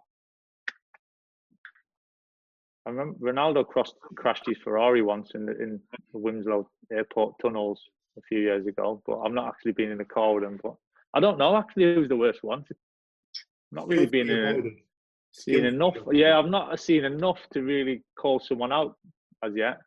I 2.85 2.89
remember 2.89 3.17
Ronaldo 3.19 3.67
crossed, 3.67 3.95
crashed 4.15 4.45
his 4.45 4.57
Ferrari 4.63 5.01
once 5.01 5.31
in 5.35 5.45
the, 5.45 5.53
in 5.53 5.79
the 6.11 6.19
Winslow 6.19 6.69
Airport 6.91 7.35
tunnels 7.41 7.81
a 8.17 8.21
few 8.21 8.39
years 8.39 8.67
ago, 8.67 9.01
but 9.05 9.21
I've 9.21 9.31
not 9.31 9.47
actually 9.47 9.71
been 9.71 9.91
in 9.91 9.97
the 9.97 10.05
car 10.05 10.35
with 10.35 10.43
him. 10.43 10.59
But 10.61 10.75
I 11.13 11.19
don't 11.19 11.37
know 11.37 11.55
actually 11.55 11.95
who's 11.95 12.09
the 12.09 12.15
worst 12.15 12.43
one. 12.43 12.65
Not 13.71 13.87
really 13.87 14.05
been 14.05 14.29
in 14.29 14.77
seen 15.33 15.65
enough. 15.65 15.95
Yeah, 16.11 16.39
I've 16.39 16.49
not 16.49 16.79
seen 16.79 17.05
enough 17.05 17.39
to 17.53 17.61
really 17.61 18.03
call 18.17 18.39
someone 18.39 18.71
out 18.71 18.95
as 19.43 19.53
yet. 19.55 19.79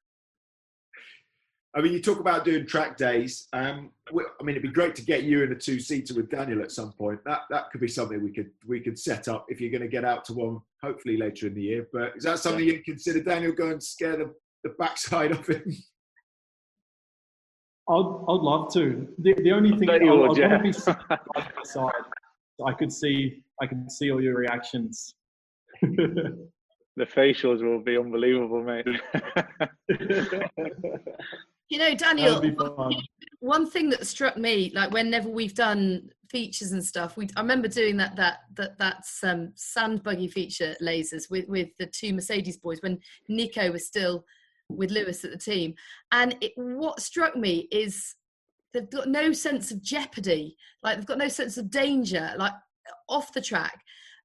I 1.75 1.83
mean, 1.83 1.93
you 1.93 2.01
talk 2.01 2.21
about 2.21 2.47
doing 2.47 2.67
track 2.67 2.97
days. 2.97 3.49
Um, 3.53 3.93
we- 4.11 4.25
I 4.25 4.43
mean, 4.43 4.57
it'd 4.57 4.63
be 4.63 4.71
great 4.75 4.97
to 4.97 5.05
get 5.05 5.25
you 5.25 5.43
in 5.43 5.53
a 5.53 5.55
two-seater 5.55 6.15
with 6.15 6.31
Daniel 6.31 6.63
at 6.63 6.73
some 6.73 6.93
point. 6.93 7.23
That 7.25 7.43
that 7.51 7.71
could 7.71 7.83
be 7.83 7.89
something 7.89 8.23
we 8.23 8.33
could 8.33 8.51
we 8.67 8.81
could 8.81 8.99
set 8.99 9.29
up 9.29 9.45
if 9.49 9.61
you're 9.61 9.71
going 9.71 9.83
to 9.83 9.89
get 9.89 10.05
out 10.05 10.25
to 10.27 10.33
one, 10.33 10.61
hopefully 10.83 11.19
later 11.19 11.49
in 11.49 11.55
the 11.55 11.63
year. 11.63 11.87
But 11.93 12.17
is 12.17 12.25
that 12.25 12.39
something 12.39 12.65
you'd 12.65 12.85
consider, 12.85 13.23
Daniel? 13.23 13.53
Go 13.53 13.69
and 13.69 13.83
scare 13.83 14.17
the, 14.17 14.35
the 14.65 14.71
backside 14.79 15.33
of 15.39 15.47
him. 15.47 15.65
I'd, 17.89 18.25
I'd 18.29 18.41
love 18.41 18.73
to. 18.73 19.07
The, 19.19 19.35
the 19.35 19.53
only 19.53 19.77
thing 19.77 19.87
bet 19.87 20.01
I, 20.01 20.05
you 20.05 20.13
I 20.13 20.15
would, 20.15 20.29
want 20.29 20.39
yeah. 20.39 20.57
to 20.57 20.63
be 20.63 20.73
side 20.73 20.97
by 21.09 21.47
side. 21.63 21.93
So 22.59 22.67
I 22.67 22.73
could 22.73 22.91
see 22.91 23.45
I 23.61 23.67
could 23.67 23.93
see 23.93 24.11
all 24.11 24.23
your 24.23 24.37
reactions. 24.37 25.15
The 26.99 27.05
facials 27.05 27.63
will 27.63 27.83
be 27.83 27.99
unbelievable, 27.99 28.63
mate. 28.63 28.87
You 31.69 31.79
know, 31.79 31.95
Daniel, 31.97 32.37
That'd 32.37 32.57
be 32.57 32.65
fun. 32.65 32.95
one 33.41 33.69
thing 33.69 33.91
that 33.91 34.07
struck 34.07 34.37
me, 34.37 34.71
like 34.73 34.93
whenever 34.93 35.29
we've 35.29 35.55
done 35.55 36.11
features 36.31 36.71
and 36.71 36.85
stuff, 36.85 37.17
we 37.17 37.29
I 37.37 37.41
remember 37.41 37.67
doing 37.67 37.97
that 37.97 38.15
that 38.17 38.39
that 38.55 38.79
that's 38.79 39.25
um, 39.25 39.51
sand 39.57 40.05
buggy 40.05 40.29
feature 40.29 40.77
lasers 40.81 41.29
with 41.29 41.49
with 41.49 41.71
the 41.81 41.87
two 41.87 42.13
Mercedes 42.13 42.57
boys 42.57 42.79
when 42.83 43.01
Nico 43.29 43.73
was 43.73 43.85
still 43.85 44.25
with 44.69 44.93
Lewis 44.93 45.25
at 45.25 45.33
the 45.33 45.39
team, 45.39 45.75
and 46.13 46.37
it, 46.41 46.53
what 46.55 47.01
struck 47.01 47.35
me 47.35 47.67
is 47.73 48.15
they've 48.73 48.89
got 48.89 49.09
no 49.09 49.33
sense 49.33 49.73
of 49.73 49.83
jeopardy, 49.83 50.57
like 50.85 50.97
they've 50.97 51.07
got 51.07 51.19
no 51.19 51.29
sense 51.29 51.57
of 51.57 51.69
danger, 51.69 52.33
like 52.39 52.53
off 53.09 53.33
the 53.33 53.41
track. 53.41 53.81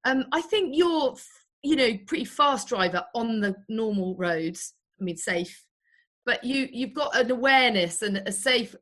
Um, 0.06 0.26
I 0.32 0.42
think 0.42 0.76
you're, 0.76 1.16
you 1.64 1.76
know, 1.76 1.98
pretty 2.08 2.26
fast 2.26 2.68
driver 2.68 3.04
on 3.14 3.40
the 3.40 3.56
normal 3.70 4.16
roads. 4.16 4.74
I 5.00 5.04
mean, 5.04 5.18
safe 5.18 5.66
but 6.26 6.44
you 6.44 6.68
you've 6.72 6.94
got 6.94 7.16
an 7.16 7.32
awareness 7.32 8.02
and 8.02 8.18
a 8.18 8.32
safe 8.32 8.76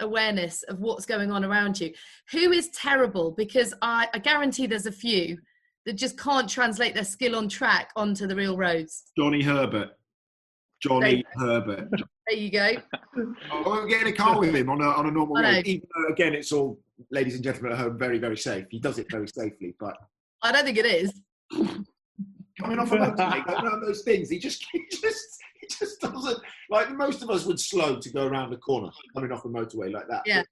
awareness 0.00 0.62
of 0.64 0.78
what's 0.78 1.04
going 1.04 1.30
on 1.32 1.44
around 1.44 1.80
you 1.80 1.92
who 2.30 2.52
is 2.52 2.68
terrible 2.70 3.32
because 3.32 3.74
i, 3.82 4.06
I 4.14 4.18
guarantee 4.18 4.66
there's 4.66 4.86
a 4.86 4.92
few 4.92 5.38
that 5.86 5.94
just 5.94 6.18
can't 6.18 6.48
translate 6.48 6.94
their 6.94 7.04
skill 7.04 7.34
on 7.34 7.48
track 7.48 7.90
onto 7.96 8.26
the 8.26 8.36
real 8.36 8.56
roads 8.56 9.04
Johnny 9.16 9.42
Herbert. 9.42 9.90
Johnny 10.80 11.24
Herbert. 11.34 11.88
there 12.26 12.36
you 12.36 12.50
go 12.50 12.76
I 13.52 13.62
won't 13.66 13.90
get 13.90 14.02
in 14.02 14.08
a 14.08 14.12
car 14.12 14.38
with 14.38 14.54
him 14.54 14.70
on 14.70 14.80
a, 14.80 14.84
on 14.84 15.06
a 15.06 15.10
normal 15.10 15.42
road. 15.42 15.66
Even 15.66 15.88
though, 15.96 16.12
again, 16.12 16.34
it's 16.34 16.52
all, 16.52 16.78
ladies 17.10 17.34
and 17.34 17.42
gentlemen 17.42 17.72
at 17.72 17.78
home, 17.78 17.98
very, 17.98 18.20
very 18.20 18.36
safe. 18.36 18.64
He 18.70 18.78
does 18.78 19.00
it 19.00 19.10
very 19.10 19.26
safely, 19.26 19.74
but 19.80 19.96
i 20.44 20.52
don't 20.52 20.64
think 20.64 20.78
it 20.78 20.86
is 20.86 21.20
coming 22.60 22.78
off 22.78 22.92
a 22.92 22.96
motorway, 22.96 23.46
going 23.46 23.64
around 23.64 23.80
those 23.80 24.02
things, 24.02 24.30
he 24.30 24.38
just, 24.38 24.64
he 24.72 24.84
just, 24.90 25.38
he 25.60 25.66
just 25.66 26.00
doesn't. 26.00 26.38
Like 26.70 26.90
most 26.92 27.22
of 27.22 27.30
us 27.30 27.44
would 27.46 27.60
slow 27.60 27.98
to 27.98 28.10
go 28.10 28.26
around 28.26 28.50
the 28.50 28.56
corner 28.56 28.90
coming 29.14 29.32
off 29.32 29.44
a 29.44 29.48
motorway 29.48 29.92
like 29.92 30.08
that. 30.08 30.22
Yeah. 30.26 30.42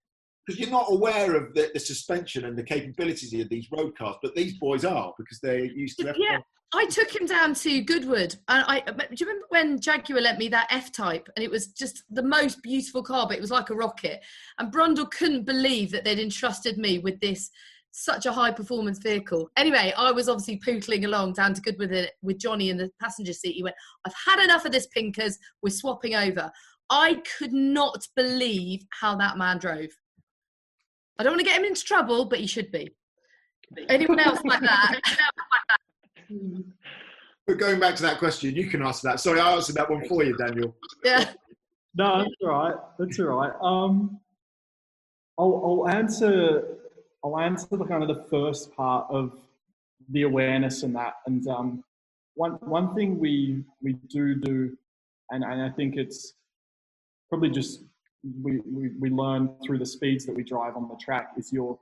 Because 0.46 0.60
you're 0.60 0.70
not 0.70 0.86
aware 0.88 1.34
of 1.34 1.54
the, 1.54 1.70
the 1.74 1.80
suspension 1.80 2.44
and 2.44 2.56
the 2.56 2.62
capabilities 2.62 3.34
of 3.34 3.48
these 3.48 3.66
road 3.72 3.96
cars, 3.98 4.16
but 4.22 4.34
these 4.34 4.58
boys 4.58 4.84
are 4.84 5.12
because 5.18 5.40
they're 5.40 5.64
used 5.64 5.98
to 5.98 6.06
F1. 6.06 6.14
Yeah. 6.18 6.38
I 6.74 6.86
took 6.86 7.14
him 7.14 7.26
down 7.26 7.54
to 7.54 7.80
Goodwood, 7.80 8.34
and 8.48 8.64
I 8.66 8.80
do 8.80 8.92
you 9.12 9.26
remember 9.26 9.46
when 9.50 9.80
Jaguar 9.80 10.20
lent 10.20 10.38
me 10.38 10.48
that 10.48 10.66
F 10.70 10.90
Type, 10.90 11.28
and 11.36 11.44
it 11.44 11.50
was 11.50 11.68
just 11.68 12.02
the 12.10 12.24
most 12.24 12.60
beautiful 12.62 13.04
car, 13.04 13.26
but 13.26 13.36
it 13.36 13.40
was 13.40 13.52
like 13.52 13.70
a 13.70 13.74
rocket. 13.74 14.20
And 14.58 14.72
Brundle 14.72 15.10
couldn't 15.10 15.44
believe 15.44 15.92
that 15.92 16.04
they'd 16.04 16.18
entrusted 16.18 16.76
me 16.76 16.98
with 16.98 17.20
this 17.20 17.50
such 17.98 18.26
a 18.26 18.32
high 18.32 18.50
performance 18.50 18.98
vehicle. 18.98 19.50
Anyway, 19.56 19.92
I 19.96 20.12
was 20.12 20.28
obviously 20.28 20.60
pootling 20.60 21.06
along 21.06 21.32
down 21.32 21.54
to 21.54 21.62
Goodwood 21.62 21.90
with, 21.90 21.98
it 21.98 22.12
with 22.20 22.38
Johnny 22.38 22.68
in 22.68 22.76
the 22.76 22.90
passenger 23.00 23.32
seat. 23.32 23.54
He 23.54 23.62
went, 23.62 23.76
"I've 24.04 24.14
had 24.26 24.44
enough 24.44 24.66
of 24.66 24.72
this, 24.72 24.86
Pinkers. 24.88 25.38
We're 25.62 25.70
swapping 25.70 26.14
over." 26.14 26.52
I 26.90 27.20
could 27.38 27.52
not 27.52 28.06
believe 28.14 28.82
how 29.00 29.16
that 29.16 29.38
man 29.38 29.58
drove. 29.58 29.88
I 31.18 31.24
don't 31.24 31.32
want 31.32 31.40
to 31.40 31.46
get 31.46 31.58
him 31.58 31.64
into 31.64 31.82
trouble, 31.82 32.26
but 32.26 32.38
he 32.38 32.46
should 32.46 32.70
be. 32.70 32.94
Anyone 33.88 34.20
else 34.20 34.40
like 34.44 34.60
that? 34.60 35.00
But 37.46 37.58
going 37.58 37.78
back 37.78 37.94
to 37.94 38.02
that 38.02 38.18
question, 38.18 38.56
you 38.56 38.66
can 38.66 38.82
answer 38.82 39.06
that. 39.06 39.20
Sorry, 39.20 39.38
I 39.38 39.52
answered 39.52 39.76
that 39.76 39.88
one 39.88 40.04
for 40.08 40.24
you, 40.24 40.36
Daniel. 40.36 40.74
yeah. 41.04 41.30
No, 41.94 42.18
that's 42.18 42.34
all 42.42 42.48
right. 42.48 42.74
That's 42.98 43.20
all 43.20 43.26
right. 43.26 43.52
Um, 43.62 44.18
I'll, 45.38 45.84
I'll 45.86 45.88
answer. 45.96 46.76
I'll 47.26 47.40
answer 47.40 47.76
the 47.76 47.84
kind 47.84 48.02
of 48.02 48.08
the 48.08 48.24
first 48.30 48.72
part 48.76 49.06
of 49.10 49.32
the 50.10 50.22
awareness 50.22 50.82
and 50.84 50.94
that. 50.94 51.14
And 51.26 51.46
um, 51.48 51.84
one 52.34 52.52
one 52.60 52.94
thing 52.94 53.18
we 53.18 53.64
we 53.82 53.94
do 54.08 54.34
do, 54.34 54.76
and, 55.30 55.42
and 55.42 55.62
I 55.62 55.70
think 55.70 55.96
it's 55.96 56.34
probably 57.28 57.50
just 57.50 57.82
we, 58.42 58.60
we 58.60 58.90
we 59.00 59.10
learn 59.10 59.50
through 59.64 59.78
the 59.78 59.86
speeds 59.86 60.24
that 60.26 60.36
we 60.36 60.44
drive 60.44 60.76
on 60.76 60.88
the 60.88 60.96
track 60.96 61.32
is 61.36 61.52
your, 61.52 61.78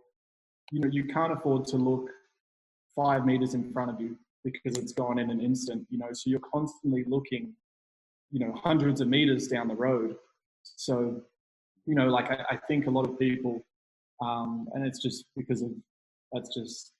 you 0.73 0.81
know, 0.81 0.89
you 0.91 1.05
can't 1.05 1.33
afford 1.33 1.67
to 1.67 1.77
look 1.77 2.09
five 2.97 3.27
meters 3.27 3.55
in 3.55 3.71
front 3.73 3.91
of 3.91 4.01
you 4.01 4.17
because 4.45 4.79
it's 4.79 4.93
gone 4.93 5.19
in 5.19 5.31
an 5.31 5.41
instant. 5.41 5.87
You 5.91 5.99
know, 5.99 6.09
so 6.13 6.31
you're 6.31 6.41
constantly 6.41 7.05
looking 7.07 7.55
you 8.35 8.41
know 8.41 8.53
hundreds 8.63 9.01
of 9.01 9.09
meters 9.09 9.47
down 9.47 9.69
the 9.69 9.75
road 9.75 10.17
so 10.63 11.21
you 11.87 11.95
know 11.95 12.09
like 12.09 12.31
i, 12.31 12.39
I 12.51 12.57
think 12.69 12.87
a 12.87 12.91
lot 12.91 13.09
of 13.09 13.19
people 13.19 13.65
um, 14.21 14.67
and 14.75 14.87
it's 14.87 15.01
just 15.01 15.25
because 15.37 15.63
of 15.63 15.71
that's 16.33 16.55
just 16.55 16.93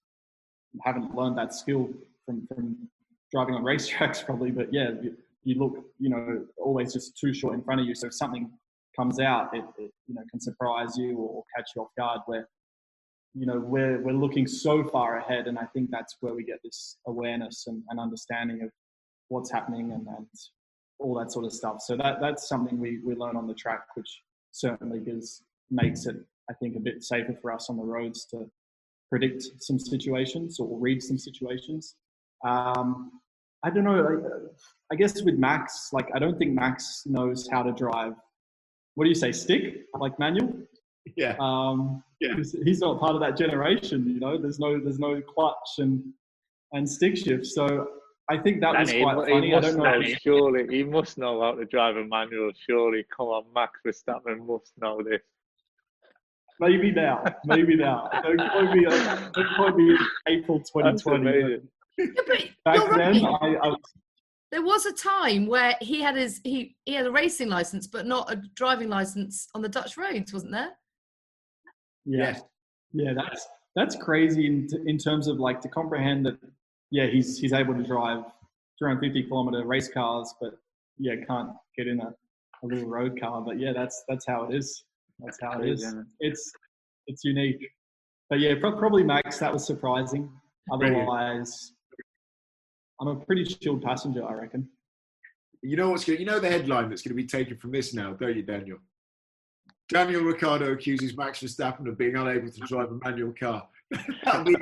haven't 0.83 1.15
learned 1.15 1.39
that 1.39 1.55
skill 1.55 1.89
from 2.27 2.47
from 2.47 2.77
driving 3.33 3.55
on 3.55 3.63
racetracks 3.71 4.25
probably 4.25 4.51
but 4.51 4.73
yeah 4.73 4.91
you, 5.03 5.17
you 5.45 5.55
look 5.57 5.85
you 5.99 6.09
know 6.11 6.45
always 6.59 6.93
just 6.93 7.19
too 7.19 7.33
short 7.33 7.55
in 7.55 7.63
front 7.63 7.81
of 7.81 7.87
you 7.87 7.95
so 7.95 8.07
if 8.07 8.15
something 8.15 8.51
comes 8.97 9.19
out 9.21 9.55
it, 9.55 9.65
it 9.79 9.91
you 10.07 10.15
know 10.15 10.23
can 10.31 10.41
surprise 10.41 10.97
you 10.97 11.17
or 11.17 11.43
catch 11.57 11.71
you 11.75 11.83
off 11.83 11.89
guard 11.97 12.21
where 12.27 12.49
you 13.35 13.47
know, 13.47 13.59
we're 13.59 14.01
we're 14.01 14.13
looking 14.13 14.47
so 14.47 14.85
far 14.85 15.19
ahead, 15.19 15.49
and 15.49 15.59
I 15.59 15.65
think 15.67 15.91
that's 15.91 16.17
where 16.21 16.35
we 16.35 16.45
get 16.45 16.61
this 16.63 16.99
awareness 17.07 17.65
and, 17.67 17.83
and 17.91 17.99
understanding 17.99 18.63
of 18.63 18.71
what's 19.29 19.51
happening 19.51 19.93
and, 19.93 20.07
and 20.07 20.27
all 21.01 21.19
that 21.19 21.33
sort 21.33 21.45
of 21.45 21.53
stuff. 21.53 21.81
So 21.81 21.97
that 21.97 22.21
that's 22.21 22.49
something 22.49 22.79
we 22.79 23.01
we 23.05 23.17
learn 23.17 23.37
on 23.37 23.49
the 23.49 23.55
track, 23.55 23.87
which 23.97 24.23
certainly 24.53 25.01
gives 25.01 25.43
makes 25.71 26.07
it 26.07 26.17
I 26.51 26.55
think 26.55 26.77
a 26.77 26.81
bit 26.81 27.03
safer 27.03 27.37
for 27.41 27.53
us 27.53 27.69
on 27.71 27.77
the 27.77 27.83
roads 27.83 28.27
to 28.27 28.51
predict 29.11 29.45
some 29.61 29.79
situations 29.79 30.59
or 30.59 30.79
read 30.79 31.03
some 31.03 31.19
situations. 31.19 31.97
Um, 32.47 33.13
I 33.63 33.71
don't 33.71 33.85
know. 33.85 34.01
Like, 34.03 34.33
I 34.93 34.97
guess 34.97 35.23
with 35.23 35.37
Max, 35.37 35.91
like 35.93 36.09
I 36.15 36.19
don't 36.19 36.39
think 36.39 36.53
Max 36.53 37.03
knows 37.07 37.49
how 37.51 37.63
to 37.63 37.73
drive. 37.73 38.13
What 38.95 39.05
do 39.05 39.09
you 39.09 39.15
say, 39.15 39.33
stick 39.33 39.87
like 39.99 40.19
manual? 40.19 40.53
Yeah. 41.17 41.37
Um, 41.41 42.03
yeah. 42.21 42.37
He's, 42.37 42.55
he's 42.65 42.81
not 42.81 43.01
part 43.01 43.15
of 43.15 43.21
that 43.21 43.37
generation. 43.37 44.07
You 44.07 44.21
know, 44.21 44.39
there's 44.39 44.59
no 44.59 44.79
there's 44.79 44.99
no 44.99 45.21
clutch 45.23 45.79
and 45.79 46.03
and 46.73 46.89
stick 46.89 47.17
shift. 47.17 47.47
So 47.47 47.89
I 48.31 48.39
think 48.39 48.61
that 48.61 48.73
Danny, 48.73 49.03
was 49.03 49.15
quite 49.15 49.29
funny. 49.29 49.47
He 49.49 49.55
I 49.55 49.61
don't 49.61 49.77
know. 49.77 49.99
know 49.99 50.15
surely 50.23 50.67
he 50.69 50.83
must 50.85 51.19
know 51.19 51.41
how 51.41 51.53
to 51.53 51.65
drive 51.65 51.97
a 51.97 52.05
manual. 52.05 52.53
Surely, 52.69 53.05
come 53.15 53.27
on, 53.27 53.45
Max 53.55 53.81
Verstappen 53.87 54.47
must 54.47 54.73
know 54.81 55.03
this. 55.03 55.21
Maybe 56.61 56.93
now, 56.93 57.25
maybe 57.45 57.77
now. 57.77 58.09
Don't 58.23 58.39
quote 58.39 58.71
me. 58.71 58.85
Don't 58.85 59.55
quote 59.57 59.77
me 59.77 59.99
April 60.29 60.61
2020. 60.61 61.61
Yeah, 61.99 62.07
Back 62.65 62.97
then, 62.97 63.25
I, 63.25 63.57
I, 63.63 63.75
there 64.53 64.63
was 64.63 64.87
a 64.87 64.93
time 64.93 65.47
where 65.47 65.75
he 65.81 66.01
had 66.01 66.15
his 66.15 66.41
he 66.45 66.77
he 66.85 66.95
had 66.95 67.07
a 67.07 67.11
racing 67.11 67.49
license, 67.49 67.89
but 67.89 68.07
not 68.07 68.33
a 68.33 68.41
driving 68.55 68.89
license 68.89 69.49
on 69.55 69.63
the 69.63 69.69
Dutch 69.69 69.97
roads, 69.97 70.33
wasn't 70.33 70.53
there? 70.53 70.71
Yeah, 72.05 72.39
yeah, 72.93 73.15
that's 73.15 73.49
that's 73.75 73.97
crazy 73.97 74.47
in 74.47 74.69
in 74.87 74.97
terms 74.97 75.27
of 75.27 75.41
like 75.41 75.61
to 75.63 75.69
comprehend 75.69 76.27
that. 76.27 76.39
Yeah, 76.91 77.07
he's 77.07 77.37
he's 77.39 77.53
able 77.53 77.75
to 77.75 77.83
drive 77.83 78.25
250 78.79 79.25
kilometer 79.25 79.65
race 79.65 79.89
cars, 79.89 80.33
but 80.41 80.53
yeah, 80.99 81.15
can't 81.27 81.51
get 81.77 81.89
in 81.89 82.01
a, 82.01 82.15
a 82.63 82.67
little 82.67 82.89
road 82.89 83.19
car. 83.21 83.41
But 83.41 83.59
yeah, 83.59 83.73
that's 83.73 84.05
that's 84.09 84.25
how 84.25 84.45
it 84.45 84.55
is. 84.55 84.85
That's 85.21 85.39
how 85.41 85.61
it 85.61 85.69
is. 85.69 85.95
It's 86.21 86.53
it's 87.07 87.25
unique. 87.25 87.67
But 88.31 88.41
yeah, 88.41 88.55
probably 88.59 89.05
Max. 89.05 89.39
That 89.39 89.53
was 89.53 89.67
surprising. 89.67 90.31
Otherwise, 90.73 91.73
I'm 93.01 93.09
a 93.09 93.17
pretty 93.17 93.45
chilled 93.45 93.83
passenger, 93.83 94.27
I 94.27 94.33
reckon. 94.35 94.69
You 95.63 95.77
know 95.77 95.91
what's 95.91 96.05
going? 96.05 96.21
You 96.21 96.27
know 96.27 96.41
the 96.41 96.49
headline 96.49 96.89
that's 96.89 97.03
going 97.03 97.17
to 97.17 97.23
be 97.23 97.27
taken 97.27 97.57
from 97.57 97.73
this 97.73 97.95
now, 97.95 98.13
don't 98.13 98.37
you, 98.37 98.43
Daniel? 98.43 98.79
Daniel 99.89 100.23
Ricciardo 100.23 100.73
accuses 100.73 101.17
Max 101.17 101.41
Verstappen 101.41 101.89
of 101.89 101.99
being 101.99 102.17
unable 102.17 102.51
to 102.51 102.61
drive 102.61 102.91
a 102.91 102.99
manual 103.05 103.35
car. 103.39 103.69
That'll 104.25 104.45
be 104.45 104.57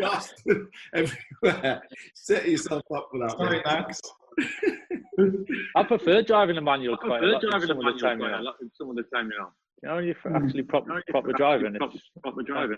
dust 0.00 0.42
everywhere. 0.94 1.82
Set 2.14 2.48
yourself 2.48 2.82
up 2.94 3.08
for 3.10 3.20
that. 3.20 3.32
Sorry, 3.32 3.62
Max. 3.64 4.00
I 5.76 5.82
prefer 5.82 6.22
driving 6.22 6.56
a 6.56 6.62
manual 6.62 6.96
car. 6.96 7.18
I 7.18 7.20
prefer 7.20 7.48
driving 7.50 7.70
a 7.70 7.74
manual 7.74 8.00
car. 8.00 8.54
Some 8.74 8.90
of 8.90 8.96
the 8.96 9.02
time, 9.14 9.30
you 9.30 9.38
know. 9.38 9.50
You 9.82 9.88
know, 9.88 9.98
you're 9.98 10.14
hmm. 10.14 10.36
actually 10.36 10.62
proper, 10.62 11.02
proper 11.10 11.32
driving. 11.32 11.74
Proper, 11.74 11.98
proper 12.22 12.42
driving. 12.42 12.76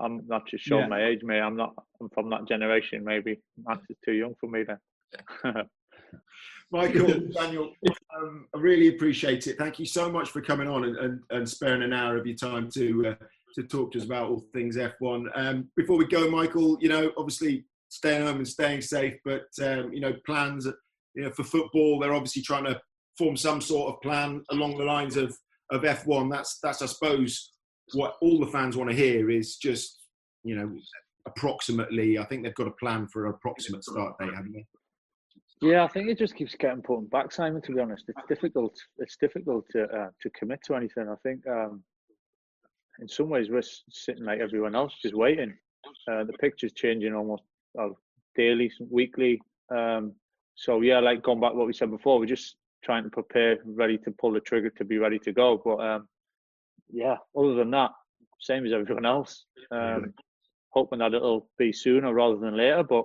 I'm 0.00 0.22
not 0.26 0.46
just 0.48 0.64
showing 0.64 0.82
yeah. 0.82 0.88
my 0.88 1.04
age, 1.04 1.20
mate. 1.22 1.40
I'm 1.40 1.56
not. 1.56 1.74
I'm 2.00 2.08
from 2.10 2.30
that 2.30 2.48
generation. 2.48 3.04
Maybe 3.04 3.40
Max 3.64 3.80
is 3.88 3.96
too 4.04 4.12
young 4.12 4.34
for 4.40 4.48
me 4.48 4.64
then. 4.64 5.54
Michael, 6.72 7.20
Daniel, 7.32 7.72
um, 8.16 8.46
I 8.54 8.58
really 8.58 8.88
appreciate 8.88 9.46
it. 9.46 9.56
Thank 9.58 9.78
you 9.78 9.86
so 9.86 10.10
much 10.10 10.30
for 10.30 10.40
coming 10.40 10.66
on 10.66 10.84
and, 10.84 10.96
and, 10.96 11.20
and 11.30 11.48
sparing 11.48 11.82
an 11.82 11.92
hour 11.92 12.16
of 12.16 12.26
your 12.26 12.36
time 12.36 12.68
to 12.74 13.08
uh, 13.08 13.24
to 13.54 13.62
talk 13.62 13.92
to 13.92 13.98
us 13.98 14.04
about 14.04 14.28
all 14.28 14.44
things 14.52 14.76
F1. 14.76 15.26
Um, 15.34 15.68
before 15.76 15.96
we 15.96 16.06
go, 16.06 16.28
Michael, 16.28 16.76
you 16.80 16.88
know, 16.88 17.12
obviously 17.16 17.64
staying 17.88 18.26
home 18.26 18.38
and 18.38 18.48
staying 18.48 18.80
safe, 18.80 19.14
but 19.24 19.46
um, 19.62 19.92
you 19.92 20.00
know, 20.00 20.14
plans, 20.26 20.66
you 21.14 21.22
know, 21.22 21.30
for 21.30 21.44
football, 21.44 22.00
they're 22.00 22.14
obviously 22.14 22.42
trying 22.42 22.64
to 22.64 22.80
form 23.16 23.36
some 23.36 23.60
sort 23.60 23.94
of 23.94 24.00
plan 24.00 24.42
along 24.50 24.76
the 24.76 24.84
lines 24.84 25.16
of 25.16 25.36
of 25.70 25.82
F1. 25.82 26.30
That's 26.30 26.58
that's 26.62 26.82
I 26.82 26.86
suppose 26.86 27.52
what 27.92 28.14
all 28.20 28.40
the 28.40 28.46
fans 28.46 28.76
want 28.76 28.90
to 28.90 28.96
hear 28.96 29.30
is 29.30 29.56
just 29.56 30.06
you 30.42 30.56
know 30.56 30.70
approximately. 31.26 32.18
I 32.18 32.24
think 32.24 32.42
they've 32.42 32.54
got 32.54 32.68
a 32.68 32.72
plan 32.72 33.06
for 33.08 33.26
an 33.26 33.34
approximate 33.34 33.84
start 33.84 34.18
date, 34.18 34.34
haven't 34.34 34.52
they? 34.52 34.66
Yeah, 35.62 35.84
I 35.84 35.88
think 35.88 36.08
it 36.08 36.18
just 36.18 36.34
keeps 36.34 36.54
getting 36.56 36.82
put 36.82 37.08
back, 37.10 37.32
Simon. 37.32 37.62
To 37.62 37.72
be 37.72 37.80
honest, 37.80 38.04
it's 38.08 38.28
difficult. 38.28 38.76
It's 38.98 39.16
difficult 39.16 39.64
to 39.70 39.84
uh, 39.84 40.08
to 40.20 40.30
commit 40.38 40.60
to 40.66 40.74
anything. 40.74 41.08
I 41.08 41.16
think 41.22 41.46
um, 41.46 41.82
in 43.00 43.08
some 43.08 43.28
ways 43.28 43.48
we're 43.50 43.62
sitting 43.90 44.24
like 44.24 44.40
everyone 44.40 44.74
else, 44.74 44.94
just 45.00 45.14
waiting. 45.14 45.54
Uh, 46.10 46.24
the 46.24 46.32
picture's 46.40 46.72
changing 46.72 47.14
almost 47.14 47.42
uh, 47.80 47.88
daily, 48.36 48.70
weekly. 48.90 49.40
Um, 49.74 50.14
so 50.54 50.80
yeah, 50.80 51.00
like 51.00 51.22
going 51.22 51.40
back 51.40 51.54
what 51.54 51.66
we 51.66 51.72
said 51.72 51.90
before, 51.90 52.18
we're 52.18 52.26
just 52.26 52.56
trying 52.84 53.04
to 53.04 53.10
prepare, 53.10 53.58
ready 53.64 53.98
to 53.98 54.10
pull 54.10 54.32
the 54.32 54.40
trigger 54.40 54.70
to 54.70 54.84
be 54.84 54.98
ready 54.98 55.18
to 55.20 55.32
go. 55.32 55.60
But 55.64 55.80
um, 55.80 56.08
yeah, 56.90 57.16
other 57.36 57.54
than 57.54 57.70
that, 57.72 57.90
same 58.40 58.66
as 58.66 58.72
everyone 58.72 59.06
else. 59.06 59.44
Um, 59.70 60.12
hoping 60.70 60.98
that 60.98 61.14
it'll 61.14 61.48
be 61.56 61.72
sooner 61.72 62.12
rather 62.12 62.36
than 62.36 62.56
later, 62.56 62.82
but 62.82 63.04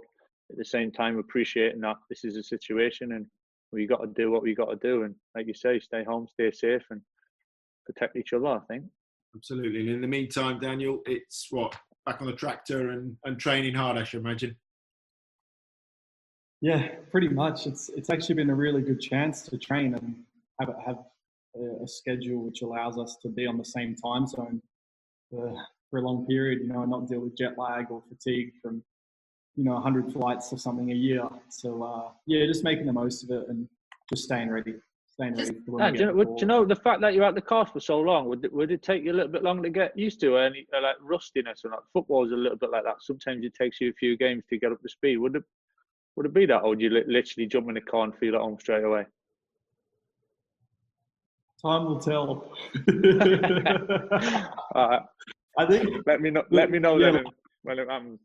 at 0.51 0.57
the 0.57 0.65
same 0.65 0.91
time, 0.91 1.19
appreciating 1.19 1.81
that 1.81 1.97
this 2.09 2.23
is 2.23 2.35
a 2.35 2.43
situation 2.43 3.13
and 3.13 3.25
we 3.71 3.85
got 3.85 4.01
to 4.01 4.07
do 4.07 4.31
what 4.31 4.41
we 4.41 4.55
got 4.55 4.69
to 4.69 4.75
do. 4.75 5.03
And 5.03 5.15
like 5.35 5.47
you 5.47 5.53
say, 5.53 5.79
stay 5.79 6.03
home, 6.03 6.27
stay 6.27 6.51
safe, 6.51 6.81
and 6.89 7.01
protect 7.85 8.15
each 8.15 8.33
other. 8.33 8.47
I 8.47 8.59
think. 8.67 8.85
Absolutely. 9.35 9.81
And 9.81 9.89
in 9.89 10.01
the 10.01 10.07
meantime, 10.07 10.59
Daniel, 10.59 11.01
it's 11.05 11.47
what 11.51 11.75
back 12.05 12.21
on 12.21 12.27
the 12.27 12.33
tractor 12.33 12.89
and, 12.89 13.15
and 13.25 13.39
training 13.39 13.75
hard, 13.75 13.97
I 13.97 14.03
should 14.03 14.21
imagine. 14.21 14.55
Yeah, 16.61 16.87
pretty 17.11 17.29
much. 17.29 17.67
It's 17.67 17.89
it's 17.89 18.09
actually 18.09 18.35
been 18.35 18.49
a 18.49 18.55
really 18.55 18.81
good 18.81 18.99
chance 18.99 19.43
to 19.43 19.57
train 19.57 19.93
and 19.93 20.15
have 20.59 20.75
have 20.85 20.99
a, 21.55 21.83
a 21.83 21.87
schedule 21.87 22.43
which 22.43 22.61
allows 22.61 22.97
us 22.97 23.17
to 23.21 23.29
be 23.29 23.47
on 23.47 23.57
the 23.57 23.65
same 23.65 23.95
time 23.95 24.27
zone 24.27 24.61
for, 25.29 25.53
for 25.89 25.99
a 25.99 26.01
long 26.01 26.25
period. 26.25 26.59
You 26.61 26.67
know, 26.67 26.81
and 26.81 26.91
not 26.91 27.07
deal 27.07 27.21
with 27.21 27.37
jet 27.37 27.57
lag 27.57 27.89
or 27.89 28.03
fatigue 28.09 28.51
from 28.61 28.83
you 29.55 29.63
know 29.63 29.73
100 29.73 30.11
flights 30.11 30.51
or 30.51 30.57
something 30.57 30.91
a 30.91 30.95
year. 30.95 31.23
So 31.47 31.81
uh, 31.83 32.11
yeah, 32.25 32.45
just 32.45 32.65
making 32.65 32.87
the 32.87 32.93
most 32.93 33.23
of 33.23 33.29
it 33.29 33.47
and 33.47 33.67
just 34.09 34.23
staying 34.23 34.49
ready. 34.49 34.75
Staying 35.07 35.35
ready 35.35 35.55
for 35.65 35.91
do, 35.91 35.99
you 35.99 36.05
know, 36.05 36.23
do 36.23 36.35
you 36.39 36.45
know 36.45 36.65
the 36.65 36.75
fact 36.75 36.99
that 37.01 37.13
you're 37.13 37.25
at 37.25 37.35
the 37.35 37.41
cars 37.41 37.69
for 37.71 37.79
so 37.79 37.99
long? 37.99 38.27
Would 38.27 38.45
it, 38.45 38.53
would 38.53 38.71
it 38.71 38.81
take 38.81 39.03
you 39.03 39.11
a 39.11 39.15
little 39.15 39.31
bit 39.31 39.43
longer 39.43 39.63
to 39.63 39.69
get 39.69 39.97
used 39.97 40.19
to 40.21 40.37
any 40.37 40.65
uh, 40.75 40.81
like 40.81 40.95
rustiness 41.01 41.61
or 41.63 41.71
not? 41.71 41.83
Football 41.93 42.25
is 42.25 42.31
a 42.33 42.35
little 42.35 42.57
bit 42.57 42.69
like 42.69 42.83
that. 42.83 42.97
Sometimes 42.99 43.45
it 43.45 43.53
takes 43.53 43.79
you 43.79 43.89
a 43.89 43.93
few 43.93 44.17
games 44.17 44.43
to 44.49 44.57
get 44.57 44.71
up 44.71 44.81
to 44.81 44.89
speed. 44.89 45.17
Would 45.17 45.35
it 45.37 45.43
would 46.19 46.25
it 46.25 46.33
be 46.33 46.45
that, 46.45 46.63
or 46.63 46.71
would 46.71 46.81
you 46.81 46.89
literally 46.89 47.47
jump 47.47 47.69
in 47.69 47.75
the 47.75 47.81
car 47.81 48.03
and 48.03 48.13
feel 48.17 48.35
at 48.35 48.41
home 48.41 48.57
straight 48.59 48.83
away? 48.83 49.05
Time 51.65 51.85
will 51.85 51.97
tell. 51.97 52.51
right. 54.75 55.01
I 55.57 55.65
think. 55.65 55.89
Let 56.05 56.19
me 56.19 56.29
know. 56.29 56.43
Let 56.51 56.71
me 56.71 56.79
know 56.79 56.97
yeah. 56.97 57.21
when 57.63 57.79
it 57.79 57.89
happens. 57.89 58.19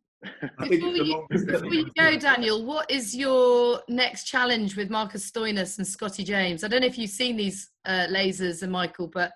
Before 0.58 0.88
you, 0.88 1.24
before 1.30 1.72
you 1.72 1.88
go, 1.96 2.18
Daniel, 2.18 2.64
what 2.64 2.90
is 2.90 3.14
your 3.14 3.80
next 3.88 4.24
challenge 4.24 4.76
with 4.76 4.90
Marcus 4.90 5.30
Stoinis 5.30 5.78
and 5.78 5.86
Scotty 5.86 6.24
James? 6.24 6.64
I 6.64 6.68
don't 6.68 6.80
know 6.80 6.88
if 6.88 6.98
you've 6.98 7.10
seen 7.10 7.36
these 7.36 7.70
uh, 7.84 8.08
lasers 8.10 8.64
and 8.64 8.72
Michael, 8.72 9.06
but 9.06 9.30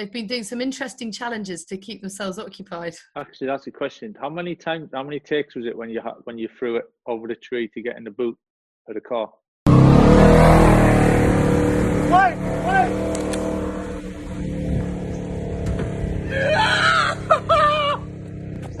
they've 0.00 0.10
been 0.10 0.26
doing 0.26 0.42
some 0.42 0.62
interesting 0.62 1.12
challenges 1.12 1.66
to 1.66 1.76
keep 1.76 2.00
themselves 2.00 2.38
occupied. 2.38 2.94
Actually, 3.16 3.48
that's 3.48 3.66
a 3.66 3.70
question. 3.70 4.16
How 4.18 4.30
many 4.30 4.54
times, 4.54 4.88
how 4.94 5.02
many 5.02 5.20
takes 5.20 5.54
was 5.54 5.66
it 5.66 5.76
when 5.76 5.90
you 5.90 6.00
when 6.24 6.38
you 6.38 6.48
threw 6.58 6.76
it 6.76 6.84
over 7.06 7.28
the 7.28 7.34
tree 7.34 7.68
to 7.74 7.82
get 7.82 7.98
in 7.98 8.04
the 8.04 8.10
boot 8.10 8.38
of 8.88 8.94
the 8.94 9.00
car? 9.02 9.30
Wait, 12.10 12.36
wait. 12.66 12.90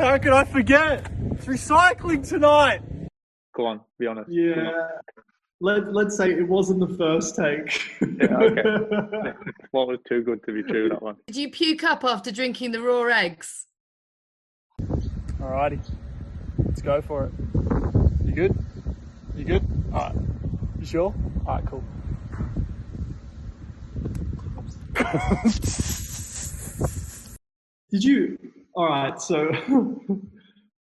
How 0.00 0.16
could 0.16 0.32
I 0.32 0.44
forget? 0.44 1.12
It's 1.32 1.44
recycling 1.44 2.26
tonight. 2.26 2.80
Go 3.54 3.66
on, 3.66 3.82
be 3.98 4.06
honest. 4.06 4.30
Yeah. 4.32 4.70
Let, 5.62 5.92
let's 5.92 6.16
say 6.16 6.30
it 6.30 6.48
wasn't 6.48 6.80
the 6.80 6.96
first 6.96 7.36
take. 7.36 7.82
yeah, 8.00 8.34
okay. 8.36 9.32
what 9.72 9.88
was 9.88 9.98
too 10.08 10.22
good 10.22 10.42
to 10.46 10.52
be 10.52 10.62
true, 10.62 10.88
that 10.88 11.02
one. 11.02 11.16
Did 11.26 11.36
you 11.36 11.50
puke 11.50 11.84
up 11.84 12.02
after 12.02 12.32
drinking 12.32 12.72
the 12.72 12.80
raw 12.80 13.02
eggs? 13.04 13.66
Alrighty. 14.80 15.80
Let's 16.64 16.80
go 16.80 17.02
for 17.02 17.26
it. 17.26 17.32
You 18.24 18.32
good? 18.32 18.64
You 19.36 19.44
good? 19.44 19.66
Alright. 19.92 20.16
You 20.78 20.86
sure? 20.86 21.14
Alright, 21.46 21.66
cool. 21.66 21.84
Did 27.90 28.04
you? 28.04 28.38
Alright, 28.74 29.20
so. 29.20 29.50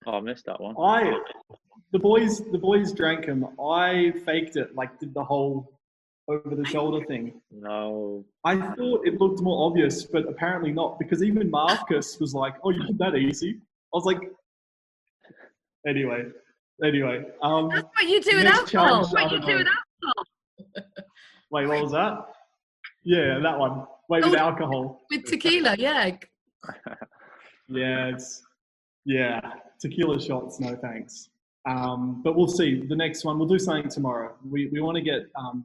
oh, 0.06 0.12
I 0.12 0.20
missed 0.20 0.46
that 0.46 0.60
one. 0.60 0.74
I 0.78 1.16
the 1.94 1.98
boys 2.00 2.40
the 2.50 2.58
boys 2.58 2.92
drank 2.92 3.26
them. 3.26 3.46
I 3.60 4.12
faked 4.26 4.56
it, 4.56 4.74
like 4.74 4.98
did 4.98 5.14
the 5.14 5.22
whole 5.22 5.70
over 6.26 6.56
the 6.56 6.64
shoulder 6.64 7.06
thing. 7.06 7.40
No. 7.52 8.24
I 8.44 8.56
thought 8.74 9.06
it 9.06 9.20
looked 9.20 9.40
more 9.40 9.66
obvious, 9.68 10.04
but 10.04 10.28
apparently 10.28 10.72
not, 10.72 10.98
because 10.98 11.22
even 11.22 11.48
Marcus 11.50 12.18
was 12.18 12.34
like, 12.34 12.54
"Oh, 12.64 12.70
you 12.70 12.82
did 12.88 12.98
that 12.98 13.14
easy." 13.14 13.50
I 13.92 13.96
was 13.98 14.04
like, 14.04 14.18
anyway, 15.86 16.24
anyway. 16.82 17.24
Um, 17.42 17.68
That's 17.68 17.84
what 17.94 18.08
you 18.08 18.20
do 18.20 18.36
with 18.38 18.46
alcohol. 18.46 18.66
challenge, 18.66 19.12
What 19.12 19.22
I 19.22 19.24
you 19.24 19.30
don't 19.38 19.46
know. 19.46 19.56
with 19.58 19.68
alcohol. 19.68 20.24
wait, 21.52 21.66
what 21.68 21.82
was 21.82 21.92
that? 21.92 22.26
Yeah, 23.04 23.38
that 23.40 23.56
one. 23.56 23.86
Wait, 24.08 24.24
with 24.24 24.34
Oh. 24.34 24.38
alcohol. 24.48 25.02
With 25.10 25.24
tequila, 25.26 25.76
yeah. 25.78 26.16
Yeah, 27.68 28.08
it's 28.08 28.42
yeah, 29.06 29.40
tequila 29.80 30.20
shots. 30.20 30.60
No 30.60 30.76
thanks. 30.76 31.30
Um, 31.66 32.20
but 32.22 32.36
we'll 32.36 32.48
see. 32.48 32.82
The 32.86 32.96
next 32.96 33.24
one, 33.24 33.38
we'll 33.38 33.48
do 33.48 33.58
something 33.58 33.90
tomorrow. 33.90 34.34
We 34.48 34.68
we 34.68 34.80
want 34.80 34.96
to 34.96 35.02
get. 35.02 35.22
Um, 35.36 35.64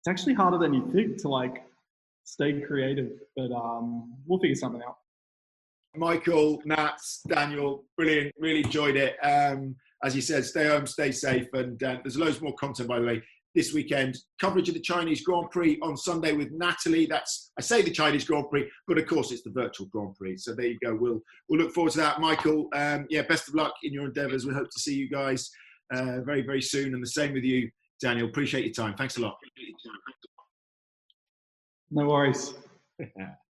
it's 0.00 0.08
actually 0.08 0.34
harder 0.34 0.56
than 0.56 0.72
you 0.72 0.90
think 0.92 1.18
to 1.18 1.28
like 1.28 1.62
stay 2.24 2.60
creative, 2.60 3.12
but 3.36 3.52
um, 3.52 4.14
we'll 4.26 4.38
figure 4.38 4.54
something 4.54 4.82
out. 4.86 4.96
Michael, 5.96 6.62
Nats, 6.64 7.20
Daniel, 7.26 7.84
brilliant. 7.96 8.32
Really 8.38 8.62
enjoyed 8.62 8.96
it. 8.96 9.16
Um, 9.22 9.76
as 10.02 10.14
you 10.14 10.22
said, 10.22 10.44
stay 10.44 10.68
home, 10.68 10.86
stay 10.86 11.10
safe, 11.12 11.48
and 11.52 11.82
uh, 11.82 11.98
there's 12.02 12.16
loads 12.16 12.40
more 12.40 12.54
content, 12.54 12.88
by 12.88 13.00
the 13.00 13.06
way, 13.06 13.22
this 13.54 13.72
weekend. 13.72 14.16
Coverage 14.40 14.68
of 14.68 14.74
the 14.74 14.80
Chinese 14.80 15.22
Grand 15.22 15.50
Prix 15.50 15.78
on 15.82 15.96
Sunday 15.96 16.32
with 16.32 16.50
Natalie. 16.52 17.06
That's 17.06 17.52
I 17.58 17.62
say 17.62 17.82
the 17.82 17.90
Chinese 17.90 18.24
Grand 18.24 18.48
Prix, 18.48 18.68
but 18.86 18.98
of 18.98 19.06
course 19.06 19.32
it's 19.32 19.42
the 19.42 19.50
virtual 19.50 19.86
Grand 19.86 20.14
Prix. 20.16 20.38
So 20.38 20.54
there 20.54 20.66
you 20.66 20.78
go. 20.84 20.94
We'll 20.94 21.20
we'll 21.48 21.60
look 21.60 21.72
forward 21.72 21.92
to 21.92 21.98
that, 21.98 22.20
Michael. 22.20 22.68
Um, 22.74 23.06
yeah, 23.10 23.22
best 23.22 23.48
of 23.48 23.54
luck 23.54 23.74
in 23.82 23.92
your 23.92 24.06
endeavours. 24.06 24.46
We 24.46 24.54
hope 24.54 24.70
to 24.70 24.80
see 24.80 24.94
you 24.94 25.08
guys 25.08 25.50
uh, 25.92 26.20
very 26.22 26.42
very 26.42 26.62
soon, 26.62 26.94
and 26.94 27.02
the 27.02 27.08
same 27.08 27.32
with 27.32 27.44
you, 27.44 27.70
Daniel. 28.00 28.28
Appreciate 28.28 28.64
your 28.64 28.74
time. 28.74 28.94
Thanks 28.96 29.16
a 29.16 29.20
lot. 29.20 29.36
No 31.90 32.06
worries. 32.06 32.54